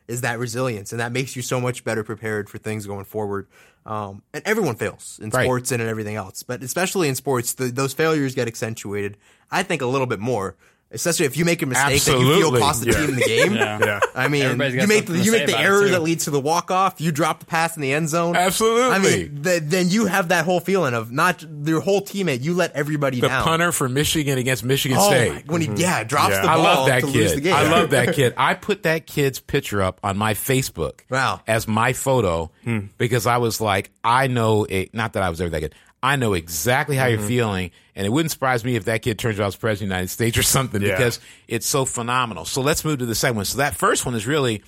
Is 0.08 0.22
that 0.22 0.40
resilience 0.40 0.92
and 0.92 1.00
that 1.02 1.12
makes 1.12 1.36
you 1.36 1.42
so 1.42 1.60
much 1.60 1.84
better 1.84 2.04
prepared 2.04 2.50
for 2.50 2.58
things 2.58 2.86
going 2.88 3.06
forward. 3.06 3.48
Um, 3.86 4.22
and 4.34 4.44
everyone 4.46 4.76
fails 4.76 5.20
in 5.22 5.30
Right. 5.30 5.44
sports 5.46 5.72
and 5.72 5.82
in 5.82 5.88
everything 5.88 6.16
else, 6.16 6.44
but 6.44 6.62
especially 6.64 7.08
in 7.08 7.16
sports, 7.16 7.54
the, 7.54 7.66
those 7.66 7.94
failures 7.94 8.36
get 8.36 8.48
accentuated. 8.48 9.18
I 9.52 9.64
think 9.64 9.82
a 9.82 9.86
little 9.86 10.08
bit 10.08 10.20
more. 10.20 10.56
Especially 10.90 11.26
if 11.26 11.36
you 11.36 11.44
make 11.44 11.62
a 11.62 11.66
mistake 11.66 12.02
that 12.04 12.12
you 12.14 12.20
feel 12.20 12.56
Absolutely. 12.56 12.60
cost 12.62 12.82
the 12.82 12.92
Yeah. 12.92 13.06
team 13.06 13.16
the 13.16 13.22
game. 13.22 13.54
Yeah. 13.56 13.80
Yeah. 13.84 14.00
I 14.16 14.30
mean, 14.30 14.44
you 14.52 14.88
make 14.88 15.06
the, 15.06 15.18
you 15.20 15.34
make 15.34 15.46
the 15.46 15.60
error 15.60 15.90
that 15.90 16.02
leads 16.02 16.24
to 16.26 16.30
the 16.32 16.40
walk 16.40 16.72
off. 16.72 17.02
You 17.02 17.12
drop 17.12 17.42
the 17.42 17.46
pass 17.46 17.76
in 17.76 17.82
the 17.82 17.92
end 17.92 18.08
zone. 18.08 18.38
Absolutely. 18.38 18.84
I 18.96 19.00
mean, 19.00 19.44
th- 19.44 19.64
then 19.66 19.90
you 19.90 20.06
have 20.06 20.30
that 20.30 20.46
whole 20.46 20.62
feeling 20.62 20.94
of 20.94 21.12
not 21.12 21.44
your 21.66 21.82
whole 21.82 22.00
teammate. 22.02 22.42
You 22.42 22.54
let 22.54 22.72
everybody 22.72 23.20
the 23.20 23.28
down. 23.28 23.44
punter 23.44 23.74
for 23.74 23.90
Michigan 23.90 24.38
against 24.38 24.64
Michigan 24.64 24.98
Oh, 25.02 25.10
State. 25.10 25.34
my- 25.34 25.44
when 25.52 25.62
he 25.62 25.68
yeah 25.76 26.06
drops 26.06 26.32
Yeah. 26.36 26.44
the 26.44 26.50
I 26.52 26.56
love 26.56 26.88
that 26.88 27.02
to 27.02 27.08
lose 27.08 27.32
the 27.32 27.42
kid. 27.42 27.44
game. 27.44 27.54
I 27.56 27.64
love 27.70 27.90
that 27.90 28.16
kid. 28.16 28.34
I 28.38 28.54
put 28.54 28.84
that 28.84 29.06
kid's 29.06 29.40
picture 29.42 29.82
up 29.82 30.00
on 30.04 30.18
my 30.18 30.36
Facebook. 30.36 31.02
Wow. 31.10 31.42
As 31.48 31.68
my 31.68 31.92
photo 31.92 32.50
because 32.98 33.26
I 33.28 33.38
was 33.38 33.60
like, 33.60 33.92
I 34.06 34.28
know 34.28 34.64
it. 34.64 34.94
Not 34.94 35.14
that 35.14 35.24
I 35.24 35.30
was 35.30 35.42
ever 35.42 35.50
that 35.50 35.60
good. 35.60 35.76
I 36.04 36.16
know 36.16 36.34
exactly 36.34 36.96
how 36.96 37.08
you're 37.08 37.20
feeling, 37.20 37.72
and 37.96 38.06
it 38.06 38.10
wouldn't 38.10 38.32
surprise 38.32 38.64
me 38.64 38.76
if 38.76 38.86
that 38.86 39.02
kid 39.02 39.18
turns 39.18 39.40
out 39.40 39.48
as 39.48 39.56
president 39.56 39.88
of 39.88 39.90
the 39.90 39.96
United 39.96 40.10
States 40.10 40.38
or 40.38 40.44
something 40.44 40.82
Yeah. 40.82 40.96
because 40.96 41.20
it's 41.48 41.66
so 41.68 41.86
phenomenal. 41.86 42.46
So 42.46 42.62
let's 42.62 42.86
move 42.86 43.00
to 43.00 43.06
the 43.06 43.16
second 43.16 43.38
one. 43.38 43.46
So 43.46 43.58
that 43.58 43.76
first 43.76 44.06
one 44.06 44.14
is 44.14 44.28
really 44.28 44.64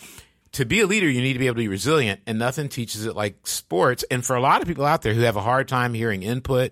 to 0.53 0.65
be 0.65 0.79
a 0.81 0.87
leader, 0.87 1.07
you 1.07 1.21
need 1.21 1.33
to 1.33 1.39
be 1.39 1.45
able 1.45 1.55
to 1.55 1.61
be 1.61 1.67
resilient, 1.67 2.21
and 2.25 2.39
nothing 2.39 2.67
teaches 2.69 3.05
it 3.05 3.15
like 3.15 3.45
sports. 3.45 4.03
And 4.09 4.25
for 4.25 4.35
a 4.35 4.41
lot 4.41 4.61
of 4.63 4.67
people 4.67 4.85
out 4.85 5.03
there 5.03 5.13
who 5.13 5.21
have 5.21 5.35
a 5.35 5.41
hard 5.41 5.67
time 5.67 5.93
hearing 5.93 6.23
input, 6.23 6.71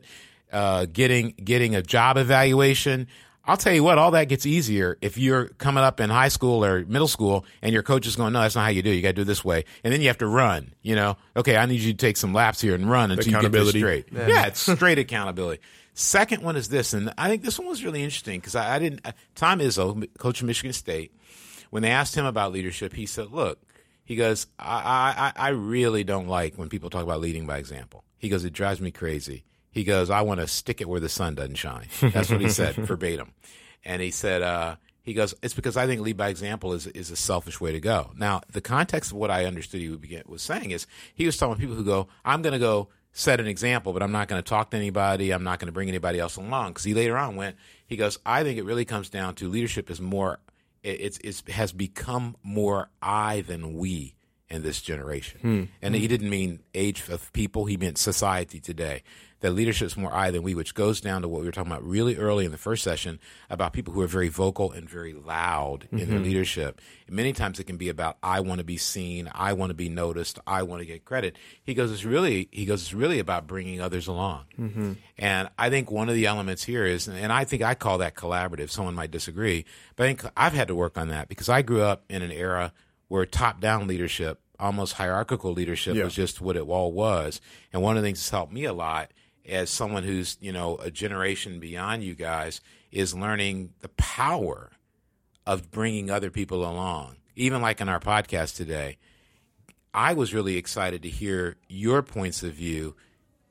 uh, 0.51 0.87
getting 0.91 1.35
getting 1.43 1.75
a 1.75 1.83
job 1.83 2.17
evaluation, 2.17 3.07
I'll 3.47 3.57
tell 3.57 3.73
you 3.73 3.83
what, 3.83 3.97
all 3.97 4.11
that 4.11 4.25
gets 4.25 4.45
easier 4.45 4.97
if 5.01 5.17
you're 5.17 5.47
coming 5.47 5.83
up 5.83 5.99
in 6.01 6.09
high 6.09 6.27
school 6.27 6.65
or 6.65 6.83
middle 6.85 7.07
school 7.07 7.45
and 7.61 7.71
your 7.73 7.81
coach 7.81 8.05
is 8.05 8.15
going, 8.17 8.33
no, 8.33 8.41
that's 8.41 8.55
not 8.55 8.63
how 8.63 8.69
you 8.69 8.81
do. 8.81 8.91
it. 8.91 8.95
You 8.95 9.01
got 9.01 9.09
to 9.09 9.13
do 9.13 9.21
it 9.21 9.25
this 9.25 9.43
way, 9.45 9.63
and 9.83 9.93
then 9.93 10.01
you 10.01 10.07
have 10.07 10.17
to 10.19 10.27
run. 10.27 10.73
You 10.81 10.95
know, 10.95 11.17
okay, 11.35 11.55
I 11.55 11.65
need 11.65 11.79
you 11.79 11.93
to 11.93 11.97
take 11.97 12.17
some 12.17 12.33
laps 12.33 12.59
here 12.59 12.75
and 12.75 12.89
run 12.89 13.09
until 13.11 13.23
you 13.27 13.31
get 13.43 13.51
this 13.53 13.73
straight. 13.79 14.07
Yeah, 14.29 14.45
it's 14.47 14.59
straight 14.73 14.99
accountability. 14.99 15.61
Second 15.93 16.43
one 16.43 16.55
is 16.57 16.69
this, 16.69 16.93
and 16.93 17.11
I 17.17 17.27
think 17.29 17.41
this 17.41 17.57
one 17.57 17.67
was 17.67 17.83
really 17.83 18.03
interesting 18.03 18.39
because 18.39 18.53
I, 18.55 18.75
I 18.75 18.79
didn't. 18.79 19.01
uh, 19.05 19.13
Tom 19.33 19.59
Izzo, 19.59 20.07
coach 20.19 20.41
of 20.41 20.47
Michigan 20.47 20.73
State, 20.73 21.11
when 21.71 21.81
they 21.81 21.89
asked 21.89 22.13
him 22.15 22.25
about 22.25 22.51
leadership, 22.51 22.93
he 22.93 23.05
said, 23.07 23.31
"Look, 23.31 23.59
he 24.03 24.15
goes, 24.15 24.47
I, 24.59 25.31
I, 25.35 25.47
I 25.47 25.49
really 25.49 26.03
don't 26.03 26.27
like 26.27 26.55
when 26.55 26.69
people 26.69 26.89
talk 26.89 27.03
about 27.03 27.19
leading 27.19 27.45
by 27.47 27.57
example. 27.57 28.03
He 28.19 28.29
goes, 28.29 28.45
it 28.45 28.53
drives 28.53 28.79
me 28.79 28.89
crazy. 28.91 29.43
He 29.77 29.83
goes, 29.83 30.09
I 30.09 30.21
want 30.21 30.39
to 30.39 30.47
stick 30.47 30.81
it 30.81 30.89
where 30.89 30.99
the 30.99 31.09
sun 31.09 31.35
doesn't 31.35 31.55
shine. 31.55 31.87
That's 32.01 32.29
what 32.29 32.41
he 32.41 32.49
said 32.49 32.75
verbatim. 32.75 33.33
And 33.85 34.01
he 34.01 34.11
said, 34.11 34.41
uh, 34.41 34.75
he 35.03 35.13
goes, 35.13 35.33
it's 35.41 35.53
because 35.53 35.77
I 35.77 35.85
think 35.87 36.01
lead 36.01 36.17
by 36.17 36.29
example 36.29 36.73
is 36.73 36.87
is 36.87 37.11
a 37.11 37.15
selfish 37.15 37.61
way 37.61 37.71
to 37.71 37.79
go. 37.79 38.11
Now, 38.17 38.41
the 38.51 38.59
context 38.59 39.11
of 39.11 39.17
what 39.17 39.31
I 39.31 39.45
understood 39.45 39.79
he 39.79 39.89
would 39.89 40.01
begin, 40.01 40.23
was 40.25 40.41
saying 40.41 40.71
is 40.71 40.87
he 41.13 41.25
was 41.25 41.37
talking 41.37 41.53
about 41.53 41.61
people 41.61 41.75
who 41.75 41.85
go, 41.85 42.07
I'm 42.25 42.41
going 42.41 42.53
to 42.53 42.59
go 42.59 42.89
set 43.13 43.39
an 43.39 43.47
example, 43.47 43.93
but 43.93 44.03
I'm 44.03 44.11
not 44.11 44.27
going 44.27 44.41
to 44.43 44.47
talk 44.47 44.71
to 44.71 44.77
anybody. 44.77 45.31
I'm 45.31 45.43
not 45.43 45.59
going 45.59 45.67
to 45.67 45.71
bring 45.71 45.87
anybody 45.87 46.19
else 46.19 46.35
along. 46.35 46.71
Because 46.71 46.83
he 46.83 46.93
later 46.93 47.17
on 47.17 47.35
went, 47.35 47.55
he 47.85 47.95
goes, 47.95 48.19
I 48.25 48.43
think 48.43 48.57
it 48.59 48.63
really 48.65 48.83
comes 48.85 49.09
down 49.09 49.35
to 49.35 49.47
leadership 49.47 49.89
is 49.89 50.01
more, 50.01 50.39
it- 50.83 50.99
it's, 51.01 51.19
it's 51.23 51.43
has 51.51 51.71
become 51.71 52.35
more 52.43 52.89
I 53.01 53.41
than 53.41 53.75
we 53.75 54.15
in 54.49 54.63
this 54.63 54.81
generation. 54.81 55.39
Hmm. 55.41 55.63
And 55.81 55.95
he 55.95 56.07
didn't 56.07 56.29
mean 56.29 56.59
age 56.73 57.07
of 57.09 57.31
people, 57.33 57.65
he 57.65 57.77
meant 57.77 57.97
society 57.97 58.59
today. 58.59 59.03
That 59.41 59.51
leadership 59.51 59.85
is 59.85 59.97
more 59.97 60.11
I 60.11 60.31
than 60.31 60.41
we, 60.41 60.55
which 60.55 60.73
goes 60.73 60.99
down 60.99 61.21
to 61.21 61.27
what 61.27 61.41
we 61.41 61.45
were 61.45 61.51
talking 61.51 61.71
about 61.71 61.83
really 61.83 62.15
early 62.15 62.45
in 62.45 62.51
the 62.51 62.57
first 62.57 62.83
session 62.83 63.19
about 63.51 63.71
people 63.71 63.93
who 63.93 64.01
are 64.01 64.07
very 64.07 64.29
vocal 64.29 64.71
and 64.71 64.89
very 64.89 65.13
loud 65.13 65.87
in 65.91 65.97
their 65.99 66.07
mm-hmm. 66.07 66.23
leadership. 66.23 66.81
And 67.05 67.15
many 67.15 67.33
times 67.33 67.59
it 67.59 67.65
can 67.65 67.77
be 67.77 67.89
about 67.89 68.17
I 68.23 68.39
want 68.39 68.59
to 68.59 68.63
be 68.63 68.77
seen, 68.77 69.29
I 69.35 69.53
want 69.53 69.69
to 69.69 69.75
be 69.75 69.89
noticed, 69.89 70.39
I 70.47 70.63
want 70.63 70.79
to 70.81 70.87
get 70.87 71.05
credit. 71.05 71.35
He 71.61 71.75
goes, 71.75 71.91
it's 71.91 72.03
really 72.03 72.49
he 72.51 72.65
goes, 72.65 72.81
it's 72.81 72.95
really 72.95 73.19
about 73.19 73.45
bringing 73.45 73.79
others 73.79 74.07
along. 74.07 74.45
Mm-hmm. 74.59 74.93
And 75.19 75.49
I 75.59 75.69
think 75.69 75.91
one 75.91 76.09
of 76.09 76.15
the 76.15 76.25
elements 76.25 76.63
here 76.63 76.85
is, 76.85 77.07
and 77.07 77.31
I 77.31 77.43
think 77.43 77.61
I 77.61 77.75
call 77.75 77.99
that 77.99 78.15
collaborative. 78.15 78.71
Someone 78.71 78.95
might 78.95 79.11
disagree, 79.11 79.65
but 79.95 80.05
I 80.05 80.07
think 80.07 80.31
I've 80.35 80.53
had 80.53 80.69
to 80.69 80.75
work 80.75 80.97
on 80.97 81.09
that 81.09 81.29
because 81.29 81.47
I 81.47 81.61
grew 81.61 81.81
up 81.81 82.05
in 82.09 82.23
an 82.23 82.31
era 82.31 82.73
where 83.07 83.25
top 83.25 83.59
down 83.61 83.87
leadership, 83.87 84.39
almost 84.59 84.93
hierarchical 84.93 85.53
leadership, 85.53 85.95
Yeah. 85.95 86.03
was 86.05 86.15
just 86.15 86.41
what 86.41 86.55
it 86.55 86.61
all 86.61 86.91
was. 86.91 87.39
And 87.71 87.81
one 87.81 87.95
of 87.97 88.03
the 88.03 88.07
things 88.07 88.19
that's 88.19 88.29
helped 88.29 88.51
me 88.53 88.65
a 88.65 88.73
lot 88.73 89.11
as 89.47 89.69
someone 89.69 90.03
who's, 90.03 90.37
you 90.41 90.51
know, 90.51 90.77
a 90.77 90.91
generation 90.91 91.59
beyond 91.59 92.03
you 92.03 92.15
guys 92.15 92.59
is 92.91 93.13
learning 93.15 93.73
the 93.81 93.89
power 93.89 94.71
of 95.45 95.71
bringing 95.71 96.09
other 96.09 96.29
people 96.29 96.63
along. 96.69 97.15
Even 97.35 97.61
like 97.61 97.79
in 97.79 97.87
our 97.87 97.99
podcast 97.99 98.55
today, 98.55 98.97
I 99.93 100.13
was 100.13 100.33
really 100.33 100.57
excited 100.57 101.01
to 101.03 101.09
hear 101.09 101.55
your 101.67 102.01
points 102.01 102.43
of 102.43 102.53
view 102.53 102.95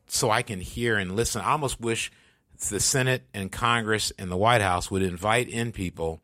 so 0.07 0.31
I 0.31 0.43
can 0.43 0.61
hear 0.61 0.97
and 0.99 1.17
listen. 1.17 1.41
I 1.41 1.53
almost 1.53 1.81
wish 1.81 2.13
the 2.69 2.81
Senate 2.81 3.23
and 3.35 3.51
Congress 3.51 4.13
and 4.19 4.31
the 4.31 4.37
White 4.37 4.61
House 4.61 4.91
would 4.91 5.03
invite 5.03 5.49
in 5.49 5.73
people 5.73 6.21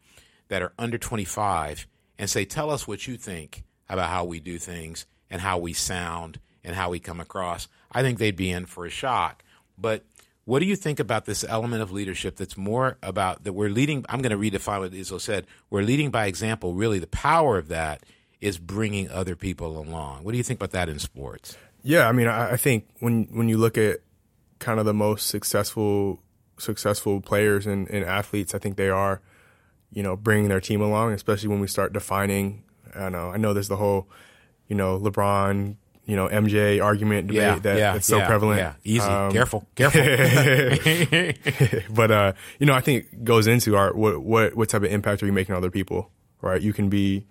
that 0.49 0.63
are 0.63 0.73
under 0.79 0.99
25 0.99 1.87
and 2.23 2.31
say, 2.31 2.45
tell 2.45 2.71
us 2.71 2.87
what 2.87 3.09
you 3.09 3.17
think 3.17 3.65
about 3.89 4.09
how 4.09 4.25
we 4.25 4.39
do 4.39 4.57
things 4.57 5.07
and 5.29 5.41
how 5.41 5.59
we 5.59 5.73
sound 5.73 6.39
and 6.63 6.77
how 6.77 6.89
we 6.89 7.01
come 7.01 7.19
across. 7.19 7.67
I 7.91 8.03
think 8.03 8.21
they'd 8.21 8.37
be 8.37 8.49
in 8.49 8.67
for 8.67 8.87
a 8.87 8.91
shock. 8.91 9.43
But 9.77 10.05
what 10.45 10.61
do 10.61 10.67
you 10.67 10.77
think 10.77 11.01
about 11.01 11.25
this 11.25 11.43
element 11.43 11.83
of 11.83 11.91
leadership 11.91 12.37
that's 12.37 12.57
more 12.57 12.97
about 13.03 13.43
that 13.43 13.55
we're 13.55 13.71
leading? 13.71 14.05
I'm 14.09 14.23
going 14.23 14.31
to 14.31 14.37
redefine 14.39 14.79
what 14.79 14.93
Izzo 14.93 15.21
said. 15.21 15.49
We're 15.69 15.83
leading 15.83 16.13
by 16.13 16.27
example. 16.27 16.75
Really, 16.75 17.01
the 17.01 17.09
power 17.09 17.59
of 17.59 17.67
that 17.69 18.05
is 18.41 18.57
bringing 18.57 19.11
other 19.11 19.35
people 19.35 19.77
along. 19.77 20.23
What 20.23 20.31
do 20.31 20.39
you 20.39 20.45
think 20.45 20.61
about 20.61 20.71
that 20.71 20.89
in 20.89 21.01
sports? 21.01 21.57
Yeah, 21.83 22.09
I 22.09 22.13
mean, 22.13 22.29
I, 22.29 22.57
think 22.57 22.87
when 23.01 23.25
when 23.33 23.49
you 23.49 23.59
look 23.59 23.77
at 23.77 23.99
kind 24.61 24.79
of 24.79 24.87
the 24.87 24.95
most 24.95 25.27
successful 25.27 26.21
successful 26.57 27.21
players 27.21 27.67
and, 27.67 27.91
and 27.91 28.05
athletes, 28.05 28.55
I 28.55 28.61
think 28.61 28.77
they 28.77 28.91
are, 28.91 29.21
you 29.93 30.03
know, 30.03 30.17
bringing 30.17 30.49
their 30.49 30.61
team 30.61 30.81
along. 30.81 31.13
Especially 31.13 31.49
when 31.49 31.61
we 31.61 31.67
start 31.67 31.93
defining. 31.93 32.65
I 32.95 33.09
know, 33.09 33.31
I 33.31 33.37
know, 33.39 33.55
there's 33.55 33.69
the 33.69 33.77
whole, 33.77 34.07
you 34.69 34.77
know, 34.77 34.99
LeBron, 34.99 35.77
you 36.05 36.17
know, 36.17 36.29
MJ 36.29 36.83
argument 36.85 37.29
debate 37.29 37.43
Yeah, 37.43 37.59
that 37.61 37.79
yeah, 37.79 37.95
it's 37.97 38.07
so 38.07 38.19
yeah, 38.19 38.27
prevalent. 38.27 38.59
Yeah, 38.61 38.75
easy, 38.85 39.01
Um, 39.09 39.33
careful, 39.33 39.67
careful. 39.77 40.03
but 41.91 42.11
uh, 42.11 42.33
you 42.59 42.67
know, 42.67 42.75
I 42.75 42.81
think 42.81 43.07
it 43.13 43.25
goes 43.25 43.47
into 43.47 43.77
our 43.77 43.95
what 43.95 44.23
what 44.23 44.55
what 44.57 44.69
type 44.69 44.83
of 44.83 44.91
impact 44.93 45.23
are 45.23 45.27
you 45.27 45.33
making 45.33 45.55
on 45.55 45.59
other 45.59 45.71
people, 45.71 46.11
right? 46.41 46.61
You 46.61 46.73
can 46.73 46.89
be 46.89 47.27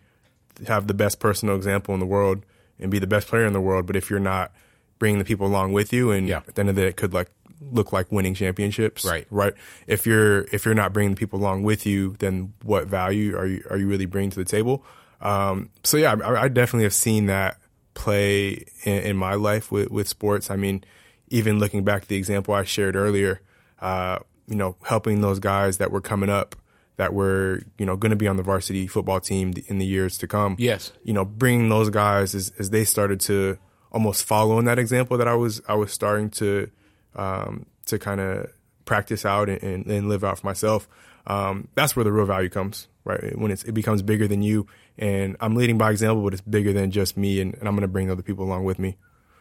have 0.67 0.87
the 0.87 0.93
best 0.93 1.19
personal 1.19 1.55
example 1.55 1.93
in 1.93 1.99
the 1.99 2.05
world 2.05 2.43
and 2.79 2.89
be 2.91 2.99
the 2.99 3.07
best 3.07 3.27
player 3.27 3.45
in 3.45 3.53
the 3.53 3.61
world, 3.61 3.85
but 3.85 3.95
if 3.95 4.09
you're 4.09 4.19
not 4.19 4.51
bringing 4.99 5.19
the 5.19 5.25
people 5.25 5.45
along 5.47 5.73
with 5.73 5.91
you, 5.93 6.11
and 6.11 6.27
Yeah. 6.27 6.37
at 6.47 6.55
the 6.55 6.59
end 6.61 6.69
of 6.69 6.75
the 6.75 6.81
day, 6.81 6.87
it 6.89 6.95
could 6.97 7.13
like 7.13 7.29
look 7.61 7.93
like 7.93 8.11
winning 8.11 8.33
championships, 8.33 9.05
Right. 9.05 9.27
Right. 9.29 9.53
If 9.87 10.05
you're 10.05 10.41
if 10.51 10.65
you're 10.65 10.73
not 10.73 10.93
bringing 10.93 11.15
the 11.15 11.19
people 11.19 11.39
along 11.39 11.63
with 11.63 11.85
you, 11.85 12.15
then 12.19 12.53
what 12.63 12.87
value 12.87 13.37
are 13.37 13.45
you 13.45 13.63
are 13.69 13.77
you 13.77 13.87
really 13.87 14.05
bringing 14.05 14.31
to 14.31 14.39
the 14.39 14.45
table? 14.45 14.83
Um, 15.21 15.69
so 15.83 15.97
yeah, 15.97 16.15
I, 16.23 16.43
I 16.43 16.47
definitely 16.47 16.85
have 16.85 16.93
seen 16.93 17.27
that 17.27 17.57
play 17.93 18.65
in, 18.83 19.03
in 19.03 19.17
my 19.17 19.35
life 19.35 19.71
with 19.71 19.91
with 19.91 20.07
sports. 20.07 20.49
I 20.49 20.55
mean, 20.55 20.83
even 21.27 21.59
looking 21.59 21.83
back 21.83 22.03
at 22.03 22.07
the 22.07 22.17
example 22.17 22.53
I 22.53 22.63
shared 22.63 22.95
earlier, 22.95 23.41
uh, 23.79 24.19
you 24.47 24.55
know, 24.55 24.75
helping 24.85 25.21
those 25.21 25.39
guys 25.39 25.77
that 25.77 25.91
were 25.91 26.01
coming 26.01 26.29
up 26.29 26.55
that 26.97 27.13
were, 27.13 27.63
you 27.77 27.85
know, 27.85 27.95
going 27.95 28.11
to 28.11 28.15
be 28.15 28.27
on 28.27 28.37
the 28.37 28.43
varsity 28.43 28.85
football 28.85 29.19
team 29.19 29.53
in 29.67 29.79
the 29.79 29.85
years 29.85 30.17
to 30.19 30.27
come. 30.27 30.55
Yes. 30.59 30.91
You 31.03 31.13
know, 31.13 31.25
bringing 31.25 31.69
those 31.69 31.89
guys 31.89 32.35
as, 32.35 32.51
as 32.59 32.69
they 32.69 32.83
started 32.83 33.19
to 33.21 33.57
almost 33.91 34.23
follow 34.23 34.59
in 34.59 34.65
that 34.65 34.77
example 34.77 35.17
that 35.17 35.27
I 35.27 35.33
was, 35.33 35.61
I 35.67 35.73
was 35.73 35.91
starting 35.91 36.29
to, 36.31 36.69
um, 37.15 37.65
to 37.85 37.99
kind 37.99 38.21
of 38.21 38.51
practice 38.85 39.25
out 39.25 39.49
and, 39.49 39.61
and, 39.63 39.85
and 39.87 40.09
live 40.09 40.23
out 40.23 40.39
for 40.39 40.45
myself. 40.47 40.87
Um, 41.27 41.67
that's 41.75 41.95
where 41.95 42.03
the 42.03 42.11
real 42.11 42.25
value 42.25 42.49
comes, 42.49 42.87
right? 43.03 43.37
When 43.37 43.51
it's, 43.51 43.63
it 43.63 43.73
becomes 43.73 44.01
bigger 44.01 44.27
than 44.27 44.41
you 44.41 44.67
and 44.97 45.37
I'm 45.39 45.55
leading 45.55 45.77
by 45.77 45.91
example, 45.91 46.23
but 46.23 46.33
it's 46.33 46.41
bigger 46.41 46.73
than 46.73 46.91
just 46.91 47.15
me 47.17 47.41
and, 47.41 47.53
and 47.55 47.67
I'm 47.67 47.75
going 47.75 47.81
to 47.81 47.87
bring 47.87 48.09
other 48.09 48.23
people 48.23 48.45
along 48.45 48.65
with 48.65 48.79
me. 48.79 48.97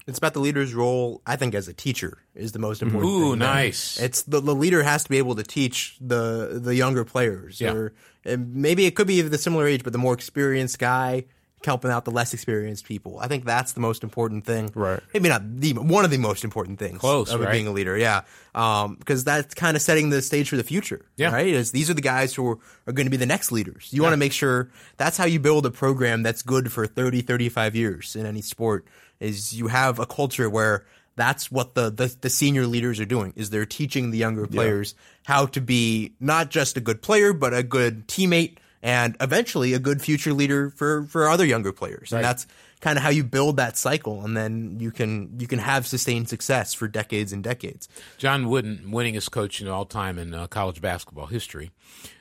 It's 0.07 0.19
about 0.19 0.35
the 0.35 0.41
leader's 0.41 0.75
role, 0.75 1.23
I 1.27 1.37
think, 1.37 1.55
as 1.55 1.69
a 1.69 1.73
teacher 1.73 2.19
is 2.35 2.53
the 2.53 2.59
most 2.59 2.83
important 2.83 3.13
Ooh, 3.13 3.31
thing. 3.31 3.41
nice. 3.41 4.01
It's 4.01 4.23
the, 4.23 4.41
the 4.41 4.55
leader 4.55 4.83
has 4.83 5.05
to 5.05 5.09
be 5.11 5.19
able 5.19 5.37
to 5.37 5.43
teach 5.43 5.97
the 6.01 6.59
the 6.61 6.75
younger 6.75 7.05
players. 7.05 7.61
Yeah. 7.61 7.73
Or 7.73 7.93
and 8.25 8.57
maybe 8.57 8.87
it 8.87 8.97
could 8.97 9.07
be 9.07 9.21
the 9.21 9.39
similar 9.39 9.69
age, 9.69 9.85
but 9.85 9.93
the 9.93 9.99
more 9.99 10.15
experienced 10.15 10.79
guy 10.79 11.27
helping 11.65 11.91
out 11.91 12.05
the 12.05 12.11
less 12.11 12.33
experienced 12.33 12.85
people. 12.85 13.19
I 13.21 13.29
think 13.29 13.45
that's 13.45 13.73
the 13.73 13.81
most 13.81 14.03
important 14.03 14.45
thing. 14.47 14.71
Right. 14.75 15.01
Maybe 15.13 15.29
not 15.29 15.43
the 15.61 15.75
one 15.75 16.05
of 16.05 16.11
the 16.11 16.19
most 16.19 16.45
important 16.45 16.79
things 16.79 16.99
Close, 16.99 17.33
of 17.33 17.41
right? 17.41 17.53
being 17.53 17.67
a 17.67 17.71
leader. 17.71 17.97
Yeah. 17.97 18.23
Um, 18.55 18.97
because 18.97 19.25
that's 19.25 19.55
kind 19.55 19.77
of 19.77 19.83
setting 19.83 20.11
the 20.11 20.23
stage 20.23 20.49
for 20.49 20.57
the 20.57 20.65
future. 20.65 21.05
Yeah. 21.17 21.33
Right. 21.33 21.49
Is 21.49 21.73
these 21.73 21.91
are 21.91 21.95
the 21.95 22.01
guys 22.03 22.35
who 22.35 22.47
are, 22.49 22.59
are 22.87 22.93
going 22.93 23.07
to 23.07 23.11
be 23.11 23.17
the 23.17 23.27
next 23.27 23.53
leaders. 23.53 23.89
You 23.93 24.03
want 24.03 24.15
to 24.15 24.19
make 24.19 24.33
sure 24.33 24.71
that's 24.97 25.17
how 25.17 25.27
you 25.27 25.39
build 25.39 25.67
a 25.67 25.71
program 25.71 26.23
that's 26.23 26.43
good 26.43 26.73
for 26.73 26.87
30, 26.87 27.23
35 27.23 27.77
years 27.77 28.17
in 28.17 28.27
any 28.27 28.43
sport 28.43 28.87
is 29.19 29.53
you 29.53 29.69
have 29.69 29.99
a 29.99 30.07
culture 30.07 30.49
where 30.49 30.87
that's 31.17 31.53
what 31.53 31.75
the, 31.75 31.91
the, 31.91 32.15
the 32.23 32.31
senior 32.31 32.67
leaders 32.67 32.99
are 32.99 33.05
doing 33.05 33.35
is 33.37 33.51
they're 33.51 33.67
teaching 33.67 34.11
the 34.11 34.17
younger 34.17 34.47
players 34.47 34.95
how 35.25 35.45
to 35.47 35.61
be 35.61 36.15
not 36.19 36.49
just 36.51 36.79
a 36.79 36.81
good 36.81 37.03
player, 37.03 37.35
but 37.35 37.53
a 37.53 37.63
good 37.63 38.09
teammate 38.09 38.57
and 38.83 39.17
eventually 39.21 39.75
a 39.75 39.79
good 39.79 40.01
future 40.01 40.33
leader 40.33 40.71
for, 40.71 41.05
for 41.05 41.29
other 41.29 41.45
younger 41.45 41.73
players. 41.73 42.13
Right. 42.13 42.19
And 42.19 42.25
that's 42.25 42.47
kind 42.81 42.97
of 42.97 43.03
how 43.03 43.11
you 43.11 43.25
build 43.25 43.57
that 43.59 43.77
cycle. 43.77 44.25
And 44.25 44.37
then 44.37 44.79
you 44.81 44.91
can, 44.91 45.39
you 45.39 45.47
can 45.47 45.59
have 45.59 45.87
sustained 45.87 46.29
success 46.29 46.73
for 46.73 46.89
decades 46.89 47.33
and 47.33 47.45
decades. 47.45 47.89
John 48.17 48.49
Wooden, 48.49 48.91
winningest 48.91 49.31
coach 49.31 49.61
in 49.61 49.69
all 49.69 49.85
time 49.85 50.19
in 50.19 50.33
uh, 50.35 50.47
college 50.47 50.81
basketball 50.81 51.27
history, 51.27 51.71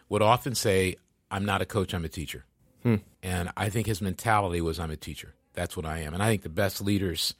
would 0.09 0.21
often 0.21 0.55
say, 0.55 0.95
"I'm 1.31 1.45
not 1.45 1.61
a 1.61 1.65
coach, 1.65 1.93
I'm 1.93 2.03
a 2.03 2.09
teacher." 2.09 2.45
And 3.21 3.51
I 3.55 3.69
think 3.69 3.87
his 3.87 4.01
mentality 4.01 4.59
was, 4.59 4.79
"I'm 4.79 4.91
a 4.91 4.97
teacher. 4.97 5.35
That's 5.53 5.77
what 5.77 5.85
I 5.85 5.99
am." 5.99 6.13
And 6.13 6.23
I 6.23 6.27
think 6.27 6.41
the 6.41 6.49
best 6.49 6.81
leaders 6.81 7.35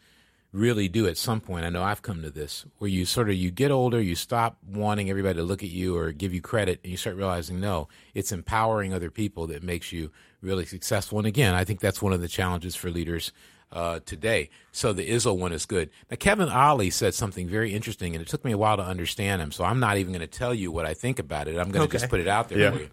really 0.51 0.87
do 0.89 1.05
at 1.07 1.17
some 1.17 1.39
point. 1.41 1.63
I 1.65 1.69
know 1.69 1.83
I've 1.83 2.01
come 2.01 2.21
to 2.23 2.29
this 2.31 2.65
where 2.79 2.89
you 2.89 3.05
sort 3.05 3.29
of 3.29 3.35
you 3.35 3.51
get 3.51 3.69
older, 3.71 4.01
you 4.01 4.15
stop 4.15 4.57
wanting 4.67 5.09
everybody 5.09 5.35
to 5.37 5.43
look 5.43 5.61
at 5.63 5.69
you 5.69 5.95
or 5.95 6.11
give 6.11 6.33
you 6.33 6.41
credit, 6.41 6.79
and 6.83 6.89
you 6.91 6.97
start 6.97 7.15
realizing, 7.17 7.59
no, 7.59 7.87
it's 8.15 8.31
empowering 8.31 8.93
other 8.93 9.11
people 9.11 9.47
that 9.47 9.61
makes 9.63 9.91
you 9.91 10.11
really 10.41 10.65
successful. 10.65 11.19
And 11.19 11.27
again, 11.27 11.53
I 11.53 11.63
think 11.65 11.79
that's 11.79 12.01
one 12.01 12.13
of 12.13 12.21
the 12.21 12.27
challenges 12.27 12.75
for 12.75 12.89
leaders 12.89 13.31
uh, 13.71 13.99
today. 14.05 14.49
So 14.71 14.93
the 14.93 15.07
Izzo 15.07 15.37
one 15.37 15.51
is 15.53 15.67
good. 15.67 15.91
Now, 16.09 16.17
Kevin 16.17 16.49
Ollie 16.49 16.89
said 16.89 17.13
something 17.13 17.47
very 17.47 17.71
interesting, 17.75 18.15
and 18.15 18.21
it 18.23 18.27
took 18.27 18.43
me 18.43 18.51
a 18.51 18.57
while 18.57 18.77
to 18.77 18.83
understand 18.83 19.43
him. 19.43 19.51
So 19.51 19.63
I'm 19.63 19.79
not 19.79 19.97
even 19.97 20.11
going 20.13 20.21
to 20.21 20.27
tell 20.27 20.55
you 20.55 20.71
what 20.71 20.87
I 20.87 20.95
think 20.95 21.19
about 21.19 21.47
it. 21.47 21.51
I'm 21.51 21.69
going 21.69 21.73
to 21.73 21.81
Okay. 21.81 21.91
just 21.99 22.09
put 22.09 22.19
it 22.19 22.27
out 22.27 22.49
there 22.49 22.57
Yeah. 22.57 22.71
for 22.71 22.79
you. 22.79 22.89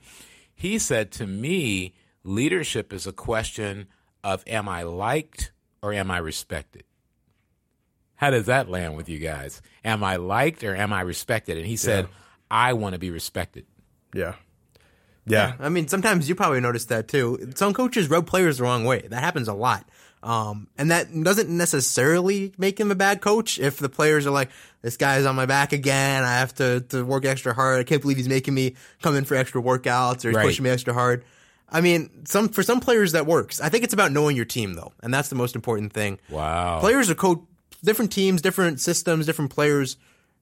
He 0.54 0.78
said 0.78 1.10
to 1.12 1.26
me, 1.26 1.94
leadership 2.24 2.92
is 2.92 3.06
a 3.06 3.12
question 3.12 3.86
of 4.22 4.44
am 4.46 4.68
I 4.68 4.82
liked 4.82 5.52
or 5.82 5.94
am 5.94 6.10
I 6.10 6.18
respected? 6.18 6.84
How 8.16 8.30
does 8.30 8.46
that 8.46 8.68
land 8.68 8.96
with 8.96 9.08
you 9.08 9.18
guys? 9.18 9.60
Am 9.84 10.02
I 10.02 10.16
liked 10.16 10.64
or 10.64 10.74
am 10.74 10.92
I 10.92 11.02
respected? 11.02 11.58
And 11.58 11.66
he 11.66 11.76
said, 11.76 12.08
I 12.50 12.72
want 12.72 12.94
to 12.94 12.98
be 12.98 13.10
respected. 13.10 13.66
Yeah. 14.14 14.34
Yeah. 15.26 15.54
I 15.58 15.68
mean, 15.68 15.88
sometimes 15.88 16.28
you 16.28 16.34
probably 16.34 16.60
notice 16.60 16.86
that 16.86 17.08
too. 17.08 17.50
Some 17.56 17.74
coaches 17.74 18.08
rub 18.08 18.26
players 18.26 18.58
the 18.58 18.64
wrong 18.64 18.84
way. 18.84 19.00
That 19.08 19.22
happens 19.22 19.48
a 19.48 19.52
lot. 19.54 19.86
Um, 20.22 20.68
and 20.78 20.90
that 20.90 21.08
doesn't 21.22 21.48
necessarily 21.50 22.52
make 22.58 22.80
him 22.80 22.90
a 22.90 22.94
bad 22.94 23.20
coach 23.20 23.58
if 23.60 23.76
the 23.78 23.88
players 23.88 24.26
are 24.26 24.30
like, 24.30 24.50
this 24.82 24.96
guy's 24.96 25.24
on 25.26 25.36
my 25.36 25.46
back 25.46 25.72
again. 25.72 26.24
I 26.24 26.38
have 26.38 26.54
to, 26.54 26.80
to 26.88 27.04
work 27.04 27.24
extra 27.24 27.52
hard. 27.54 27.80
I 27.80 27.84
can't 27.84 28.00
believe 28.00 28.16
he's 28.16 28.28
making 28.28 28.54
me 28.54 28.74
come 29.02 29.14
in 29.14 29.24
for 29.24 29.34
extra 29.34 29.60
workouts 29.62 30.24
or 30.24 30.28
he's 30.28 30.36
Right. 30.36 30.46
pushing 30.46 30.64
me 30.64 30.70
extra 30.70 30.94
hard. 30.94 31.24
I 31.68 31.80
mean, 31.80 32.24
some, 32.26 32.48
for 32.48 32.62
some 32.62 32.80
players 32.80 33.12
that 33.12 33.26
works. 33.26 33.60
I 33.60 33.68
think 33.68 33.84
it's 33.84 33.92
about 33.94 34.10
knowing 34.12 34.36
your 34.36 34.44
team 34.44 34.74
though. 34.74 34.92
And 35.02 35.12
that's 35.12 35.28
the 35.28 35.34
most 35.34 35.54
important 35.54 35.92
thing. 35.92 36.18
Wow. 36.30 36.80
Players 36.80 37.10
are 37.10 37.14
coach 37.14 37.40
different 37.82 38.12
teams, 38.12 38.42
different 38.42 38.80
systems, 38.80 39.26
different 39.26 39.50
players 39.50 39.96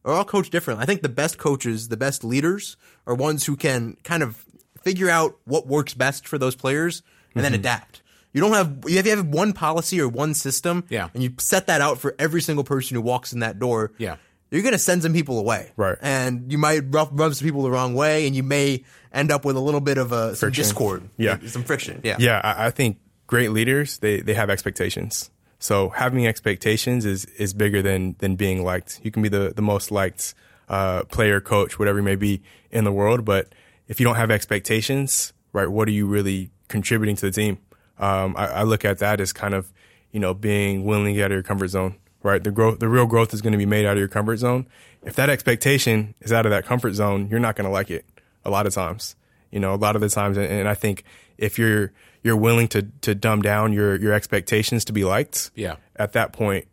are 0.04 0.12
all 0.12 0.24
coached 0.24 0.52
different. 0.52 0.80
I 0.80 0.84
think 0.84 1.02
the 1.02 1.08
best 1.08 1.38
coaches, 1.38 1.88
the 1.88 1.96
best 1.96 2.24
leaders 2.24 2.76
are 3.06 3.14
ones 3.14 3.46
who 3.46 3.56
can 3.56 3.96
kind 4.04 4.22
of 4.22 4.44
figure 4.82 5.08
out 5.08 5.38
what 5.44 5.66
works 5.66 5.94
best 5.94 6.28
for 6.28 6.38
those 6.38 6.54
players 6.54 7.02
and 7.34 7.44
then 7.44 7.52
mm-hmm. 7.52 7.60
adapt. 7.60 8.02
You 8.32 8.40
don't 8.40 8.52
have 8.52 8.84
you 8.86 8.96
have, 8.96 9.06
you 9.06 9.16
have 9.16 9.26
one 9.26 9.52
policy 9.52 10.00
or 10.00 10.08
one 10.08 10.34
system, 10.34 10.84
Yeah. 10.90 11.08
and 11.14 11.22
you 11.22 11.34
set 11.38 11.68
that 11.68 11.80
out 11.80 11.98
for 11.98 12.14
every 12.18 12.42
single 12.42 12.64
person 12.64 12.96
who 12.96 13.00
walks 13.00 13.32
in 13.32 13.40
that 13.40 13.58
door. 13.58 13.92
Yeah. 13.98 14.16
you're 14.50 14.62
gonna 14.62 14.78
send 14.78 15.02
some 15.02 15.12
people 15.12 15.38
away, 15.38 15.72
Right. 15.76 15.96
And 16.00 16.50
you 16.52 16.58
might 16.58 16.82
rub, 16.90 17.18
rub 17.18 17.34
some 17.34 17.46
people 17.46 17.62
the 17.62 17.70
wrong 17.70 17.94
way, 17.94 18.26
and 18.26 18.36
you 18.36 18.42
may 18.42 18.84
end 19.12 19.30
up 19.30 19.44
with 19.44 19.56
a 19.56 19.60
little 19.60 19.80
bit 19.80 19.98
of 19.98 20.12
a 20.12 20.36
some 20.36 20.50
discord, 20.50 21.08
Yeah. 21.16 21.38
some 21.46 21.64
friction, 21.64 22.00
yeah, 22.04 22.16
Yeah, 22.18 22.40
I, 22.42 22.66
I 22.66 22.70
think 22.70 22.98
great 23.26 23.52
leaders 23.52 23.98
they 23.98 24.20
they 24.20 24.34
have 24.34 24.50
expectations. 24.50 25.30
So 25.64 25.88
having 25.88 26.26
expectations 26.26 27.06
is 27.06 27.24
is 27.24 27.54
bigger 27.54 27.80
than 27.80 28.16
than 28.18 28.36
being 28.36 28.62
liked. 28.64 29.00
You 29.02 29.10
can 29.10 29.22
be 29.22 29.30
the 29.30 29.50
the 29.56 29.62
most 29.62 29.90
liked 29.90 30.34
uh, 30.68 31.04
player, 31.04 31.40
coach, 31.40 31.78
whatever 31.78 32.00
you 32.00 32.04
may 32.04 32.16
be 32.16 32.42
in 32.70 32.84
the 32.84 32.92
world, 32.92 33.24
but 33.24 33.54
if 33.88 33.98
you 33.98 34.04
don't 34.04 34.16
have 34.16 34.30
expectations, 34.30 35.32
right, 35.54 35.66
what 35.66 35.88
are 35.88 35.92
you 35.92 36.06
really 36.06 36.50
contributing 36.68 37.16
to 37.16 37.30
the 37.30 37.32
team? 37.32 37.56
Um, 37.98 38.34
I, 38.36 38.46
I 38.48 38.62
look 38.64 38.84
at 38.84 38.98
that 38.98 39.22
as 39.22 39.32
kind 39.32 39.54
of 39.54 39.72
you 40.12 40.20
know 40.20 40.34
being 40.34 40.84
willing 40.84 41.06
to 41.06 41.12
get 41.14 41.24
out 41.24 41.30
of 41.30 41.36
your 41.36 41.42
comfort 41.42 41.68
zone. 41.68 41.96
Right, 42.22 42.44
the 42.44 42.50
growth, 42.50 42.78
the 42.78 42.88
real 42.88 43.06
growth 43.06 43.32
is 43.32 43.40
going 43.40 43.52
to 43.52 43.58
be 43.58 43.64
made 43.64 43.86
out 43.86 43.92
of 43.92 43.98
your 43.98 44.08
comfort 44.08 44.36
zone. 44.36 44.66
If 45.02 45.16
that 45.16 45.30
expectation 45.30 46.14
is 46.20 46.30
out 46.30 46.44
of 46.44 46.50
that 46.50 46.66
comfort 46.66 46.92
zone, 46.92 47.28
you're 47.30 47.40
not 47.40 47.56
going 47.56 47.66
to 47.66 47.72
like 47.72 47.90
it. 47.90 48.04
A 48.44 48.50
lot 48.50 48.66
of 48.66 48.74
times, 48.74 49.16
you 49.50 49.60
know, 49.60 49.72
a 49.72 49.76
lot 49.76 49.96
of 49.96 50.02
the 50.02 50.10
times, 50.10 50.36
and, 50.36 50.46
and 50.46 50.68
I 50.68 50.74
think 50.74 51.04
if 51.38 51.58
you're 51.58 51.92
you're 52.24 52.36
willing 52.36 52.66
to 52.68 52.82
to 53.02 53.14
dumb 53.14 53.42
down 53.42 53.72
your 53.72 53.94
your 54.00 54.12
expectations 54.12 54.84
to 54.86 54.92
be 54.92 55.04
liked, 55.04 55.52
Yeah. 55.54 55.76
at 55.94 56.14
that 56.14 56.32
point, 56.32 56.66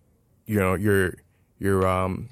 you 0.47 0.57
know, 0.59 0.73
you're 0.73 1.13
you're 1.59 1.85
um 1.87 2.29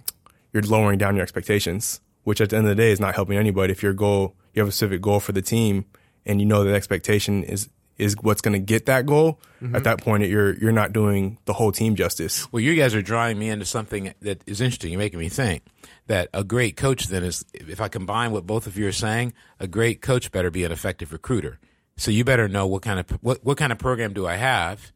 you're 0.53 0.63
lowering 0.63 0.97
down 0.97 1.15
your 1.15 1.21
expectations, 1.23 2.01
which 2.23 2.41
at 2.41 2.49
the 2.49 2.57
end 2.57 2.65
of 2.65 2.75
the 2.75 2.81
day 2.81 2.91
is 2.91 2.99
not 2.99 3.13
helping 3.13 3.37
anybody. 3.37 3.71
If 3.71 3.83
your 3.83 3.93
goal, 3.93 4.35
you 4.55 4.61
have 4.61 4.69
a 4.69 4.71
specific 4.71 5.01
goal 5.01 5.19
for 5.19 5.31
the 5.33 5.43
team, 5.43 5.85
and 6.25 6.39
you 6.39 6.47
know 6.47 6.63
that 6.63 6.73
expectation 6.73 7.43
is 7.43 7.69
is 7.99 8.15
what's 8.21 8.39
going 8.39 8.53
to 8.53 8.59
get 8.59 8.85
that 8.85 9.05
goal. 9.05 9.39
At 9.73 9.83
that 9.83 10.01
point, 10.01 10.23
you're 10.23 10.55
you're 10.57 10.71
not 10.71 10.93
doing 10.93 11.37
the 11.43 11.51
whole 11.53 11.73
team 11.73 11.95
justice. 11.95 12.49
Well, 12.53 12.61
you 12.61 12.73
guys 12.75 12.95
are 12.95 13.01
drawing 13.01 13.37
me 13.37 13.49
into 13.49 13.65
something 13.65 14.13
that 14.21 14.41
is 14.47 14.61
interesting. 14.61 14.91
You're 14.93 14.99
making 14.99 15.19
me 15.19 15.27
think 15.27 15.63
that 16.07 16.29
a 16.33 16.45
great 16.45 16.77
coach 16.77 17.07
then 17.07 17.23
is, 17.25 17.43
if 17.53 17.81
I 17.81 17.89
combine 17.89 18.31
what 18.31 18.47
both 18.47 18.65
of 18.67 18.77
you 18.77 18.87
are 18.87 18.93
saying, 18.93 19.33
a 19.59 19.67
great 19.67 20.01
coach 20.01 20.31
better 20.31 20.49
be 20.49 20.63
an 20.63 20.71
effective 20.71 21.11
recruiter. 21.11 21.59
So 21.99 22.11
you 22.11 22.23
better 22.23 22.47
know 22.47 22.65
what 22.65 22.81
kind 22.81 22.99
of 22.99 23.09
what 23.21 23.43
what 23.43 23.57
kind 23.57 23.71
of 23.71 23.77
program 23.77 24.13
do 24.13 24.25
I 24.25 24.35
have, 24.37 24.91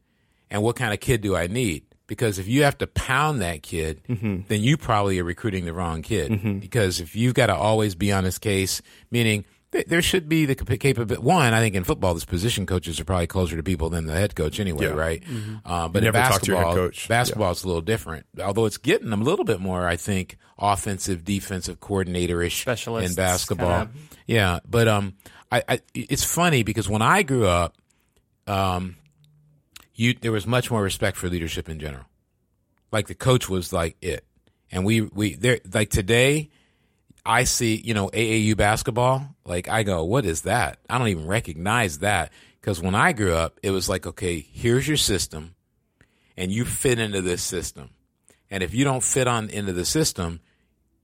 and 0.50 0.64
what 0.64 0.76
kind 0.76 0.94
of 0.94 1.00
kid 1.00 1.22
do 1.22 1.36
I 1.36 1.48
need. 1.48 1.84
Because 2.06 2.38
if 2.38 2.48
you 2.48 2.64
have 2.64 2.78
to 2.80 2.88
pound 2.88 3.42
that 3.42 3.64
kid, 3.64 4.02
then 4.08 4.62
you 4.62 4.76
probably 4.78 5.20
are 5.20 5.24
recruiting 5.24 5.66
the 5.66 5.74
wrong 5.74 6.02
kid. 6.02 6.60
Because 6.60 7.00
if 7.00 7.16
you've 7.16 7.34
got 7.34 7.48
to 7.48 7.56
always 7.56 7.96
be 7.96 8.12
on 8.12 8.24
his 8.26 8.38
case, 8.38 8.82
meaning 9.10 9.46
th- 9.72 9.86
there 9.88 10.02
should 10.02 10.28
be 10.28 10.46
the 10.46 10.54
capability. 10.54 11.22
One, 11.26 11.54
I 11.54 11.60
think 11.62 11.76
in 11.76 11.86
football, 11.86 12.14
those 12.14 12.26
position 12.26 12.66
coaches 12.66 13.00
are 13.00 13.06
probably 13.06 13.26
closer 13.28 13.56
to 13.56 13.64
people 13.64 13.90
than 13.90 14.06
the 14.06 14.14
head 14.14 14.36
coach 14.36 14.60
anyway, 14.60 14.88
Yeah. 14.88 14.92
right? 14.92 15.24
Uh, 15.66 15.88
but 15.88 16.04
You 16.04 16.10
in 16.10 16.14
never 16.14 16.30
talk 16.30 16.42
to 16.42 16.48
your 16.52 16.58
head 16.58 16.64
basketball, 16.66 16.76
coach. 16.76 17.08
basketball 17.08 17.52
is 17.52 17.64
a 17.64 17.68
little 17.68 17.82
different. 17.82 18.26
Although 18.44 18.66
it's 18.66 18.78
getting 18.78 19.10
them 19.10 19.22
a 19.22 19.26
little 19.26 19.46
bit 19.46 19.62
more, 19.62 19.88
I 19.88 19.96
think, 19.96 20.38
offensive, 20.60 21.24
defensive 21.24 21.80
coordinator 21.80 22.42
ish 22.42 22.68
in 22.68 23.14
basketball. 23.16 23.86
kinda. 23.86 23.90
Yeah, 24.28 24.60
but 24.70 24.88
um, 24.90 25.14
I, 25.54 25.64
I 25.70 25.82
it's 25.94 26.24
funny 26.24 26.64
because 26.64 26.90
when 26.90 27.04
I 27.04 27.22
grew 27.22 27.46
up, 27.46 27.76
um, 28.48 28.96
you 29.94 30.16
there 30.20 30.32
was 30.32 30.48
much 30.48 30.72
more 30.72 30.82
respect 30.82 31.16
for 31.16 31.30
leadership 31.30 31.70
in 31.70 31.80
general. 31.80 32.06
Like 32.92 33.06
the 33.06 33.14
coach 33.16 33.48
was 33.48 33.72
like 33.72 33.96
it, 34.02 34.26
and 34.72 34.84
we 34.84 35.02
we 35.02 35.36
there 35.36 35.60
like 35.72 35.92
today. 35.92 36.50
I 37.26 37.44
see, 37.46 37.76
you 37.76 37.94
know, 37.94 38.10
AAU 38.10 38.58
basketball. 38.58 39.36
Like 39.46 39.70
I 39.70 39.84
go, 39.84 40.04
what 40.04 40.26
is 40.26 40.42
that? 40.42 40.80
I 40.90 40.98
don't 40.98 41.08
even 41.08 41.28
recognize 41.28 42.00
that 42.00 42.34
because 42.60 42.82
when 42.82 42.96
I 42.96 43.14
grew 43.14 43.34
up, 43.34 43.60
it 43.62 43.72
was 43.72 43.88
like, 43.88 44.08
okay, 44.08 44.40
here's 44.40 44.88
your 44.88 44.98
system, 44.98 45.54
and 46.36 46.52
you 46.52 46.66
fit 46.66 46.98
into 46.98 47.22
this 47.22 47.44
system, 47.44 47.92
and 48.50 48.64
if 48.64 48.74
you 48.74 48.84
don't 48.84 49.04
fit 49.04 49.28
on 49.28 49.52
into 49.52 49.72
the 49.72 49.86
system, 49.86 50.40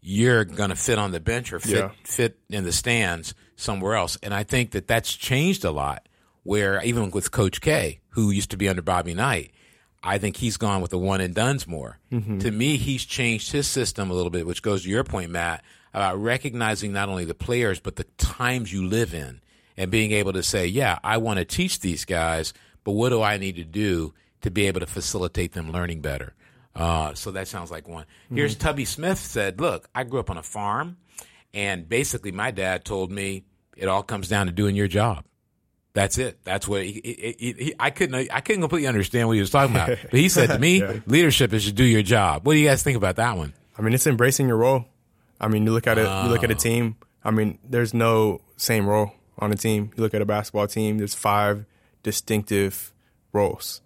you're 0.02 0.46
gonna 0.46 0.76
fit 0.76 0.98
on 0.98 1.12
the 1.12 1.20
bench 1.20 1.52
or 1.54 1.60
fit 1.60 1.76
Yeah. 1.78 1.92
fit 2.04 2.40
in 2.50 2.64
the 2.64 2.72
stands 2.72 3.34
somewhere 3.56 3.96
else. 3.96 4.18
And 4.24 4.34
I 4.34 4.44
think 4.44 4.72
that 4.72 4.88
that's 4.88 5.14
changed 5.14 5.64
a 5.66 5.72
lot. 5.72 6.08
Where 6.44 6.82
even 6.84 7.12
with 7.12 7.32
Coach 7.32 7.60
K, 7.62 8.00
who 8.10 8.32
used 8.32 8.50
to 8.52 8.58
be 8.58 8.70
under 8.70 8.82
Bobby 8.82 9.14
Knight, 9.14 9.52
I 10.02 10.18
think 10.18 10.38
he's 10.38 10.56
gone 10.56 10.82
with 10.82 10.92
the 10.92 10.98
one 10.98 11.20
and 11.20 11.36
dones 11.36 11.68
more. 11.68 12.00
Mm-hmm. 12.12 12.40
To 12.40 12.52
me, 12.52 12.78
he's 12.78 13.04
changed 13.04 13.52
his 13.52 13.68
system 13.68 14.10
a 14.10 14.14
little 14.14 14.30
bit, 14.30 14.48
which 14.48 14.62
goes 14.62 14.84
to 14.84 14.90
your 14.90 15.04
point, 15.04 15.30
Matt, 15.32 15.64
about 15.94 16.18
recognizing 16.22 16.94
not 16.94 17.10
only 17.10 17.26
the 17.26 17.34
players 17.36 17.80
but 17.82 17.98
the 17.98 18.06
times 18.18 18.72
you 18.72 18.88
live 18.88 19.14
in 19.14 19.42
and 19.76 19.92
being 19.92 20.12
able 20.14 20.32
to 20.34 20.42
say, 20.42 20.66
"Yeah, 20.66 21.00
I 21.04 21.18
want 21.18 21.40
to 21.40 21.46
teach 21.46 21.82
these 21.82 22.06
guys, 22.06 22.54
but 22.86 22.94
what 22.94 23.10
do 23.10 23.22
I 23.22 23.38
need 23.38 23.58
to 23.58 23.66
do 23.66 24.14
to 24.42 24.50
be 24.50 24.66
able 24.68 24.80
to 24.80 24.86
facilitate 24.88 25.52
them 25.52 25.72
learning 25.72 26.00
better?" 26.02 26.34
Uh, 26.80 27.14
so 27.14 27.32
that 27.32 27.48
sounds 27.48 27.70
like 27.72 27.88
one. 27.88 28.06
Here's 28.34 28.56
Tubby 28.56 28.86
Smith 28.86 29.18
said, 29.20 29.60
"Look, 29.60 29.90
I 29.94 30.04
grew 30.06 30.20
up 30.20 30.30
on 30.30 30.38
a 30.38 30.44
farm, 30.44 30.98
and 31.54 31.88
basically 31.88 32.32
my 32.32 32.52
dad 32.52 32.86
told 32.86 33.12
me 33.12 33.44
it 33.76 33.88
all 33.88 34.02
comes 34.04 34.30
down 34.30 34.46
to 34.48 34.52
doing 34.52 34.76
your 34.76 34.88
job." 34.88 35.26
That's 35.94 36.18
it. 36.20 36.40
That's 36.44 36.68
what 36.68 36.84
he, 36.86 37.02
he, 37.04 37.36
he, 37.40 37.54
he- 37.66 37.76
I 37.80 37.90
couldn't. 37.90 38.30
I 38.32 38.40
couldn't 38.42 38.62
completely 38.62 38.88
understand 38.88 39.28
what 39.28 39.34
he 39.34 39.42
was 39.42 39.50
talking 39.50 39.76
about. 39.76 39.90
But 40.10 40.20
he 40.20 40.30
said 40.30 40.48
to 40.48 40.60
me, 40.60 40.82
"Leadership 41.08 41.52
is 41.52 41.66
to 41.66 41.72
do 41.74 41.84
your 41.84 42.04
job." 42.04 42.46
What 42.48 42.54
do 42.54 42.60
you 42.60 42.68
guys 42.68 42.82
think 42.84 42.96
about 42.96 43.18
that 43.18 43.36
one? 43.36 43.54
I 43.78 43.82
mean, 43.82 43.94
it's 43.94 44.08
embracing 44.08 44.48
your 44.48 44.58
role. 44.58 44.86
I 45.42 45.48
mean, 45.48 45.66
you 45.66 45.74
look 45.74 45.88
at 45.88 45.98
it. 45.98 46.04
You 46.04 46.30
look 46.30 46.44
at 46.44 46.52
a 46.52 46.56
team. 46.56 46.96
I 47.26 47.32
mean, 47.32 47.58
there's 47.68 47.94
no 47.94 48.40
same 48.56 48.88
role 48.88 49.12
on 49.40 49.52
a 49.52 49.56
team. 49.56 49.92
You 49.98 50.04
look 50.04 50.14
at 50.14 50.22
a 50.22 50.26
basketball 50.26 50.68
team. 50.68 50.98
There's 51.00 51.16
five 51.16 51.66
distinctive 52.04 52.94
roles. 53.34 53.82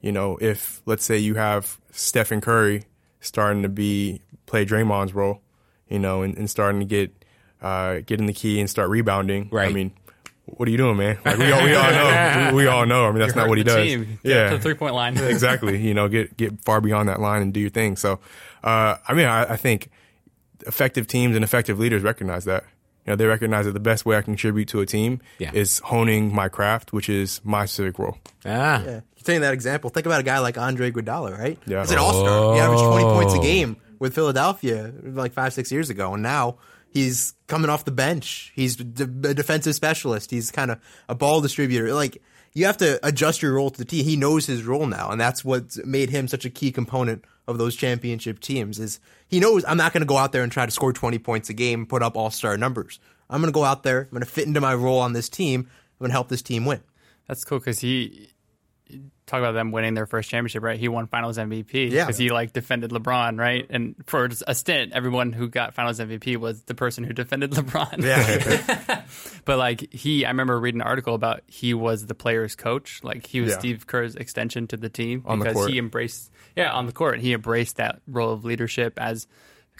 You 0.00 0.12
know, 0.12 0.38
if 0.40 0.82
let's 0.86 1.04
say 1.04 1.18
you 1.18 1.34
have 1.34 1.78
Stephen 1.90 2.40
Curry 2.40 2.84
starting 3.20 3.62
to 3.62 3.68
be 3.68 4.22
play 4.46 4.64
Draymond's 4.64 5.14
role, 5.14 5.42
you 5.88 5.98
know, 5.98 6.22
and, 6.22 6.36
and 6.36 6.48
starting 6.48 6.80
to 6.80 6.86
get 6.86 7.12
uh, 7.60 8.00
get 8.06 8.20
in 8.20 8.26
the 8.26 8.32
key 8.32 8.60
and 8.60 8.70
start 8.70 8.88
rebounding. 8.90 9.48
Right. 9.50 9.68
I 9.68 9.72
mean, 9.72 9.92
what 10.44 10.68
are 10.68 10.70
you 10.70 10.76
doing, 10.76 10.96
man? 10.96 11.18
Like 11.24 11.38
we 11.38 11.50
all 11.50 11.64
we 11.64 11.74
all 11.74 11.90
know. 11.90 12.48
We, 12.48 12.56
we 12.62 12.66
all 12.66 12.86
know. 12.86 13.06
I 13.06 13.10
mean, 13.10 13.18
that's 13.18 13.34
not 13.34 13.48
what 13.48 13.58
he 13.58 13.64
does. 13.64 13.76
Team. 13.76 14.18
Yeah, 14.22 14.50
to 14.50 14.56
the 14.56 14.62
three 14.62 14.74
point 14.74 14.94
line. 14.94 15.16
exactly. 15.18 15.78
You 15.78 15.94
know, 15.94 16.08
get 16.08 16.36
get 16.36 16.62
far 16.64 16.80
beyond 16.80 17.08
that 17.08 17.20
line 17.20 17.42
and 17.42 17.52
do 17.52 17.60
your 17.60 17.70
thing. 17.70 17.96
So, 17.96 18.20
uh, 18.64 18.96
I 19.06 19.14
mean, 19.14 19.26
I, 19.26 19.52
I 19.52 19.56
think 19.56 19.90
effective 20.66 21.06
teams 21.06 21.36
and 21.36 21.44
effective 21.44 21.78
leaders 21.78 22.02
recognize 22.02 22.44
that. 22.46 22.64
You 23.08 23.12
know, 23.12 23.16
they 23.16 23.24
recognize 23.24 23.64
that 23.64 23.72
the 23.72 23.80
best 23.80 24.04
way 24.04 24.18
I 24.18 24.20
can 24.20 24.34
contribute 24.34 24.68
to 24.68 24.80
a 24.82 24.86
team 24.86 25.22
Yeah. 25.38 25.50
is 25.54 25.78
honing 25.78 26.34
my 26.34 26.50
craft, 26.50 26.92
which 26.92 27.08
is 27.08 27.40
my 27.42 27.64
civic 27.64 27.98
role. 27.98 28.18
Ah, 28.44 28.82
Yeah. 28.84 29.00
Taking 29.24 29.40
that 29.40 29.54
example, 29.54 29.88
think 29.88 30.04
about 30.04 30.20
a 30.20 30.24
guy 30.24 30.38
like 30.40 30.58
Andre 30.58 30.90
Iguodala, 30.90 31.38
right? 31.38 31.58
Yeah. 31.66 31.80
He's 31.80 31.90
an 31.90 31.96
all-star. 31.98 32.54
He 32.54 32.60
averaged 32.60 32.82
20 32.84 33.04
points 33.04 33.32
Oh. 33.34 33.40
a 33.40 33.42
game 33.42 33.76
with 33.98 34.14
Philadelphia 34.14 34.92
like 35.02 35.32
five, 35.32 35.54
six 35.54 35.72
years 35.72 35.88
ago. 35.88 36.12
And 36.12 36.22
now 36.22 36.56
he's 36.90 37.32
coming 37.46 37.70
off 37.70 37.86
the 37.86 37.90
bench. 37.92 38.52
He's 38.54 38.78
a 38.78 38.84
defensive 38.84 39.74
specialist. 39.74 40.30
He's 40.30 40.50
kind 40.50 40.70
of 40.70 40.78
a 41.08 41.14
ball 41.14 41.40
distributor. 41.40 41.94
Like, 41.94 42.20
you 42.54 42.66
have 42.66 42.76
to 42.78 42.98
adjust 43.06 43.42
your 43.42 43.54
role 43.54 43.70
to 43.70 43.78
the 43.78 43.84
team. 43.84 44.04
He 44.04 44.16
knows 44.16 44.46
his 44.46 44.64
role 44.64 44.86
now. 44.86 45.10
And 45.10 45.20
that's 45.20 45.44
what 45.44 45.76
made 45.84 46.10
him 46.10 46.28
such 46.28 46.44
a 46.44 46.50
key 46.50 46.72
component 46.72 47.24
of 47.46 47.58
those 47.58 47.74
championship 47.74 48.40
teams 48.40 48.78
is 48.78 49.00
he 49.26 49.40
knows 49.40 49.64
I'm 49.66 49.76
not 49.76 49.92
going 49.92 50.02
to 50.02 50.06
go 50.06 50.18
out 50.18 50.32
there 50.32 50.42
and 50.42 50.52
try 50.52 50.66
to 50.66 50.72
score 50.72 50.92
20 50.92 51.18
points 51.18 51.48
a 51.48 51.54
game, 51.54 51.86
put 51.86 52.02
up 52.02 52.16
all-star 52.16 52.58
numbers. 52.58 53.00
I'm 53.30 53.40
going 53.40 53.52
to 53.52 53.54
go 53.54 53.64
out 53.64 53.82
there. 53.82 54.02
I'm 54.02 54.10
going 54.10 54.22
to 54.22 54.28
fit 54.28 54.46
into 54.46 54.60
my 54.60 54.74
role 54.74 54.98
on 54.98 55.12
this 55.12 55.28
team. 55.28 55.60
I'm 55.60 56.04
going 56.04 56.10
to 56.10 56.14
help 56.14 56.28
this 56.28 56.42
team 56.42 56.64
win. 56.64 56.82
That's 57.26 57.44
cool 57.44 57.58
because 57.58 57.80
he 57.80 58.30
talk 59.26 59.38
about 59.40 59.52
them 59.52 59.72
winning 59.72 59.94
their 59.94 60.06
first 60.06 60.30
championship, 60.30 60.62
right? 60.62 60.78
He 60.80 60.88
won 60.88 61.06
Finals 61.06 61.36
MVP 61.36 61.90
Yeah. 61.90 62.04
because 62.06 62.16
he 62.18 62.30
like 62.30 62.52
defended 62.52 62.90
LeBron, 62.90 63.38
right? 63.38 63.66
And 63.68 63.94
for 64.06 64.28
a 64.46 64.54
stint, 64.54 64.92
everyone 64.94 65.32
who 65.32 65.48
got 65.48 65.74
Finals 65.74 65.98
MVP 65.98 66.36
was 66.38 66.62
the 66.62 66.74
person 66.74 67.04
who 67.04 67.12
defended 67.12 67.50
LeBron. 67.52 68.02
Yeah. 68.02 69.02
but 69.44 69.58
like 69.58 69.92
he, 69.92 70.24
I 70.24 70.28
remember 70.30 70.58
reading 70.58 70.80
an 70.80 70.86
article 70.86 71.14
about 71.14 71.42
he 71.46 71.74
was 71.74 72.06
the 72.06 72.14
player's 72.14 72.56
coach, 72.56 73.00
like 73.02 73.26
he 73.26 73.40
was 73.40 73.50
Yeah. 73.52 73.58
Steve 73.58 73.86
Kerr's 73.86 74.14
extension 74.16 74.66
to 74.68 74.76
the 74.76 74.88
team 74.88 75.22
On 75.26 75.38
the 75.38 75.44
because 75.44 75.56
court. 75.56 75.70
he 75.70 75.78
embraced, 75.78 76.30
yeah, 76.56 76.72
on 76.72 76.86
the 76.86 76.92
court, 76.92 77.20
he 77.20 77.32
embraced 77.34 77.76
that 77.76 78.00
role 78.06 78.32
of 78.32 78.44
leadership 78.44 78.98
as 78.98 79.26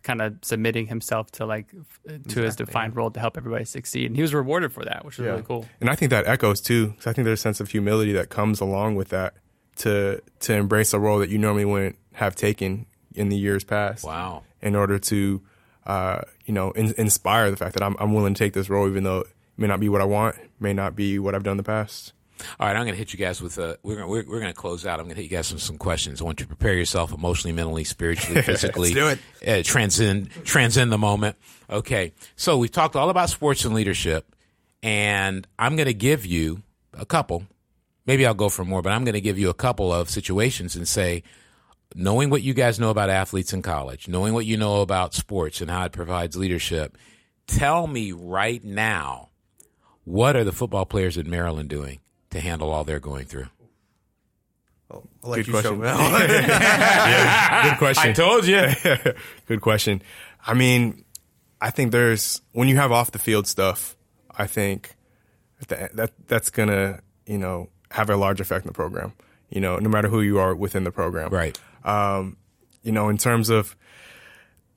kind 0.03 0.22
of 0.22 0.36
submitting 0.42 0.86
himself 0.86 1.30
to 1.32 1.46
like 1.46 1.66
f- 2.09 2.22
to 2.28 2.42
his 2.42 2.57
defined 2.57 2.96
role 2.96 3.11
to 3.11 3.20
help 3.20 3.36
everybody 3.36 3.64
succeed, 3.64 4.07
and 4.07 4.16
he 4.16 4.22
was 4.22 4.34
rewarded 4.34 4.72
for 4.72 4.84
that, 4.84 5.05
which 5.05 5.18
was 5.18 5.26
really 5.26 5.42
cool. 5.42 5.66
And 5.80 5.90
I 5.90 5.94
think 5.94 6.11
that 6.11 6.26
echoes 6.26 6.61
too, 6.61 6.88
because 6.88 7.07
I 7.07 7.12
think 7.12 7.24
there's 7.24 7.40
a 7.40 7.42
sense 7.42 7.61
of 7.61 7.70
humility 7.70 8.12
that 8.12 8.28
comes 8.28 8.61
along 8.61 8.96
with 8.96 9.09
that 9.09 9.34
to 9.76 10.22
to 10.40 10.55
embrace 10.55 10.92
a 10.92 10.99
role 10.99 11.18
that 11.18 11.30
you 11.30 11.38
normally 11.38 11.64
wouldn't 11.64 11.96
have 12.14 12.34
taken 12.34 12.86
in 13.14 13.28
the 13.28 13.36
years 13.36 13.64
past. 13.64 14.05
Wow. 14.05 14.42
In 14.61 14.74
order 14.74 14.99
to, 14.99 15.40
uh, 15.86 16.22
you 16.44 16.53
know, 16.53 16.72
in, 16.72 16.92
inspire 16.99 17.51
the 17.51 17.57
fact 17.57 17.74
that 17.74 17.82
I'm 17.82 17.96
I'm 17.99 18.14
willing 18.14 18.34
to 18.34 18.38
take 18.38 18.53
this 18.53 18.68
role, 18.68 18.88
even 18.88 19.05
though 19.05 19.20
it 19.20 19.28
may 19.57 19.66
not 19.66 19.80
be 19.80 19.88
what 19.88 20.01
I 20.01 20.05
want, 20.05 20.36
may 20.59 20.72
not 20.72 20.96
be 20.96 21.18
what 21.18 21.34
I've 21.34 21.44
done 21.44 21.53
in 21.53 21.59
the 21.59 21.62
past. 21.62 22.12
All 22.59 22.66
right, 22.66 22.76
I'm 22.76 22.82
going 22.82 22.93
to 22.95 22.99
hit 22.99 23.12
you 23.12 23.18
guys 23.18 23.41
with 23.41 23.59
a. 23.59 23.78
We're 23.82 23.97
going 23.97 24.09
we're, 24.09 24.24
we're 24.28 24.41
going 24.41 24.53
to 24.53 24.59
close 24.59 24.86
out. 24.86 25.01
I'm 25.01 25.07
going 25.07 25.16
to 25.16 25.22
hit 25.22 25.30
you 25.30 25.36
guys 25.36 25.53
with 25.53 25.62
some 25.62 25.78
questions. 25.78 26.20
I 26.20 26.24
want 26.24 26.41
you 26.41 26.45
to 26.47 26.49
prepare 26.49 26.74
yourself 26.74 27.12
emotionally, 27.12 27.55
mentally, 27.55 27.84
spiritually, 27.84 28.43
physically. 28.51 28.95
Let's 28.95 29.20
do 29.43 29.51
Uh, 29.51 29.62
transcend 29.64 30.30
transcend 30.45 30.93
the 30.93 30.99
moment. 30.99 31.36
Okay, 31.70 32.12
so 32.36 32.59
we've 32.59 32.70
talked 32.72 32.97
all 32.97 33.11
about 33.11 33.30
sports 33.30 33.64
and 33.64 33.74
leadership, 33.74 34.34
and 34.82 35.47
I'm 35.59 35.76
going 35.76 35.86
to 35.86 35.95
give 35.95 36.24
you 36.24 36.62
a 36.95 37.05
couple, 37.05 37.45
maybe 38.07 38.26
I'll 38.26 38.34
go 38.34 38.49
for 38.49 38.64
more, 38.64 38.82
but 38.82 38.93
I'm 38.93 39.05
going 39.05 39.14
to 39.14 39.20
give 39.20 39.39
you 39.39 39.51
a 39.51 39.55
couple 39.55 39.93
of 39.93 40.09
situations 40.11 40.74
and 40.76 40.86
say, 40.89 41.22
knowing 41.95 42.30
what 42.30 42.43
you 42.43 42.55
guys 42.55 42.78
know 42.80 42.91
about 42.91 43.11
athletes 43.11 43.53
in 43.53 43.62
college, 43.62 44.09
knowing 44.09 44.32
what 44.34 44.47
you 44.47 44.57
know 44.57 44.80
about 44.80 45.14
sports 45.14 45.61
and 45.61 45.70
how 45.70 45.84
it 45.84 45.93
provides 45.93 46.36
leadership, 46.36 46.97
tell 47.47 47.86
me 47.86 48.12
right 48.12 48.64
now, 48.64 49.28
what 50.05 50.36
are 50.36 50.45
the 50.45 50.53
football 50.53 50.86
players 50.86 51.16
in 51.16 51.28
Maryland 51.28 51.68
doing 51.68 52.01
to 52.30 52.40
handle 52.40 52.70
all 52.70 52.84
they're 52.84 53.00
going 53.00 53.26
through? 53.26 53.48
I'll 54.90 55.06
let 55.22 55.36
Good 55.36 55.46
you 55.48 55.52
question. 55.52 55.82
show. 55.82 55.82
Good 57.70 57.78
question. 57.78 58.10
I 58.10 58.12
told 58.12 58.46
you. 58.46 58.66
Good 59.46 59.60
question. 59.60 60.02
I 60.46 60.54
mean, 60.54 61.04
I 61.60 61.70
think 61.70 61.92
there's 61.92 62.40
when 62.52 62.68
you 62.68 62.76
have 62.76 62.92
off 62.92 63.10
the 63.10 63.18
field 63.18 63.46
stuff. 63.46 63.96
I 64.36 64.46
think 64.46 64.94
that, 65.66 65.94
that 65.96 66.12
that's 66.28 66.50
gonna 66.50 67.00
you 67.26 67.38
know 67.38 67.68
have 67.90 68.08
a 68.08 68.16
large 68.16 68.40
effect 68.40 68.64
in 68.64 68.68
the 68.68 68.74
program. 68.74 69.12
You 69.50 69.60
know, 69.60 69.78
no 69.78 69.88
matter 69.88 70.08
who 70.08 70.20
you 70.20 70.38
are 70.38 70.54
within 70.54 70.84
the 70.84 70.92
program. 70.92 71.30
Right. 71.30 71.58
Um, 71.84 72.36
you 72.82 72.92
know, 72.92 73.08
in 73.08 73.16
terms 73.16 73.48
of, 73.48 73.76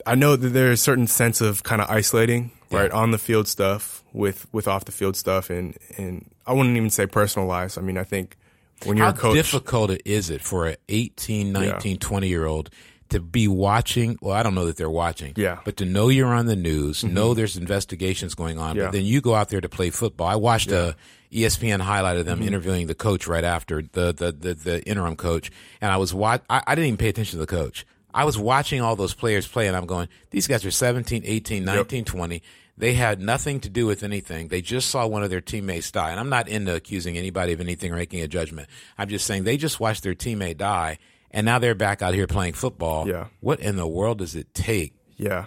I 0.05 0.15
know 0.15 0.35
that 0.35 0.49
there's 0.49 0.79
a 0.79 0.83
certain 0.83 1.07
sense 1.07 1.41
of 1.41 1.63
kind 1.63 1.81
of 1.81 1.89
isolating, 1.89 2.51
right, 2.71 2.91
on 2.91 3.11
the 3.11 3.17
field 3.17 3.47
stuff 3.47 4.03
with 4.13 4.47
with 4.51 4.67
off 4.67 4.85
the 4.85 4.91
field 4.91 5.15
stuff, 5.15 5.49
and 5.49 5.77
and 5.97 6.29
I 6.45 6.53
wouldn't 6.53 6.77
even 6.77 6.89
say 6.89 7.05
personal 7.07 7.47
lives. 7.47 7.77
I 7.77 7.81
mean, 7.81 7.97
I 7.97 8.03
think 8.03 8.37
when 8.85 8.97
you're 8.97 9.05
How 9.07 9.11
a 9.11 9.15
coach, 9.15 9.23
How 9.29 9.33
difficult 9.33 9.91
is 10.05 10.29
it 10.29 10.41
for 10.41 10.67
an 10.67 10.75
18, 10.89 11.51
19, 11.51 11.97
20 11.97 12.27
year 12.27 12.45
old 12.45 12.69
to 13.09 13.19
be 13.19 13.47
watching? 13.47 14.17
Well, 14.21 14.35
I 14.35 14.41
don't 14.43 14.55
know 14.55 14.65
that 14.65 14.77
they're 14.77 14.89
watching. 14.89 15.33
Yeah. 15.35 15.55
Mm-hmm. 15.55 15.61
But 15.65 15.77
to 15.77 15.85
know 15.85 16.09
you're 16.09 16.33
on 16.33 16.45
the 16.47 16.55
news, 16.55 17.03
know 17.03 17.33
there's 17.33 17.57
investigations 17.57 18.33
going 18.35 18.57
on, 18.57 18.75
Yeah. 18.75 18.85
but 18.85 18.91
then 18.93 19.05
you 19.05 19.21
go 19.21 19.35
out 19.35 19.49
there 19.49 19.61
to 19.61 19.69
play 19.69 19.89
football. 19.91 20.27
I 20.27 20.35
watched 20.35 20.71
a 20.71 20.95
E 21.33 21.43
ESPN 21.43 21.79
highlight 21.79 22.17
of 22.17 22.25
them 22.25 22.39
Mm-hmm. 22.39 22.47
interviewing 22.47 22.87
the 22.87 22.95
coach 22.95 23.27
right 23.27 23.43
after 23.43 23.81
the, 23.83 24.11
the, 24.13 24.31
the, 24.31 24.53
the 24.53 24.83
interim 24.85 25.15
coach. 25.15 25.51
And 25.79 25.91
I 25.91 25.97
was 25.97 26.13
watch, 26.13 26.41
I, 26.49 26.61
I 26.67 26.75
didn't 26.75 26.87
even 26.87 26.97
pay 26.97 27.09
attention 27.09 27.39
to 27.39 27.45
the 27.45 27.47
coach. 27.55 27.85
I 28.13 28.25
was 28.25 28.37
watching 28.37 28.81
all 28.81 28.97
those 28.97 29.13
players 29.13 29.47
play 29.47 29.67
and 29.67 29.77
I'm 29.77 29.85
going, 29.85 30.09
these 30.31 30.45
guys 30.47 30.65
are 30.65 30.71
17, 30.71 31.21
18, 31.23 31.63
19, 31.63 32.03
20. 32.03 32.43
They 32.81 32.95
had 32.95 33.21
nothing 33.21 33.59
to 33.59 33.69
do 33.69 33.85
with 33.85 34.01
anything. 34.01 34.47
They 34.47 34.63
just 34.63 34.89
saw 34.89 35.05
one 35.05 35.21
of 35.21 35.29
their 35.29 35.39
teammates 35.39 35.91
die. 35.91 36.09
And 36.09 36.19
I'm 36.19 36.29
not 36.29 36.47
into 36.47 36.73
accusing 36.73 37.15
anybody 37.15 37.53
of 37.53 37.61
anything 37.61 37.93
or 37.93 37.95
making 37.95 38.21
a 38.21 38.27
judgment. 38.27 38.69
I'm 38.97 39.07
just 39.07 39.27
saying 39.27 39.43
they 39.43 39.55
just 39.55 39.79
watched 39.79 40.01
their 40.01 40.15
teammate 40.15 40.57
die 40.57 40.97
and 41.29 41.45
now 41.45 41.59
they're 41.59 41.75
back 41.75 42.01
out 42.01 42.15
here 42.15 42.25
playing 42.25 42.53
football. 42.53 43.07
Yeah. 43.07 43.27
What 43.39 43.59
in 43.59 43.75
the 43.75 43.85
world 43.85 44.17
does 44.17 44.35
it 44.35 44.55
take 44.55 44.95
yeah, 45.15 45.45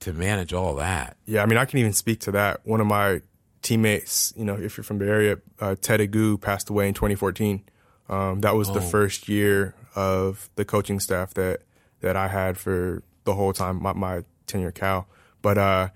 to 0.00 0.12
manage 0.12 0.52
all 0.52 0.74
that? 0.74 1.16
Yeah, 1.24 1.42
I 1.42 1.46
mean, 1.46 1.56
I 1.56 1.64
can 1.64 1.78
even 1.78 1.94
speak 1.94 2.20
to 2.20 2.32
that. 2.32 2.60
One 2.66 2.82
of 2.82 2.86
my 2.86 3.22
teammates, 3.62 4.34
you 4.36 4.44
know, 4.44 4.54
if 4.54 4.76
you're 4.76 4.84
from 4.84 4.98
the 4.98 5.06
area, 5.06 5.38
uh, 5.58 5.74
Ted 5.80 6.00
Agu 6.00 6.38
passed 6.38 6.68
away 6.68 6.86
in 6.86 6.92
2014. 6.92 7.64
Um, 8.10 8.40
that 8.42 8.54
was 8.54 8.70
the 8.70 8.82
first 8.82 9.26
year 9.26 9.74
of 9.94 10.50
the 10.56 10.66
coaching 10.66 11.00
staff 11.00 11.32
that 11.32 11.62
that 12.02 12.14
I 12.14 12.28
had 12.28 12.58
for 12.58 13.02
the 13.24 13.32
whole 13.32 13.54
time, 13.54 13.80
my, 13.80 13.94
my 13.94 14.24
tenure 14.46 14.68
at 14.68 14.74
Cal. 14.74 15.08
But 15.40 15.56
uh, 15.56 15.88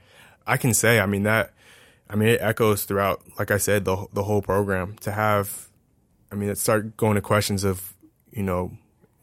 I 0.46 0.56
can 0.56 0.74
say, 0.74 1.00
I 1.00 1.06
mean 1.06 1.24
that, 1.24 1.52
I 2.08 2.16
mean 2.16 2.28
it 2.28 2.40
echoes 2.40 2.84
throughout, 2.84 3.22
like 3.38 3.50
I 3.50 3.58
said, 3.58 3.84
the 3.84 4.06
the 4.12 4.24
whole 4.24 4.42
program. 4.42 4.96
To 5.00 5.12
have, 5.12 5.68
I 6.30 6.34
mean, 6.34 6.48
it 6.48 6.58
started 6.58 6.96
going 6.96 7.16
to 7.16 7.20
questions 7.20 7.64
of, 7.64 7.94
you 8.30 8.42
know, 8.42 8.72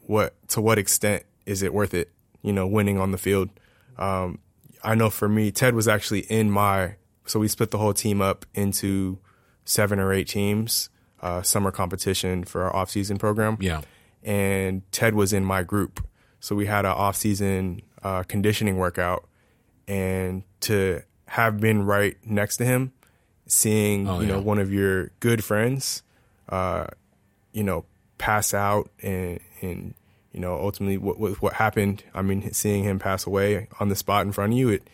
what 0.06 0.34
to 0.48 0.60
what 0.60 0.78
extent 0.78 1.24
is 1.46 1.62
it 1.62 1.72
worth 1.72 1.94
it? 1.94 2.10
You 2.42 2.52
know, 2.52 2.66
winning 2.66 2.98
on 2.98 3.10
the 3.10 3.18
field. 3.18 3.48
Um, 3.98 4.38
I 4.82 4.94
know 4.94 5.08
for 5.08 5.28
me, 5.28 5.50
Ted 5.50 5.74
was 5.74 5.88
actually 5.88 6.20
in 6.20 6.50
my. 6.50 6.96
So 7.26 7.40
we 7.40 7.48
split 7.48 7.70
the 7.70 7.78
whole 7.78 7.94
team 7.94 8.20
up 8.20 8.44
into 8.52 9.18
seven 9.64 9.98
or 9.98 10.12
eight 10.12 10.28
teams, 10.28 10.90
uh, 11.22 11.40
summer 11.40 11.70
competition 11.70 12.44
for 12.44 12.64
our 12.64 12.76
off-season 12.76 13.16
program. 13.16 13.56
Yeah. 13.60 13.80
and 14.22 14.82
Ted 14.92 15.14
was 15.14 15.32
in 15.32 15.44
my 15.44 15.62
group, 15.62 16.06
so 16.40 16.54
we 16.54 16.66
had 16.66 16.84
an 16.84 16.92
off-season 16.92 17.82
uh, 18.02 18.22
conditioning 18.24 18.76
workout, 18.76 19.26
and 19.88 20.42
to 20.60 21.02
have 21.26 21.60
been 21.60 21.84
right 21.84 22.16
next 22.24 22.58
to 22.58 22.64
him, 22.64 22.92
seeing 23.46 24.08
Oh, 24.08 24.20
you 24.20 24.26
know 24.26 24.40
one 24.40 24.58
of 24.58 24.72
your 24.72 25.10
good 25.20 25.44
friends, 25.44 26.02
uh, 26.48 26.86
you 27.52 27.62
know, 27.62 27.84
pass 28.18 28.54
out 28.54 28.90
and 29.02 29.40
and 29.60 29.94
you 30.32 30.40
know 30.40 30.54
ultimately 30.54 30.98
what 30.98 31.18
what, 31.18 31.40
what 31.42 31.52
happened. 31.54 32.04
I 32.14 32.22
mean, 32.22 32.52
seeing 32.52 32.84
him 32.84 32.98
pass 32.98 33.26
away 33.26 33.68
on 33.80 33.88
the 33.88 33.96
spot 33.96 34.26
in 34.26 34.32
front 34.32 34.52
of 34.52 34.58
you, 34.58 34.68
it 34.70 34.88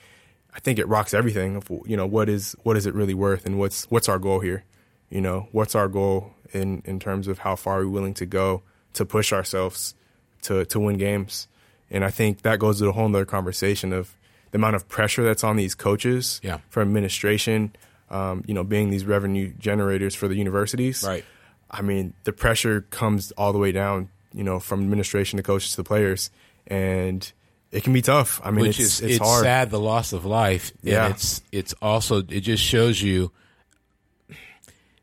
I 0.55 0.61
think 0.61 0.78
it 0.78 0.89
rocks 0.89 1.14
everything. 1.14 1.57
Of 1.57 1.70
you 1.87 1.97
know 1.97 2.07
what 2.07 2.28
is 2.28 2.57
what 2.62 2.76
is 2.76 2.87
it 2.87 2.95
really 2.95 3.14
worth, 3.14 3.47
and 3.47 3.59
what's 3.59 3.85
what's 3.91 4.09
our 4.09 4.18
goal 4.18 4.41
here? 4.41 4.64
You 5.09 5.20
know, 5.20 5.49
what's 5.53 5.74
our 5.74 5.89
goal 5.89 6.35
in 6.53 6.83
in 6.85 7.01
terms 7.01 7.28
of 7.28 7.41
how 7.41 7.57
far 7.57 7.78
we're 7.78 7.89
willing 7.89 8.14
to 8.14 8.26
go 8.26 8.62
to 8.95 9.05
push 9.05 9.33
ourselves 9.33 9.95
to 10.43 10.64
to 10.66 10.81
win 10.81 10.99
games? 10.99 11.49
And 11.91 12.05
I 12.05 12.11
think 12.11 12.43
that 12.43 12.61
goes 12.61 12.78
to 12.78 12.89
a 12.89 12.93
whole 12.93 13.09
nother 13.09 13.24
conversation 13.24 13.93
of 13.93 14.16
the 14.51 14.57
amount 14.59 14.76
of 14.76 14.88
pressure 14.88 15.22
that's 15.22 15.44
on 15.44 15.57
these 15.57 15.74
coaches 15.74 16.40
Yeah. 16.42 16.59
from 16.70 16.88
administration. 16.88 17.74
Um, 18.11 18.42
you 18.46 18.55
know, 18.55 18.64
being 18.64 18.90
these 18.90 19.05
revenue 19.05 19.53
generators 19.59 20.16
for 20.16 20.26
the 20.26 20.34
universities. 20.34 21.05
Right. 21.07 21.24
I 21.70 21.82
mean, 21.82 22.14
the 22.24 22.32
pressure 22.32 22.80
comes 22.90 23.30
all 23.32 23.53
the 23.53 23.59
way 23.61 23.70
down, 23.70 24.09
you 24.32 24.42
know, 24.42 24.59
from 24.59 24.80
administration 24.82 25.36
to 25.36 25.44
coaches 25.44 25.70
to 25.72 25.76
the 25.76 25.84
players, 25.84 26.30
and 26.66 27.30
it 27.70 27.84
can 27.84 27.92
be 27.92 28.03
tough. 28.03 28.40
I 28.42 28.51
mean, 28.51 28.62
which 28.66 28.80
it's 28.80 28.98
is 28.98 29.01
it's, 29.03 29.11
it's 29.16 29.24
hard. 29.24 29.44
sad 29.44 29.70
the 29.70 29.78
loss 29.78 30.12
of 30.12 30.24
life. 30.24 30.72
Yeah. 30.82 31.05
and 31.07 31.14
it's 31.14 31.40
it's 31.53 31.72
also 31.80 32.18
it 32.18 32.40
just 32.40 32.64
shows 32.64 33.01
you 33.01 33.30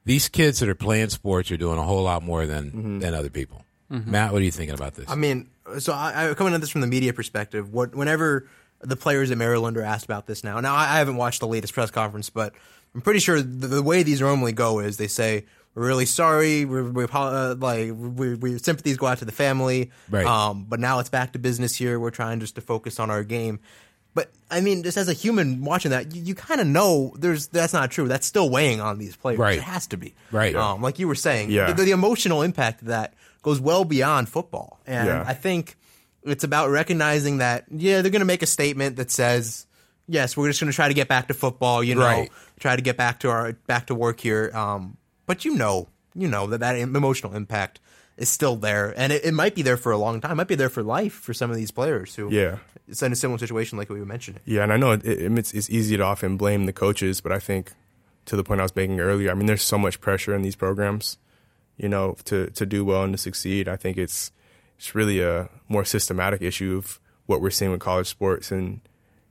these 0.05 0.29
kids 0.29 0.59
that 0.59 0.69
are 0.69 0.75
playing 0.75 1.09
sports 1.09 1.51
are 1.51 1.57
doing 1.57 1.77
a 1.77 1.83
whole 1.83 2.03
lot 2.03 2.23
more 2.23 2.45
than 2.45 2.71
Mm-hmm. 2.71 2.99
than 2.99 3.13
other 3.13 3.29
people. 3.29 3.63
Matt, 3.89 4.33
what 4.33 4.41
are 4.41 4.45
you 4.45 4.51
thinking 4.51 4.75
about 4.75 4.95
this? 4.95 5.05
I 5.09 5.15
mean, 5.15 5.49
so 5.79 5.93
I, 5.93 6.31
I 6.31 6.33
coming 6.33 6.53
at 6.53 6.59
this 6.59 6.69
from 6.69 6.81
the 6.81 6.87
media 6.87 7.13
perspective. 7.13 7.71
What 7.71 7.95
whenever 7.95 8.49
the 8.81 8.95
players 8.95 9.31
at 9.31 9.37
Maryland 9.37 9.77
are 9.77 9.83
asked 9.83 10.05
about 10.05 10.27
this 10.27 10.43
now, 10.43 10.59
now 10.59 10.75
I, 10.75 10.83
I 10.83 10.97
haven't 10.99 11.17
watched 11.17 11.39
the 11.39 11.47
latest 11.47 11.73
press 11.73 11.91
conference, 11.91 12.29
but 12.29 12.53
I'm 12.95 13.01
pretty 13.01 13.19
sure 13.19 13.41
the, 13.41 13.67
the 13.67 13.83
way 13.83 14.03
these 14.03 14.21
normally 14.21 14.51
go 14.53 14.79
is 14.79 14.97
they 14.97 15.07
say 15.07 15.45
we're 15.75 15.85
really 15.87 16.05
sorry, 16.05 16.65
we 16.65 16.81
we 16.81 17.05
uh, 17.11 17.55
like 17.59 17.91
we, 17.95 18.35
we 18.35 18.57
sympathies 18.57 18.97
go 18.97 19.05
out 19.07 19.19
to 19.19 19.25
the 19.25 19.31
family, 19.31 19.91
Right. 20.09 20.25
Um, 20.25 20.65
but 20.67 20.79
now 20.79 20.99
it's 20.99 21.09
back 21.09 21.33
to 21.33 21.39
business 21.39 21.75
here. 21.75 21.99
We're 21.99 22.09
trying 22.11 22.39
just 22.39 22.55
to 22.55 22.61
focus 22.61 22.99
on 22.99 23.11
our 23.11 23.23
game. 23.23 23.59
But 24.15 24.31
I 24.49 24.61
mean, 24.61 24.81
just 24.81 24.97
as 24.97 25.07
a 25.09 25.13
human 25.13 25.63
watching 25.63 25.91
that, 25.91 26.15
you, 26.15 26.23
you 26.23 26.33
kind 26.33 26.59
of 26.59 26.65
know 26.65 27.13
there's 27.19 27.47
that's 27.49 27.73
not 27.73 27.91
true. 27.91 28.07
That's 28.07 28.25
still 28.25 28.49
weighing 28.49 28.81
on 28.81 28.97
these 28.97 29.15
players. 29.15 29.37
Right. 29.37 29.59
It 29.59 29.63
has 29.63 29.85
to 29.87 29.97
be. 29.97 30.15
Right. 30.31 30.55
Um, 30.55 30.81
like 30.81 30.97
you 30.97 31.07
were 31.07 31.13
saying, 31.13 31.51
Yeah. 31.51 31.71
the, 31.71 31.83
the 31.83 31.91
emotional 31.91 32.41
impact 32.41 32.81
of 32.81 32.87
that 32.87 33.13
goes 33.43 33.59
well 33.61 33.85
beyond 33.85 34.27
football. 34.29 34.79
And 34.87 35.07
Yeah. 35.07 35.23
I 35.27 35.35
think 35.35 35.76
it's 36.27 36.43
about 36.43 36.69
recognizing 36.69 37.37
that, 37.39 37.65
yeah, 37.71 38.01
they're 38.01 38.11
going 38.11 38.19
to 38.21 38.25
make 38.25 38.43
a 38.43 38.47
statement 38.47 38.97
that 38.97 39.09
says, 39.11 39.65
yes, 40.07 40.35
we're 40.37 40.47
just 40.49 40.59
going 40.59 40.71
to 40.71 40.75
try 40.75 40.87
to 40.87 40.93
get 40.93 41.07
back 41.07 41.27
to 41.29 41.33
football, 41.33 41.83
you 41.83 41.95
know, 41.95 42.01
Right. 42.01 42.29
try 42.59 42.75
to 42.75 42.81
get 42.81 42.97
back 42.97 43.19
to 43.21 43.29
our, 43.29 43.53
back 43.67 43.87
to 43.87 43.95
work 43.95 44.19
here. 44.19 44.51
Um, 44.53 44.97
but 45.25 45.45
you 45.45 45.55
know, 45.55 45.87
you 46.15 46.27
know 46.27 46.47
that 46.47 46.59
that 46.59 46.77
emotional 46.77 47.35
impact 47.35 47.79
is 48.17 48.29
still 48.29 48.55
there. 48.55 48.93
And 48.97 49.13
it, 49.13 49.25
it 49.25 49.33
might 49.33 49.53
be 49.55 49.61
there 49.61 49.77
for 49.77 49.91
a 49.91 49.97
long 49.97 50.21
time. 50.21 50.31
It 50.31 50.35
might 50.35 50.47
be 50.47 50.55
there 50.55 50.69
for 50.69 50.81
life 50.83 51.13
for 51.13 51.33
some 51.33 51.51
of 51.51 51.57
these 51.57 51.69
players 51.71 52.15
who, 52.15 52.31
Yeah. 52.31 52.57
it's 52.87 53.01
in 53.03 53.11
a 53.11 53.15
similar 53.15 53.37
situation 53.37 53.77
like 53.77 53.89
we 53.89 53.99
were 53.99 54.05
mentioning. 54.05 54.41
Yeah, 54.45 54.63
and 54.63 54.73
I 54.73 54.77
know 54.77 54.91
it, 54.91 55.05
it, 55.05 55.37
it's, 55.37 55.53
it's 55.53 55.69
easy 55.69 55.97
to 55.97 56.03
often 56.03 56.37
blame 56.37 56.65
the 56.65 56.73
coaches, 56.73 57.21
but 57.21 57.31
I 57.31 57.39
think 57.39 57.71
to 58.25 58.35
the 58.35 58.43
point 58.43 58.59
I 58.59 58.63
was 58.63 58.75
making 58.75 58.99
earlier, 58.99 59.29
I 59.31 59.33
mean, 59.35 59.45
there's 59.45 59.61
so 59.61 59.77
much 59.77 60.01
pressure 60.01 60.33
in 60.33 60.41
these 60.41 60.55
programs, 60.55 61.17
you 61.77 61.87
know, 61.87 62.15
to 62.25 62.47
to 62.51 62.65
do 62.65 62.83
well 62.83 63.03
and 63.03 63.13
to 63.13 63.17
succeed. 63.17 63.67
I 63.69 63.75
think 63.75 63.97
it's 63.97 64.31
it's 64.77 64.95
really 64.95 65.19
a 65.21 65.49
more 65.67 65.85
systematic 65.85 66.41
issue 66.41 66.77
of 66.77 66.99
what 67.25 67.41
we're 67.41 67.49
seeing 67.49 67.71
with 67.71 67.79
college 67.79 68.07
sports 68.07 68.51
and 68.51 68.81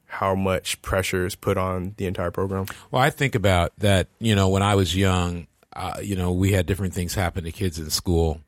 how 0.06 0.34
much 0.34 0.80
pressure 0.82 1.26
is 1.26 1.34
put 1.34 1.56
on 1.56 1.94
the 1.96 2.06
entire 2.06 2.30
program. 2.30 2.66
Well, 2.90 3.02
I 3.02 3.10
think 3.10 3.34
about 3.34 3.72
that. 3.78 4.08
You 4.18 4.34
know, 4.34 4.48
when 4.48 4.62
I 4.62 4.74
was 4.74 4.94
young, 4.94 5.46
uh, 5.72 5.98
you 6.02 6.16
know, 6.16 6.32
we 6.32 6.52
had 6.52 6.66
different 6.66 6.94
things 6.94 7.14
happen 7.14 7.44
to 7.44 7.52
kids 7.52 7.78
in 7.78 7.90
school. 7.90 8.40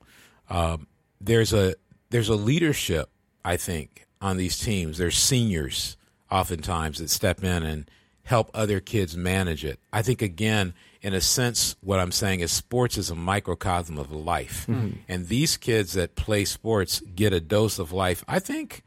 Um, 0.49 0.87
there's 1.21 1.53
a 1.53 1.75
there's 2.09 2.29
a 2.29 2.35
leadership, 2.35 3.09
I 3.43 3.57
think, 3.57 4.07
on 4.21 4.37
these 4.37 4.57
teams. 4.57 4.97
There's 4.97 5.17
seniors 5.17 5.97
oftentimes 6.31 6.99
that 6.99 7.09
step 7.09 7.43
in 7.43 7.63
and 7.63 7.89
help 8.29 8.51
other 8.53 8.79
kids 8.79 9.17
manage 9.17 9.65
it. 9.65 9.79
I 9.91 10.03
think 10.03 10.21
again, 10.21 10.75
in 11.01 11.15
a 11.15 11.21
sense, 11.21 11.75
what 11.81 11.99
I'm 11.99 12.11
saying 12.11 12.41
is 12.41 12.51
sports 12.51 12.95
is 12.95 13.09
a 13.09 13.15
microcosm 13.15 13.97
of 13.97 14.11
life, 14.11 14.65
hmm. 14.65 14.91
and 15.07 15.27
these 15.27 15.57
kids 15.57 15.93
that 15.93 16.15
play 16.15 16.45
sports 16.45 17.01
get 17.15 17.33
a 17.33 17.39
dose 17.41 17.79
of 17.79 17.91
life. 17.91 18.23
I 18.27 18.39
think. 18.39 18.83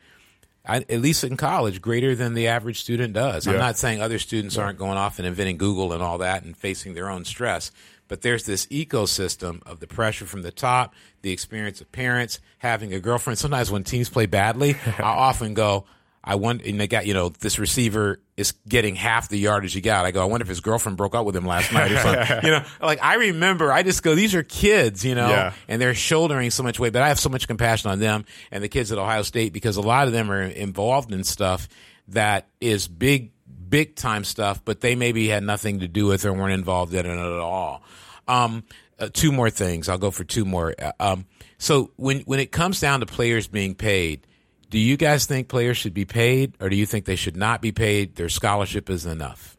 I, 0.64 0.76
at 0.76 1.00
least 1.00 1.24
in 1.24 1.36
college, 1.36 1.82
greater 1.82 2.14
than 2.14 2.34
the 2.34 2.46
average 2.46 2.80
student 2.80 3.14
does. 3.14 3.48
I'm 3.48 3.58
not 3.58 3.76
saying 3.76 4.00
other 4.00 4.20
students 4.20 4.56
aren't 4.56 4.78
going 4.78 4.96
off 4.96 5.18
and 5.18 5.26
inventing 5.26 5.56
Google 5.56 5.92
and 5.92 6.00
all 6.00 6.18
that 6.18 6.44
and 6.44 6.56
facing 6.56 6.94
their 6.94 7.10
own 7.10 7.24
stress, 7.24 7.72
but 8.06 8.22
there's 8.22 8.44
this 8.44 8.66
ecosystem 8.66 9.60
of 9.66 9.80
the 9.80 9.88
pressure 9.88 10.24
from 10.24 10.42
the 10.42 10.52
top, 10.52 10.94
the 11.22 11.32
experience 11.32 11.80
of 11.80 11.90
parents, 11.90 12.38
having 12.58 12.94
a 12.94 13.00
girlfriend. 13.00 13.40
Sometimes 13.40 13.72
when 13.72 13.82
teams 13.82 14.08
play 14.08 14.26
badly, 14.26 14.76
I 14.98 15.02
often 15.02 15.54
go, 15.54 15.84
I 16.22 16.36
wonder, 16.36 16.64
and 16.64 16.78
they 16.78 16.86
got, 16.86 17.06
you 17.06 17.14
know, 17.14 17.30
this 17.30 17.58
receiver 17.58 18.20
is 18.42 18.52
getting 18.68 18.94
half 18.94 19.28
the 19.28 19.38
yardage 19.38 19.72
he 19.72 19.80
got. 19.80 20.04
I 20.04 20.10
go, 20.10 20.20
I 20.20 20.26
wonder 20.26 20.42
if 20.42 20.48
his 20.48 20.60
girlfriend 20.60 20.98
broke 20.98 21.14
up 21.14 21.24
with 21.24 21.34
him 21.34 21.46
last 21.46 21.72
night 21.72 21.90
or 21.92 21.98
something. 21.98 22.38
you 22.44 22.50
know, 22.50 22.64
like 22.80 23.02
I 23.02 23.14
remember, 23.14 23.72
I 23.72 23.82
just 23.82 24.02
go, 24.02 24.14
these 24.14 24.34
are 24.34 24.42
kids, 24.42 25.04
you 25.04 25.14
know, 25.14 25.28
Yeah. 25.30 25.52
and 25.68 25.80
they're 25.80 25.94
shouldering 25.94 26.50
so 26.50 26.62
much 26.62 26.78
weight. 26.78 26.92
But 26.92 27.02
I 27.02 27.08
have 27.08 27.18
so 27.18 27.28
much 27.30 27.48
compassion 27.48 27.90
on 27.90 27.98
them 27.98 28.24
and 28.50 28.62
the 28.62 28.68
kids 28.68 28.92
at 28.92 28.98
Ohio 28.98 29.22
State 29.22 29.52
because 29.52 29.76
a 29.76 29.80
lot 29.80 30.06
of 30.06 30.12
them 30.12 30.30
are 30.30 30.42
involved 30.42 31.12
in 31.12 31.24
stuff 31.24 31.68
that 32.08 32.46
is 32.60 32.88
big, 32.88 33.32
big 33.68 33.96
time 33.96 34.24
stuff, 34.24 34.62
but 34.64 34.80
they 34.80 34.94
maybe 34.94 35.28
had 35.28 35.42
nothing 35.42 35.80
to 35.80 35.88
do 35.88 36.06
with 36.06 36.24
it 36.24 36.28
or 36.28 36.32
weren't 36.34 36.52
involved 36.52 36.92
in 36.94 37.06
it 37.06 37.10
at 37.18 37.38
all. 37.40 37.82
Um, 38.28 38.64
uh, 38.98 39.08
two 39.12 39.32
more 39.32 39.50
things. 39.50 39.88
I'll 39.88 39.98
go 39.98 40.10
for 40.10 40.24
two 40.24 40.44
more. 40.44 40.74
Uh, 40.78 40.92
Um, 41.00 41.26
so 41.58 41.90
when 41.96 42.20
when 42.20 42.40
it 42.40 42.50
comes 42.52 42.80
down 42.80 43.00
to 43.00 43.06
players 43.06 43.46
being 43.46 43.74
paid, 43.74 44.26
do 44.72 44.78
you 44.78 44.96
guys 44.96 45.26
think 45.26 45.48
players 45.48 45.76
should 45.76 45.92
be 45.92 46.06
paid, 46.06 46.54
or 46.58 46.70
do 46.70 46.76
you 46.76 46.86
think 46.86 47.04
they 47.04 47.14
should 47.14 47.36
not 47.36 47.60
be 47.60 47.72
paid? 47.72 48.16
Their 48.16 48.30
scholarship 48.30 48.88
is 48.88 49.04
enough. 49.04 49.58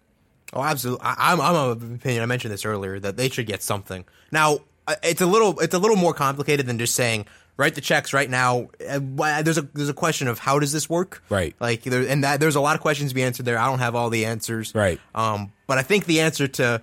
Oh, 0.51 0.63
absolutely. 0.63 1.05
I, 1.05 1.31
I'm 1.31 1.39
I'm 1.39 1.55
of 1.55 1.87
the 1.87 1.95
opinion. 1.95 2.23
I 2.23 2.25
mentioned 2.25 2.51
this 2.51 2.65
earlier 2.65 2.99
that 2.99 3.15
they 3.15 3.29
should 3.29 3.45
get 3.45 3.61
something. 3.61 4.05
Now, 4.31 4.59
it's 5.03 5.21
a 5.21 5.27
little 5.27 5.59
it's 5.59 5.75
a 5.75 5.79
little 5.79 5.95
more 5.95 6.15
complicated 6.15 6.65
than 6.65 6.79
just 6.79 6.95
saying 6.95 7.27
write 7.55 7.75
the 7.75 7.81
checks 7.81 8.11
right 8.11 8.29
now. 8.29 8.69
Uh, 8.87 8.99
There's 9.43 9.59
a 9.59 9.61
there's 9.61 9.89
a 9.89 9.93
question 9.93 10.27
of 10.27 10.39
how 10.39 10.57
does 10.57 10.71
this 10.71 10.89
work? 10.89 11.23
Right. 11.29 11.55
Like 11.59 11.83
there, 11.83 12.07
and 12.07 12.23
that 12.23 12.39
there's 12.39 12.55
a 12.55 12.61
lot 12.61 12.75
of 12.75 12.81
questions 12.81 13.11
to 13.11 13.15
be 13.15 13.21
answered 13.21 13.45
there. 13.45 13.59
I 13.59 13.67
don't 13.67 13.79
have 13.79 13.93
all 13.95 14.09
the 14.09 14.25
answers. 14.25 14.73
Right. 14.73 14.99
Um, 15.13 15.53
but 15.67 15.77
I 15.77 15.83
think 15.83 16.05
the 16.05 16.21
answer 16.21 16.47
to 16.47 16.81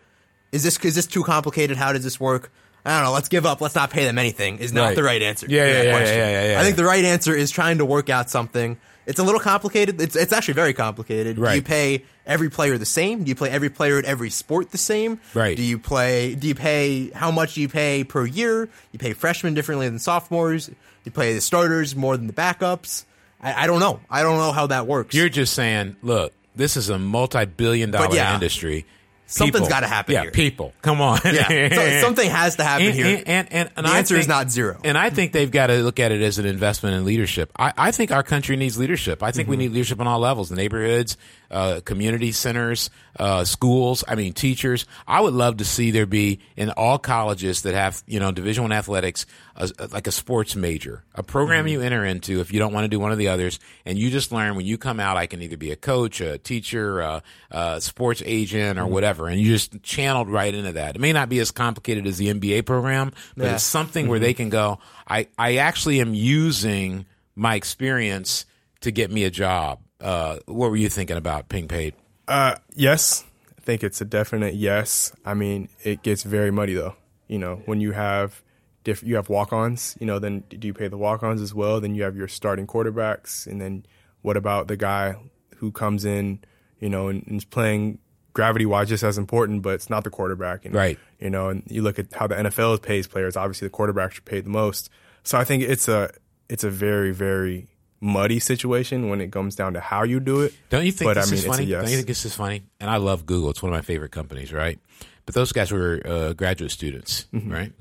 is 0.52 0.62
this 0.62 0.78
is 0.84 0.94
this 0.94 1.06
too 1.06 1.24
complicated? 1.24 1.76
How 1.76 1.92
does 1.92 2.04
this 2.04 2.20
work? 2.20 2.52
I 2.84 2.96
don't 2.96 3.04
know. 3.04 3.12
Let's 3.12 3.28
give 3.28 3.46
up. 3.46 3.60
Let's 3.60 3.74
not 3.74 3.90
pay 3.90 4.04
them 4.04 4.18
anything. 4.18 4.58
Is 4.58 4.72
not 4.72 4.86
Right. 4.86 4.96
the 4.96 5.02
right 5.02 5.22
answer. 5.22 5.46
Yeah, 5.48 5.64
to 5.64 5.68
yeah, 5.68 5.74
that 5.74 5.84
yeah, 5.84 5.96
question. 5.96 6.18
yeah, 6.18 6.30
yeah, 6.30 6.52
yeah, 6.52 6.60
I 6.60 6.64
think 6.64 6.76
the 6.76 6.84
right 6.84 7.04
answer 7.04 7.34
is 7.34 7.50
trying 7.50 7.78
to 7.78 7.84
work 7.84 8.08
out 8.08 8.30
something. 8.30 8.78
It's 9.06 9.18
a 9.18 9.24
little 9.24 9.40
complicated. 9.40 10.00
It's 10.00 10.14
it's 10.14 10.32
actually 10.32 10.54
very 10.54 10.72
complicated. 10.72 11.36
Do 11.36 11.54
you 11.54 11.62
pay 11.62 12.04
every 12.26 12.48
player 12.48 12.78
the 12.78 12.86
same? 12.86 13.24
Do 13.24 13.28
you 13.28 13.34
play 13.34 13.50
every 13.50 13.68
player 13.68 13.98
at 13.98 14.04
every 14.04 14.30
sport 14.30 14.70
the 14.70 14.78
same? 14.78 15.20
Right. 15.34 15.56
Do 15.56 15.62
you 15.62 15.78
play? 15.78 16.34
Do 16.34 16.46
you 16.46 16.54
pay? 16.54 17.10
How 17.10 17.30
much 17.30 17.54
do 17.54 17.60
you 17.60 17.68
pay 17.68 18.04
per 18.04 18.24
year? 18.24 18.68
You 18.92 18.98
pay 18.98 19.12
freshmen 19.14 19.54
differently 19.54 19.88
than 19.88 19.98
sophomores. 19.98 20.70
You 21.04 21.10
pay 21.10 21.34
the 21.34 21.40
starters 21.40 21.96
more 21.96 22.16
than 22.16 22.28
the 22.28 22.32
backups. 22.32 23.04
I, 23.40 23.64
I 23.64 23.66
don't 23.66 23.80
know. 23.80 24.00
I 24.08 24.22
don't 24.22 24.36
know 24.36 24.52
how 24.52 24.68
that 24.68 24.86
works. 24.86 25.14
You're 25.14 25.30
just 25.30 25.54
saying, 25.54 25.96
look, 26.02 26.32
this 26.54 26.76
is 26.76 26.88
a 26.90 26.98
multi-billion 26.98 27.90
dollar 27.90 28.14
yeah. 28.14 28.34
industry. 28.34 28.86
Something's 29.32 29.54
People- 29.60 29.68
gotta 29.68 29.86
happen 29.86 30.12
Yeah, 30.14 30.22
here. 30.22 30.30
people, 30.32 30.72
come 30.82 31.00
on. 31.00 31.20
yeah. 31.24 31.72
So 31.72 32.00
something 32.06 32.28
has 32.28 32.56
to 32.56 32.64
happen 32.64 32.86
and, 32.86 32.94
here. 32.96 33.06
And, 33.06 33.28
and, 33.28 33.52
and, 33.52 33.70
and 33.76 33.86
the 33.86 33.90
I 33.90 33.98
answer 33.98 34.16
is 34.16 34.22
think- 34.26 34.28
not 34.28 34.50
zero. 34.50 34.80
And 34.82 34.98
I 34.98 35.10
think 35.10 35.32
they've 35.32 35.50
got 35.50 35.68
to 35.68 35.76
look 35.84 36.00
at 36.00 36.10
it 36.10 36.20
as 36.20 36.38
an 36.38 36.46
investment 36.46 36.96
in 36.96 37.04
leadership. 37.04 37.52
I, 37.56 37.72
I 37.78 37.90
think 37.92 38.10
our 38.10 38.24
country 38.24 38.56
needs 38.56 38.76
leadership. 38.76 39.22
I 39.22 39.30
think 39.30 39.44
Mm-hmm. 39.44 39.50
we 39.50 39.56
need 39.58 39.72
leadership 39.72 40.00
on 40.00 40.08
all 40.08 40.18
levels, 40.18 40.48
the 40.48 40.56
neighborhoods, 40.56 41.16
uh, 41.50 41.80
community 41.84 42.32
centers, 42.32 42.90
uh, 43.18 43.44
schools. 43.44 44.04
I 44.06 44.14
mean, 44.14 44.32
teachers. 44.32 44.86
I 45.06 45.20
would 45.20 45.34
love 45.34 45.56
to 45.58 45.64
see 45.64 45.90
there 45.90 46.06
be 46.06 46.40
in 46.56 46.70
all 46.70 46.98
colleges 46.98 47.62
that 47.62 47.74
have, 47.74 48.02
you 48.06 48.20
know, 48.20 48.30
Division 48.32 48.62
One 48.64 48.72
athletics, 48.72 49.26
a, 49.56 49.68
like 49.92 50.06
a 50.06 50.12
sports 50.12 50.54
major, 50.54 51.04
a 51.14 51.22
program 51.22 51.64
Mm-hmm. 51.64 51.72
you 51.72 51.80
enter 51.82 52.04
into 52.04 52.40
if 52.40 52.52
you 52.52 52.58
don't 52.60 52.72
want 52.72 52.84
to 52.84 52.88
do 52.88 53.00
one 53.00 53.10
of 53.12 53.18
the 53.18 53.28
others, 53.28 53.58
and 53.84 53.98
you 53.98 54.10
just 54.10 54.30
learn 54.32 54.54
when 54.54 54.64
you 54.64 54.78
come 54.78 55.00
out, 55.00 55.16
I 55.16 55.26
can 55.26 55.42
either 55.42 55.56
be 55.56 55.72
a 55.72 55.76
coach, 55.76 56.20
a 56.20 56.38
teacher, 56.38 57.00
a, 57.00 57.22
a 57.50 57.80
sports 57.80 58.22
agent, 58.24 58.78
Mm-hmm. 58.78 58.86
or 58.88 58.90
whatever, 58.90 59.26
and 59.28 59.40
you 59.40 59.48
just 59.52 59.82
channeled 59.82 60.28
right 60.28 60.54
into 60.54 60.72
that. 60.72 60.94
It 60.96 61.00
may 61.00 61.12
not 61.12 61.28
be 61.28 61.40
as 61.40 61.50
complicated 61.50 62.06
as 62.06 62.18
the 62.18 62.28
MBA 62.32 62.64
program, 62.66 63.12
but 63.36 63.44
Yeah. 63.46 63.54
it's 63.54 63.64
something 63.64 64.06
where 64.08 64.18
they 64.20 64.34
can 64.34 64.50
go. 64.50 64.78
I 65.08 65.26
I 65.36 65.56
actually 65.56 66.00
am 66.00 66.14
using 66.14 67.06
my 67.34 67.54
experience 67.56 68.46
to 68.82 68.90
get 68.90 69.10
me 69.10 69.24
a 69.24 69.30
job. 69.30 69.80
Uh, 70.00 70.38
what 70.46 70.70
were 70.70 70.76
you 70.76 70.88
thinking 70.88 71.16
about 71.16 71.48
being 71.48 71.68
paid? 71.68 71.94
Uh, 72.26 72.56
yes, 72.74 73.24
I 73.58 73.60
think 73.60 73.84
it's 73.84 74.00
a 74.00 74.04
definite 74.04 74.54
yes. 74.54 75.12
I 75.24 75.34
mean, 75.34 75.68
it 75.82 76.02
gets 76.02 76.22
very 76.22 76.50
muddy 76.50 76.74
though. 76.74 76.96
You 77.28 77.38
know, 77.38 77.62
when 77.66 77.80
you 77.80 77.92
have 77.92 78.42
diff- 78.84 79.02
you 79.02 79.16
have 79.16 79.28
walk-ons. 79.28 79.96
You 80.00 80.06
know, 80.06 80.18
then 80.18 80.44
do 80.48 80.66
you 80.66 80.74
pay 80.74 80.88
the 80.88 80.96
walk-ons 80.96 81.40
as 81.40 81.54
well? 81.54 81.80
Then 81.80 81.94
you 81.94 82.02
have 82.02 82.16
your 82.16 82.28
starting 82.28 82.66
quarterbacks, 82.66 83.46
and 83.46 83.60
then 83.60 83.86
what 84.22 84.36
about 84.36 84.68
the 84.68 84.76
guy 84.76 85.16
who 85.56 85.70
comes 85.70 86.04
in? 86.04 86.40
You 86.78 86.88
know, 86.88 87.08
and, 87.08 87.26
and 87.26 87.36
is 87.36 87.44
playing 87.44 87.98
gravity-wise 88.32 88.88
just 88.88 89.02
as 89.02 89.18
important, 89.18 89.62
but 89.62 89.74
it's 89.74 89.90
not 89.90 90.04
the 90.04 90.10
quarterback. 90.10 90.64
And, 90.64 90.74
Right. 90.74 90.98
You 91.18 91.30
know, 91.30 91.48
and 91.50 91.62
you 91.66 91.82
look 91.82 91.98
at 91.98 92.12
how 92.14 92.26
the 92.26 92.36
NFL 92.36 92.80
pays 92.82 93.06
players. 93.06 93.36
Obviously, 93.36 93.68
the 93.68 93.74
quarterbacks 93.74 94.18
are 94.18 94.22
paid 94.22 94.44
the 94.46 94.50
most. 94.50 94.88
So 95.22 95.36
I 95.38 95.44
think 95.44 95.62
it's 95.62 95.88
a 95.88 96.10
it's 96.48 96.64
a 96.64 96.70
very 96.70 97.12
very 97.12 97.68
muddy 98.00 98.38
situation 98.40 99.08
when 99.10 99.20
it 99.20 99.30
comes 99.30 99.54
down 99.56 99.74
to 99.74 99.80
how 99.80 100.02
you 100.04 100.20
do 100.20 100.40
it. 100.42 100.54
Don't 100.70 100.86
you 100.86 100.92
think 100.92 101.08
But, 101.08 101.18
I 101.18 101.22
this 101.22 101.30
mean, 101.30 101.38
is 101.40 101.46
funny? 101.46 101.64
yes. 101.64 101.82
Don't 101.82 101.90
you 101.90 101.96
think 101.96 102.08
this 102.08 102.24
is 102.24 102.34
funny? 102.34 102.62
And 102.80 102.88
I 102.90 102.96
love 102.96 103.26
Google. 103.26 103.50
It's 103.50 103.62
one 103.62 103.72
of 103.72 103.76
my 103.76 103.82
favorite 103.82 104.10
companies, 104.12 104.52
right? 104.52 104.78
But 105.26 105.34
those 105.34 105.52
guys 105.52 105.70
were 105.70 106.00
uh, 106.04 106.32
graduate 106.32 106.70
students, 106.70 107.26
Mm-hmm. 107.32 107.52
right? 107.52 107.72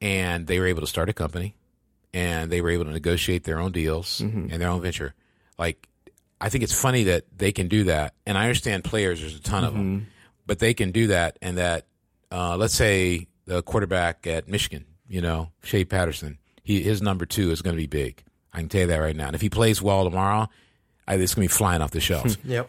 And 0.00 0.46
they 0.46 0.60
were 0.60 0.66
able 0.66 0.80
to 0.82 0.86
start 0.86 1.08
a 1.08 1.12
company, 1.12 1.56
and 2.14 2.52
they 2.52 2.60
were 2.60 2.70
able 2.70 2.84
to 2.84 2.92
negotiate 2.92 3.44
their 3.44 3.58
own 3.58 3.72
deals 3.72 4.20
Mm-hmm. 4.20 4.48
and 4.52 4.62
their 4.62 4.68
own 4.68 4.80
venture. 4.80 5.14
Like, 5.58 5.88
I 6.40 6.50
think 6.50 6.62
it's 6.62 6.80
funny 6.80 7.04
that 7.04 7.24
they 7.36 7.50
can 7.50 7.66
do 7.66 7.84
that. 7.84 8.14
And 8.26 8.38
I 8.38 8.42
understand 8.44 8.84
players. 8.84 9.20
There's 9.20 9.34
a 9.36 9.40
ton 9.42 9.64
of 9.64 9.72
Mm-hmm. 9.72 9.78
them, 9.82 10.06
but 10.46 10.60
they 10.60 10.72
can 10.72 10.92
do 10.92 11.08
that. 11.08 11.36
And 11.42 11.58
that, 11.58 11.86
uh, 12.30 12.56
let's 12.56 12.74
say 12.74 13.26
the 13.46 13.60
quarterback 13.62 14.26
at 14.28 14.46
Michigan, 14.48 14.84
you 15.08 15.20
know, 15.20 15.50
Shea 15.64 15.84
Patterson, 15.84 16.38
he 16.62 16.80
his 16.82 17.02
number 17.02 17.26
two 17.26 17.50
is 17.50 17.60
going 17.60 17.74
to 17.74 17.80
be 17.82 17.86
big. 17.88 18.22
I 18.58 18.60
can 18.62 18.68
tell 18.68 18.80
you 18.82 18.86
that 18.88 18.98
right 18.98 19.16
now. 19.16 19.26
And 19.26 19.34
if 19.34 19.40
he 19.40 19.48
plays 19.50 19.80
well 19.80 20.04
tomorrow, 20.04 20.48
I, 21.06 21.14
it's 21.14 21.34
going 21.34 21.48
to 21.48 21.52
be 21.52 21.56
flying 21.56 21.80
off 21.82 21.90
the 21.90 22.00
shelves 22.00 22.36
Yep. 22.44 22.68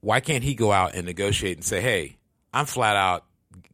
why 0.00 0.20
can't 0.20 0.44
he 0.44 0.54
go 0.54 0.72
out 0.72 0.94
and 0.94 1.06
negotiate 1.06 1.56
and 1.56 1.64
say, 1.64 1.80
"Hey, 1.80 2.16
I'm 2.52 2.66
flat 2.66 2.96
out 2.96 3.24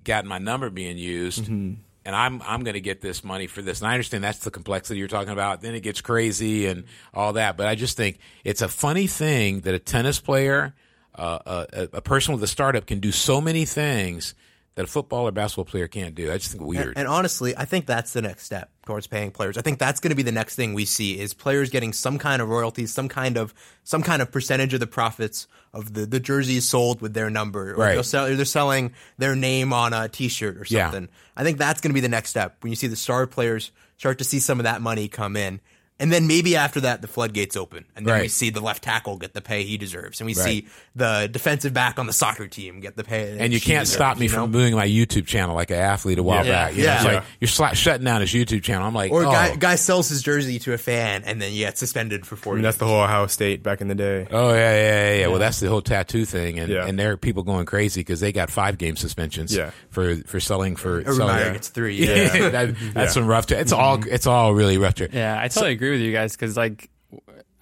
got 0.05 0.25
my 0.25 0.39
number 0.39 0.69
being 0.71 0.99
used, 0.99 1.47
and 1.49 1.79
I'm 2.05 2.43
I'm 2.43 2.65
going 2.65 2.75
to 2.75 2.81
get 2.81 3.01
this 3.01 3.23
money 3.23 3.47
for 3.47 3.63
this." 3.63 3.81
And 3.81 3.89
I 3.89 3.93
understand 3.93 4.25
that's 4.25 4.41
the 4.41 4.51
complexity 4.51 4.99
you're 4.99 5.09
talking 5.09 5.33
about. 5.33 5.61
Then 5.63 5.75
it 5.75 5.81
gets 5.81 6.01
crazy 6.01 6.67
and 6.67 6.85
all 7.15 7.35
that, 7.35 7.57
but 7.57 7.67
I 7.67 7.75
just 7.75 7.97
think 7.97 8.19
it's 8.45 8.63
a 8.63 8.69
funny 8.69 9.07
thing 9.07 9.61
that 9.61 9.75
a 9.75 9.79
tennis 9.79 10.19
player, 10.21 10.75
uh, 11.15 11.67
a, 11.73 11.89
a 11.95 12.01
person 12.03 12.35
with 12.35 12.43
a 12.43 12.49
startup, 12.49 12.87
can 12.87 12.99
do 13.01 13.13
so 13.13 13.41
many 13.41 13.65
things 13.65 14.35
that 14.75 14.85
a 14.85 14.89
football 14.89 15.29
or 15.29 15.33
basketball 15.33 15.67
player 15.67 15.87
can't 15.87 16.15
do. 16.17 16.33
I 16.33 16.39
just 16.39 16.51
think 16.53 16.65
weird. 16.65 16.89
And, 16.89 16.99
and 16.99 17.09
honestly, 17.09 17.57
I 17.57 17.65
think 17.67 17.87
that's 17.87 18.13
the 18.13 18.23
next 18.23 18.45
step 18.45 18.72
towards 18.85 19.07
paying 19.07 19.31
players. 19.31 19.57
I 19.57 19.63
think 19.63 19.79
that's 19.79 20.01
going 20.01 20.11
to 20.11 20.17
be 20.17 20.23
the 20.25 20.33
next 20.33 20.57
thing 20.57 20.75
we 20.75 20.85
see 20.85 21.19
is 21.19 21.35
players 21.35 21.71
getting 21.71 21.93
some 21.93 22.19
kind 22.19 22.43
of 22.43 22.49
royalties, 22.49 22.93
some 22.93 23.09
kind 23.09 23.37
of 23.37 23.55
some 23.85 24.03
kind 24.03 24.21
of 24.21 24.33
percentage 24.33 24.75
of 24.75 24.81
the 24.81 24.87
profits 24.87 25.47
of 25.73 25.95
the, 25.95 26.05
the 26.05 26.19
jerseys 26.21 26.69
sold 26.69 27.01
with 27.01 27.15
their 27.15 27.31
number, 27.31 27.73
or 27.73 27.77
Right. 27.77 27.93
They'll 27.95 28.03
sell, 28.03 28.27
they're 28.35 28.45
selling 28.45 28.93
their 29.19 29.37
name 29.37 29.73
on 29.73 29.93
a 29.93 30.09
T-shirt 30.09 30.57
or 30.57 30.65
Yeah. 30.69 30.91
something. 30.91 31.09
I 31.37 31.45
think 31.45 31.59
that's 31.59 31.81
going 31.81 31.91
to 31.91 31.95
be 31.95 32.01
the 32.01 32.09
next 32.09 32.31
step 32.31 32.57
when 32.61 32.71
you 32.71 32.77
see 32.77 32.89
the 32.89 32.97
star 32.97 33.27
players 33.27 33.71
start 33.99 34.19
to 34.19 34.25
see 34.25 34.41
some 34.41 34.59
of 34.59 34.65
that 34.65 34.83
money 34.83 35.07
come 35.09 35.37
in. 35.37 35.61
And 36.03 36.13
then 36.13 36.27
maybe 36.27 36.57
after 36.57 36.81
that, 36.81 37.01
the 37.01 37.07
floodgates 37.07 37.57
open, 37.57 37.85
and 37.95 38.05
then 38.05 38.21
we 38.23 38.27
see 38.29 38.51
the 38.51 38.61
left 38.61 38.83
tackle 38.83 39.17
get 39.19 39.35
the 39.35 39.41
pay 39.41 39.63
he 39.63 39.79
deserves, 39.79 40.21
and 40.21 40.27
we 40.27 40.35
Right. 40.35 40.45
see 40.45 40.67
the 40.97 41.29
defensive 41.31 41.73
back 41.73 41.99
on 42.01 42.07
the 42.09 42.13
soccer 42.13 42.49
team 42.49 42.81
get 42.81 42.97
the 42.97 43.05
pay. 43.05 43.37
and 43.39 43.53
you 43.53 43.61
can't 43.61 43.83
deserves, 43.85 43.93
stop 43.93 44.19
me 44.19 44.27
you 44.27 44.33
know? 44.33 44.43
from 44.43 44.51
doing 44.53 44.75
my 44.75 44.87
YouTube 44.87 45.27
channel 45.27 45.55
like 45.55 45.71
an 45.71 45.79
athlete 45.79 46.19
a 46.19 46.23
while 46.25 46.45
Yeah. 46.45 46.53
back. 46.67 46.73
You 46.77 46.79
know, 46.83 46.85
Yeah. 46.89 46.95
it's 46.97 47.05
Yeah. 47.05 47.13
like 47.15 47.25
you're 47.41 47.49
sla- 47.49 47.75
shutting 47.75 48.05
down 48.05 48.21
his 48.21 48.31
YouTube 48.33 48.63
channel. 48.65 48.87
I'm 48.89 48.95
like, 48.95 49.13
Or 49.13 49.25
oh. 49.25 49.31
guy, 49.31 49.55
guy 49.57 49.77
sells 49.77 50.09
his 50.09 50.23
jersey 50.23 50.59
to 50.59 50.73
a 50.73 50.79
fan 50.79 51.23
and 51.25 51.41
then 51.41 51.53
you 51.53 51.61
get 51.61 51.79
suspended 51.79 52.27
for 52.27 52.35
four 52.37 52.55
I 52.55 52.57
mean, 52.57 52.65
years. 52.65 52.75
that's 52.75 52.79
the 52.81 52.87
whole 52.87 53.01
Ohio 53.01 53.27
State 53.29 53.63
back 53.63 53.81
in 53.81 53.87
the 53.89 53.95
day. 53.95 54.27
Oh 54.31 54.51
yeah, 54.53 54.57
yeah, 54.57 54.81
yeah, 55.13 55.15
yeah. 55.21 55.27
Well, 55.29 55.39
that's 55.39 55.61
the 55.61 55.69
whole 55.69 55.83
tattoo 55.83 56.25
thing, 56.25 56.59
and 56.59 56.69
Yeah. 56.73 56.85
and 56.87 56.99
there 56.99 57.13
are 57.13 57.17
people 57.17 57.45
going 57.45 57.65
crazy 57.65 58.01
because 58.01 58.19
they 58.21 58.33
got 58.33 58.51
five 58.51 58.77
game 58.77 58.97
suspensions 58.97 59.55
Yeah. 59.55 59.71
for 59.91 60.17
for 60.27 60.41
selling 60.41 60.75
for 60.77 60.99
Urban 61.01 61.15
selling. 61.15 61.37
Meyer 61.37 61.53
gets 61.53 61.69
three. 61.69 61.97
Yeah, 61.97 62.35
Yeah. 62.35 62.49
that, 62.51 62.75
that's 62.95 63.15
some 63.15 63.27
rough. 63.27 63.51
It's 63.53 63.71
all 63.73 63.99
mm-hmm. 63.99 64.11
it's 64.13 64.27
all 64.27 64.53
really 64.53 64.79
rough. 64.79 64.95
To, 64.95 65.09
Yeah, 65.13 65.39
I 65.41 65.47
totally 65.49 65.73
agree 65.73 65.92
with 65.93 66.01
you 66.01 66.13
guys 66.13 66.33
because 66.33 66.57
like 66.57 66.91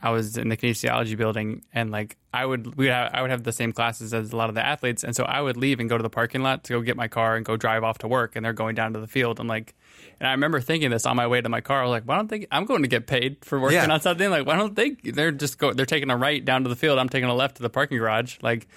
I 0.02 0.10
was 0.10 0.38
in 0.38 0.48
the 0.48 0.56
kinesiology 0.56 1.14
building 1.16 1.62
and 1.74 1.90
like 1.90 2.16
I 2.32 2.46
would 2.46 2.76
we 2.76 2.86
have, 2.86 3.10
I 3.12 3.20
would 3.20 3.30
have 3.30 3.42
the 3.42 3.52
same 3.52 3.70
classes 3.72 4.14
as 4.14 4.32
a 4.32 4.36
lot 4.36 4.48
of 4.48 4.54
the 4.54 4.64
athletes. 4.64 5.04
And 5.04 5.14
so 5.14 5.24
I 5.24 5.42
would 5.42 5.58
leave 5.58 5.78
and 5.78 5.90
go 5.90 5.98
to 5.98 6.02
the 6.02 6.08
parking 6.08 6.42
lot 6.42 6.64
to 6.64 6.72
go 6.72 6.80
get 6.80 6.96
my 6.96 7.06
car 7.08 7.36
and 7.36 7.44
go 7.44 7.56
drive 7.58 7.84
off 7.84 7.98
to 7.98 8.08
work 8.08 8.34
and 8.34 8.42
they're 8.44 8.54
going 8.54 8.74
down 8.74 8.94
to 8.94 9.00
the 9.00 9.06
field. 9.06 9.40
And 9.40 9.48
like 9.48 9.74
and 10.18 10.26
I 10.26 10.30
remember 10.32 10.60
thinking 10.60 10.90
this 10.90 11.04
on 11.04 11.16
my 11.16 11.26
way 11.26 11.40
to 11.42 11.48
my 11.50 11.60
car 11.60 11.80
I 11.80 11.84
was 11.84 11.90
like 11.90 12.04
why 12.04 12.16
don't 12.16 12.30
they 12.30 12.46
I'm 12.50 12.64
going 12.64 12.80
to 12.82 12.88
get 12.88 13.06
paid 13.06 13.44
for 13.44 13.60
working 13.60 13.76
Yeah. 13.76 13.92
on 13.92 14.00
something? 14.00 14.30
Like 14.30 14.46
why 14.46 14.56
don't 14.56 14.74
they 14.74 14.90
they're 15.04 15.32
just 15.32 15.58
go 15.58 15.74
they're 15.74 15.84
taking 15.84 16.10
a 16.10 16.16
right 16.16 16.42
down 16.42 16.62
to 16.62 16.70
the 16.70 16.76
field. 16.76 16.98
I'm 16.98 17.10
taking 17.10 17.28
a 17.28 17.34
left 17.34 17.56
to 17.56 17.62
the 17.62 17.70
parking 17.70 17.98
garage. 17.98 18.38
Like 18.40 18.68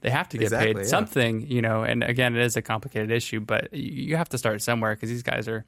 they 0.00 0.10
have 0.10 0.28
to 0.30 0.36
get 0.38 0.46
Exactly, 0.46 0.74
paid 0.74 0.80
yeah. 0.80 0.86
something 0.88 1.46
you 1.46 1.62
know? 1.62 1.84
And 1.84 2.02
again 2.02 2.34
it 2.34 2.42
is 2.42 2.56
a 2.56 2.62
complicated 2.62 3.12
issue 3.12 3.38
but 3.38 3.72
you 3.72 4.16
have 4.16 4.28
to 4.30 4.38
start 4.38 4.60
somewhere 4.62 4.96
because 4.96 5.10
these 5.10 5.22
guys 5.22 5.46
are 5.46 5.64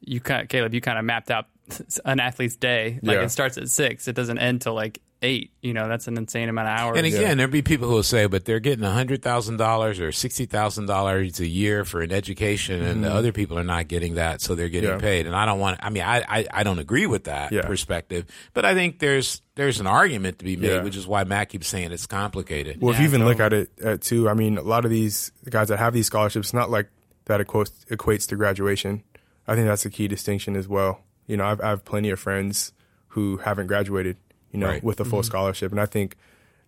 you 0.00 0.20
kind 0.20 0.42
of, 0.42 0.48
Caleb, 0.48 0.74
you 0.74 0.80
kind 0.80 0.98
of 0.98 1.04
mapped 1.04 1.30
out 1.30 1.46
an 2.04 2.20
athlete's 2.20 2.56
day. 2.56 2.98
Like 3.02 3.16
Yeah. 3.16 3.22
it 3.24 3.30
starts 3.30 3.56
at 3.58 3.68
six, 3.68 4.08
it 4.08 4.14
doesn't 4.14 4.38
end 4.38 4.62
till 4.62 4.74
like 4.74 5.00
eight. 5.22 5.50
You 5.62 5.72
know, 5.72 5.88
that's 5.88 6.06
an 6.08 6.18
insane 6.18 6.50
amount 6.50 6.68
of 6.68 6.78
hours. 6.78 6.98
And 6.98 7.06
again, 7.06 7.38
there'll 7.38 7.50
be 7.50 7.62
people 7.62 7.88
who 7.88 7.94
will 7.94 8.02
say, 8.02 8.26
but 8.26 8.44
they're 8.44 8.60
getting 8.60 8.84
hundred 8.84 9.22
thousand 9.22 9.56
dollars 9.56 9.98
or 9.98 10.12
sixty 10.12 10.44
thousand 10.44 10.84
dollars 10.86 11.40
a 11.40 11.46
year 11.46 11.86
for 11.86 12.02
an 12.02 12.12
education, 12.12 12.82
and 12.82 13.02
the 13.02 13.10
other 13.10 13.32
people 13.32 13.58
are 13.58 13.64
not 13.64 13.88
getting 13.88 14.16
that, 14.16 14.42
so 14.42 14.54
they're 14.54 14.68
getting 14.68 14.90
Yeah. 14.90 14.98
paid. 14.98 15.26
And 15.26 15.34
I 15.34 15.46
don't 15.46 15.58
want. 15.58 15.80
I 15.82 15.88
mean, 15.88 16.02
I, 16.02 16.22
I 16.28 16.46
I 16.52 16.62
don't 16.62 16.78
agree 16.78 17.06
with 17.06 17.24
that 17.24 17.52
Yeah. 17.52 17.62
perspective, 17.62 18.26
but 18.52 18.66
I 18.66 18.74
think 18.74 18.98
there's 18.98 19.40
there's 19.54 19.80
an 19.80 19.86
argument 19.86 20.40
to 20.40 20.44
be 20.44 20.56
made, 20.56 20.68
Yeah. 20.72 20.82
which 20.82 20.96
is 20.96 21.06
why 21.06 21.24
Matt 21.24 21.48
keeps 21.48 21.68
saying 21.68 21.90
it's 21.92 22.06
complicated. 22.06 22.82
Well, 22.82 22.92
if 22.92 22.98
you 22.98 23.04
Yeah, 23.04 23.08
even 23.14 23.24
look 23.24 23.40
at 23.40 23.54
it 23.54 23.70
at 23.82 24.02
too, 24.02 24.28
I 24.28 24.34
mean, 24.34 24.58
a 24.58 24.62
lot 24.62 24.84
of 24.84 24.90
these 24.90 25.32
guys 25.48 25.68
that 25.68 25.78
have 25.78 25.94
these 25.94 26.06
scholarships, 26.06 26.52
not 26.52 26.68
like 26.70 26.88
that 27.26 27.40
equates, 27.40 27.86
equates 27.86 28.28
to 28.28 28.36
graduation. 28.36 29.02
I 29.46 29.54
think 29.54 29.66
that's 29.66 29.84
a 29.84 29.90
key 29.90 30.08
distinction 30.08 30.56
as 30.56 30.66
well. 30.68 31.00
You 31.26 31.36
know, 31.36 31.44
I've, 31.46 31.60
I 31.60 31.68
have 31.70 31.84
plenty 31.84 32.10
of 32.10 32.18
friends 32.20 32.72
who 33.08 33.38
haven't 33.38 33.66
graduated, 33.66 34.16
you 34.50 34.58
know, 34.58 34.68
Right. 34.68 34.82
with 34.84 35.00
a 35.00 35.04
full 35.04 35.20
Mm-hmm. 35.20 35.26
scholarship, 35.26 35.70
and 35.72 35.80
I 35.80 35.86
think 35.86 36.16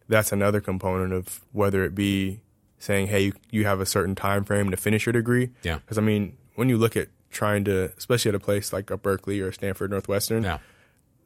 that's 0.08 0.32
another 0.32 0.60
component 0.60 1.12
of 1.12 1.40
whether 1.52 1.84
it 1.84 1.94
be 1.94 2.40
saying, 2.78 3.08
hey, 3.08 3.20
you, 3.22 3.32
you 3.50 3.64
have 3.64 3.80
a 3.80 3.86
certain 3.86 4.14
time 4.14 4.44
frame 4.44 4.70
to 4.70 4.76
finish 4.76 5.06
your 5.06 5.12
degree. 5.12 5.50
Yeah. 5.62 5.76
Because 5.78 5.98
I 5.98 6.02
mean, 6.02 6.36
when 6.54 6.68
you 6.68 6.76
look 6.78 6.96
at 6.96 7.08
trying 7.30 7.64
to, 7.64 7.92
especially 7.98 8.28
at 8.30 8.34
a 8.34 8.38
place 8.40 8.72
like 8.72 8.90
a 8.90 8.96
Berkeley 8.96 9.40
or 9.40 9.50
Stanford 9.52 9.90
Northwestern, 9.90 10.42
Yeah. 10.44 10.58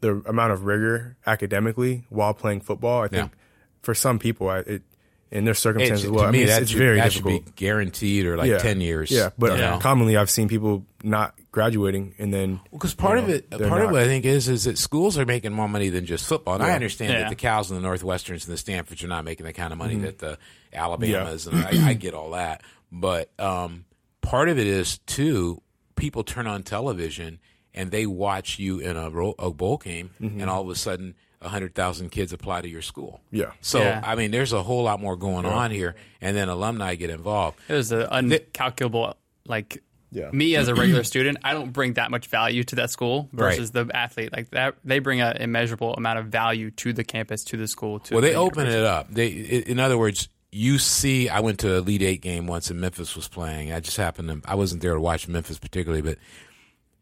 the 0.00 0.22
amount 0.26 0.52
of 0.52 0.64
rigor 0.64 1.16
academically 1.26 2.04
while 2.08 2.32
playing 2.34 2.60
football, 2.62 3.02
I 3.02 3.08
think 3.08 3.32
Yeah. 3.32 3.38
for 3.82 3.94
some 3.94 4.18
people, 4.18 4.48
I, 4.48 4.58
it 4.60 4.82
in 5.30 5.44
their 5.44 5.52
It's, 5.52 5.60
circumstances, 5.60 6.06
to 6.06 6.12
well, 6.12 6.24
I 6.24 6.30
me, 6.30 6.38
mean, 6.38 6.42
it's, 6.48 6.52
that, 6.52 6.62
it's 6.62 6.70
should, 6.72 6.78
very 6.78 6.96
that 6.98 7.12
should 7.12 7.22
difficult. 7.24 7.44
be 7.46 7.52
guaranteed 7.64 8.26
or 8.26 8.36
like 8.36 8.60
ten 8.60 8.80
years. 8.80 9.10
Yeah, 9.10 9.30
but 9.38 9.52
you 9.52 9.58
know? 9.58 9.78
commonly 9.80 10.16
I've 10.16 10.30
seen 10.30 10.48
people 10.48 10.84
not 11.02 11.34
graduating 11.52 12.14
and 12.18 12.32
then 12.34 12.60
Because 12.72 12.94
part 12.94 13.18
you 13.18 13.24
of 13.24 13.30
it, 13.30 13.50
they're 13.50 13.68
part 13.68 13.80
of 13.82 13.86
not. 13.88 13.92
what 13.94 14.02
I 14.02 14.06
think 14.06 14.24
is, 14.24 14.48
is 14.48 14.64
that 14.64 14.76
schools 14.78 15.16
are 15.18 15.24
making 15.26 15.52
more 15.52 15.68
money 15.68 15.88
than 15.88 16.04
just 16.06 16.26
football. 16.26 16.54
And 16.54 16.62
I 16.62 16.72
understand 16.72 17.12
Yeah. 17.12 17.20
that 17.20 17.28
the 17.30 17.36
Cals 17.36 17.70
and 17.70 17.82
the 17.82 17.88
Northwesterns 17.88 18.44
and 18.46 18.52
the 18.52 18.56
Stanfords 18.58 19.02
are 19.04 19.08
not 19.08 19.24
making 19.24 19.46
the 19.46 19.52
kind 19.52 19.72
of 19.72 19.78
money 19.78 19.96
that 19.96 20.18
the 20.18 20.36
Alabamas 20.74 21.46
and 21.46 21.64
I, 21.64 21.90
I 21.90 21.94
get 21.94 22.14
all 22.14 22.30
that. 22.30 22.62
But 22.92 23.30
um, 23.38 23.84
part 24.20 24.48
of 24.48 24.58
it 24.58 24.66
is 24.66 24.98
too, 25.06 25.62
people 25.96 26.22
turn 26.24 26.46
on 26.46 26.62
television 26.62 27.38
and 27.74 27.90
they 27.90 28.04
watch 28.06 28.58
you 28.58 28.78
in 28.80 28.96
a, 28.96 29.10
ro- 29.10 29.34
a 29.38 29.50
bowl 29.50 29.76
game, 29.78 30.10
and 30.20 30.50
all 30.50 30.62
of 30.62 30.68
a 30.68 30.74
sudden. 30.74 31.14
A 31.42 31.48
hundred 31.48 31.74
thousand 31.74 32.10
kids 32.10 32.32
apply 32.34 32.60
to 32.62 32.68
your 32.68 32.82
school. 32.82 33.20
Yeah. 33.30 33.52
So 33.62 33.80
Yeah. 33.80 34.02
I 34.04 34.14
mean, 34.14 34.30
there's 34.30 34.52
a 34.52 34.62
whole 34.62 34.82
lot 34.82 35.00
more 35.00 35.16
going 35.16 35.46
on 35.46 35.70
here, 35.70 35.94
and 36.20 36.36
then 36.36 36.48
alumni 36.50 36.94
get 36.96 37.08
involved. 37.10 37.58
There's 37.66 37.92
an 37.92 38.06
uncalculable 38.10 39.14
like 39.46 39.82
Yeah. 40.12 40.28
me 40.32 40.54
as 40.56 40.68
a 40.68 40.74
regular 40.74 41.02
student, 41.12 41.38
I 41.42 41.54
don't 41.54 41.72
bring 41.72 41.94
that 41.94 42.10
much 42.10 42.26
value 42.26 42.62
to 42.64 42.76
that 42.76 42.90
school 42.90 43.28
versus 43.32 43.70
the 43.70 43.88
athlete. 43.94 44.32
Like 44.36 44.50
that, 44.50 44.74
they 44.84 44.98
bring 44.98 45.22
an 45.22 45.38
immeasurable 45.38 45.94
amount 45.94 46.18
of 46.18 46.26
value 46.26 46.70
to 46.72 46.92
the 46.92 47.04
campus, 47.04 47.42
to 47.44 47.56
the 47.56 47.66
school. 47.68 48.00
To 48.00 48.14
Well, 48.14 48.20
they 48.22 48.30
the 48.32 48.34
open 48.36 48.66
university. 48.66 48.80
it 48.80 48.86
up. 48.86 49.06
They, 49.10 49.28
in 49.72 49.78
other 49.80 49.96
words, 49.96 50.28
you 50.52 50.78
see. 50.78 51.28
I 51.30 51.40
went 51.40 51.60
to 51.60 51.74
a 51.74 51.78
Elite 51.78 52.02
Eight 52.02 52.20
game 52.22 52.48
once, 52.48 52.70
and 52.70 52.80
Memphis 52.80 53.16
was 53.16 53.28
playing. 53.28 53.72
I 53.72 53.80
just 53.80 53.96
happened 53.96 54.28
to. 54.28 54.50
I 54.50 54.56
wasn't 54.56 54.82
there 54.82 54.92
to 54.94 55.00
watch 55.00 55.26
Memphis 55.28 55.58
particularly, 55.58 56.02
but 56.02 56.18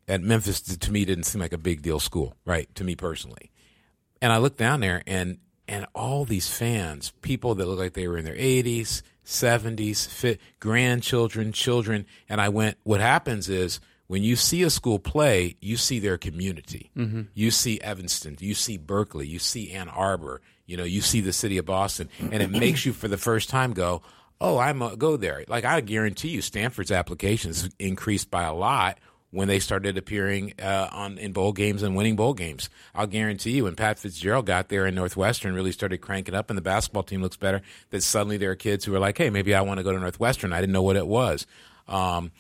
at 0.07 0.21
Memphis, 0.21 0.61
to 0.61 0.79
to 0.79 0.93
me, 0.93 1.05
didn't 1.07 1.25
seem 1.25 1.41
like 1.41 1.53
a 1.55 1.59
big 1.59 1.83
deal 1.83 1.99
school, 1.99 2.35
right? 2.45 2.73
To 2.77 2.85
me 2.85 2.95
personally, 2.95 3.51
and 4.21 4.33
I 4.33 4.39
looked 4.39 4.59
down 4.59 4.81
there, 4.81 5.03
and 5.07 5.39
and 5.67 5.87
all 5.95 6.25
these 6.25 6.49
fans, 6.49 7.13
people 7.23 7.55
that 7.57 7.67
look 7.67 7.79
like 7.79 7.93
they 7.93 8.09
were 8.09 8.19
in 8.19 8.25
their 8.25 8.37
eighties, 8.37 9.03
seventies, 9.25 10.07
fit 10.07 10.41
grandchildren, 10.61 11.53
children, 11.53 12.07
and 12.29 12.41
I 12.41 12.49
went. 12.49 12.77
What 12.85 13.01
happens 13.01 13.49
is. 13.49 13.81
When 14.11 14.23
you 14.23 14.37
see 14.37 14.63
a 14.63 14.71
school 14.71 14.99
play, 14.99 15.57
you 15.61 15.77
see 15.77 15.99
their 15.99 16.17
community. 16.17 16.91
Mm-hmm. 16.97 17.25
You 17.35 17.51
see 17.51 17.79
Evanston, 17.83 18.39
you 18.41 18.55
see 18.55 18.79
Berkeley, 18.79 19.27
you 19.27 19.39
see 19.39 19.71
Ann 19.73 19.91
Arbor, 19.91 20.41
you 20.65 20.79
know, 20.79 20.85
you 20.85 21.03
see 21.03 21.21
the 21.21 21.35
city 21.35 21.59
of 21.59 21.67
Boston, 21.67 22.09
and 22.19 22.43
it 22.43 22.51
makes 22.51 22.87
you 22.87 22.95
for 22.95 23.07
the 23.07 23.19
first 23.19 23.51
time 23.51 23.75
go, 23.75 24.01
"Oh, 24.41 24.57
I'm 24.57 24.81
a, 24.81 24.97
go 24.97 25.19
there." 25.19 25.45
Like 25.47 25.67
I 25.67 25.83
guarantee 25.83 26.31
you, 26.31 26.41
Stanford's 26.41 26.91
applications 26.91 27.69
increased 27.79 28.31
by 28.31 28.45
a 28.45 28.55
lot 28.55 28.99
when 29.31 29.47
they 29.49 29.59
started 29.59 29.99
appearing 29.99 30.55
uh, 30.61 30.89
on 30.91 31.19
in 31.19 31.33
bowl 31.33 31.53
games 31.53 31.83
and 31.83 31.95
winning 31.95 32.17
bowl 32.17 32.33
games. 32.35 32.71
I'll 32.95 33.07
guarantee 33.07 33.51
you, 33.53 33.65
when 33.65 33.77
Pat 33.77 33.99
Fitzgerald 33.99 34.47
got 34.47 34.69
there 34.69 34.87
and 34.87 34.97
Northwestern 34.97 35.55
really 35.55 35.73
started 35.73 35.99
cranking 35.99 36.35
up, 36.35 36.51
and 36.51 36.57
the 36.57 36.63
basketball 36.63 37.03
team 37.03 37.21
looks 37.21 37.37
better, 37.37 37.61
that 37.91 38.03
suddenly 38.03 38.37
there 38.39 38.51
are 38.51 38.57
kids 38.57 38.85
who 38.85 38.95
are 38.95 38.99
like, 38.99 39.19
"Hey, 39.19 39.29
maybe 39.31 39.55
I 39.55 39.61
want 39.61 39.79
to 39.79 39.85
go 39.85 39.93
to 39.93 39.99
Northwestern." 40.01 40.53
I 40.53 40.61
didn't 40.61 40.73
know 40.73 40.83
what 40.83 40.97
it 40.97 41.07
was. 41.07 41.47
Um, 41.87 42.31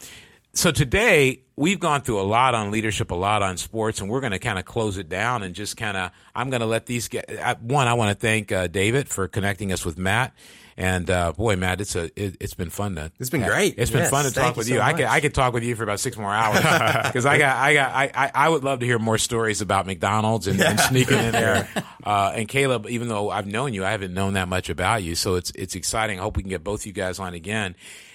so 0.54 0.70
today 0.72 1.40
we've 1.56 1.78
gone 1.78 2.00
through 2.00 2.20
a 2.20 2.22
lot 2.24 2.54
on 2.54 2.70
leadership, 2.70 3.10
a 3.10 3.14
lot 3.14 3.42
on 3.42 3.58
sports, 3.58 4.00
and 4.00 4.08
we're 4.08 4.20
going 4.20 4.32
to 4.32 4.38
kind 4.38 4.58
of 4.58 4.64
close 4.64 4.96
it 4.98 5.08
down 5.08 5.42
and 5.42 5.54
just 5.54 5.76
kind 5.76 5.96
of. 5.96 6.10
I'm 6.34 6.48
going 6.50 6.60
to 6.60 6.66
let 6.66 6.86
these 6.86 7.08
get. 7.08 7.30
I- 7.30 7.54
One, 7.60 7.86
I 7.86 7.94
want 7.94 8.10
to 8.10 8.14
thank 8.26 8.50
uh, 8.50 8.66
David 8.66 9.08
for 9.08 9.28
connecting 9.28 9.72
us 9.72 9.84
with 9.84 9.98
Matt. 9.98 10.32
And 10.80 11.10
uh, 11.10 11.32
boy, 11.32 11.56
Matt, 11.56 11.80
it's 11.80 11.96
a 11.96 12.04
it, 12.14 12.36
it's 12.38 12.54
been 12.54 12.70
fun 12.70 12.94
to. 12.94 13.10
It's 13.18 13.30
been 13.30 13.42
great. 13.42 13.74
It's 13.78 13.90
been 13.90 14.02
Yes, 14.02 14.10
fun 14.10 14.24
to 14.26 14.30
talk 14.30 14.54
you 14.54 14.58
with 14.60 14.68
so 14.68 14.74
you. 14.74 14.80
I 14.80 14.92
could. 14.92 15.06
I 15.06 15.18
could 15.18 15.34
talk 15.34 15.52
with 15.52 15.64
you 15.64 15.74
for 15.74 15.82
about 15.82 15.98
six 15.98 16.16
more 16.16 16.32
hours 16.32 16.58
because 17.06 17.26
I 17.26 17.36
got 17.36 17.56
I 17.56 17.74
got 17.74 17.90
I, 17.92 18.10
I 18.14 18.30
I 18.32 18.48
would 18.48 18.62
love 18.62 18.78
to 18.78 18.86
hear 18.86 19.00
more 19.00 19.18
stories 19.18 19.60
about 19.60 19.86
McDonald's 19.86 20.46
and, 20.46 20.60
and 20.60 20.78
sneaking 20.78 21.18
in 21.18 21.32
there. 21.32 21.68
Uh, 22.08 22.32
and 22.36 22.48
Caleb, 22.48 22.86
even 22.88 23.08
though 23.08 23.28
I've 23.28 23.46
known 23.46 23.74
you, 23.74 23.84
I 23.84 23.90
haven't 23.90 24.14
known 24.14 24.32
that 24.34 24.48
much 24.48 24.70
about 24.70 25.02
you, 25.02 25.14
so 25.14 25.34
it's 25.34 25.50
it's 25.50 25.74
exciting. 25.74 26.18
I 26.18 26.22
hope 26.22 26.38
we 26.38 26.42
can 26.42 26.48
get 26.48 26.64
both 26.64 26.86
you 26.86 26.92
guys 26.92 27.18
on 27.18 27.34
again. 27.34 27.74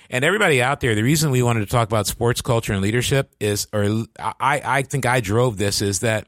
And 0.09 0.25
everybody 0.25 0.63
out 0.63 0.79
there, 0.79 0.95
the 0.95 1.03
reason 1.03 1.29
we 1.29 1.43
wanted 1.43 1.59
to 1.59 1.65
talk 1.67 1.89
about 1.89 2.07
sports 2.07 2.41
culture 2.41 2.73
and 2.73 2.81
leadership 2.81 3.35
is, 3.39 3.67
or 3.71 4.05
I, 4.17 4.33
I 4.63 4.81
think 4.81 5.05
I 5.05 5.19
drove 5.19 5.57
this, 5.57 5.81
is 5.83 5.99
that 5.99 6.25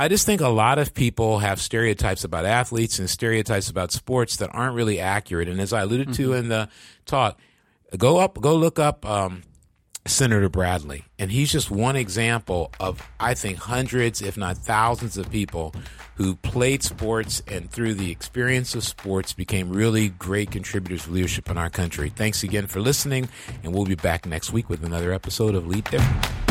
I 0.00 0.08
just 0.08 0.24
think 0.24 0.40
a 0.40 0.48
lot 0.48 0.78
of 0.78 0.94
people 0.94 1.40
have 1.40 1.60
stereotypes 1.60 2.24
about 2.24 2.46
athletes 2.46 2.98
and 2.98 3.10
stereotypes 3.10 3.68
about 3.68 3.92
sports 3.92 4.38
that 4.38 4.48
aren't 4.54 4.74
really 4.74 4.98
accurate. 4.98 5.46
And 5.46 5.60
as 5.60 5.74
I 5.74 5.82
alluded 5.82 6.14
to 6.14 6.32
in 6.32 6.48
the 6.48 6.70
talk, 7.04 7.38
go 7.98 8.16
up, 8.16 8.40
go 8.40 8.56
look 8.56 8.78
up 8.78 9.04
um, 9.04 9.42
Senator 10.06 10.48
Bradley, 10.48 11.04
and 11.18 11.30
he's 11.30 11.52
just 11.52 11.70
one 11.70 11.96
example 11.96 12.72
of 12.80 13.06
I 13.20 13.34
think 13.34 13.58
hundreds, 13.58 14.22
if 14.22 14.38
not 14.38 14.56
thousands, 14.56 15.18
of 15.18 15.30
people 15.30 15.74
who 16.14 16.34
played 16.36 16.82
sports 16.82 17.42
and 17.46 17.70
through 17.70 17.92
the 17.92 18.10
experience 18.10 18.74
of 18.74 18.84
sports 18.84 19.34
became 19.34 19.68
really 19.68 20.08
great 20.08 20.50
contributors 20.50 21.04
to 21.04 21.10
leadership 21.10 21.50
in 21.50 21.58
our 21.58 21.68
country. 21.68 22.08
Thanks 22.08 22.42
again 22.42 22.68
for 22.68 22.80
listening, 22.80 23.28
and 23.62 23.74
we'll 23.74 23.84
be 23.84 23.96
back 23.96 24.24
next 24.24 24.50
week 24.50 24.70
with 24.70 24.82
another 24.82 25.12
episode 25.12 25.54
of 25.54 25.66
Lead 25.66 25.84
Different. 25.84 26.49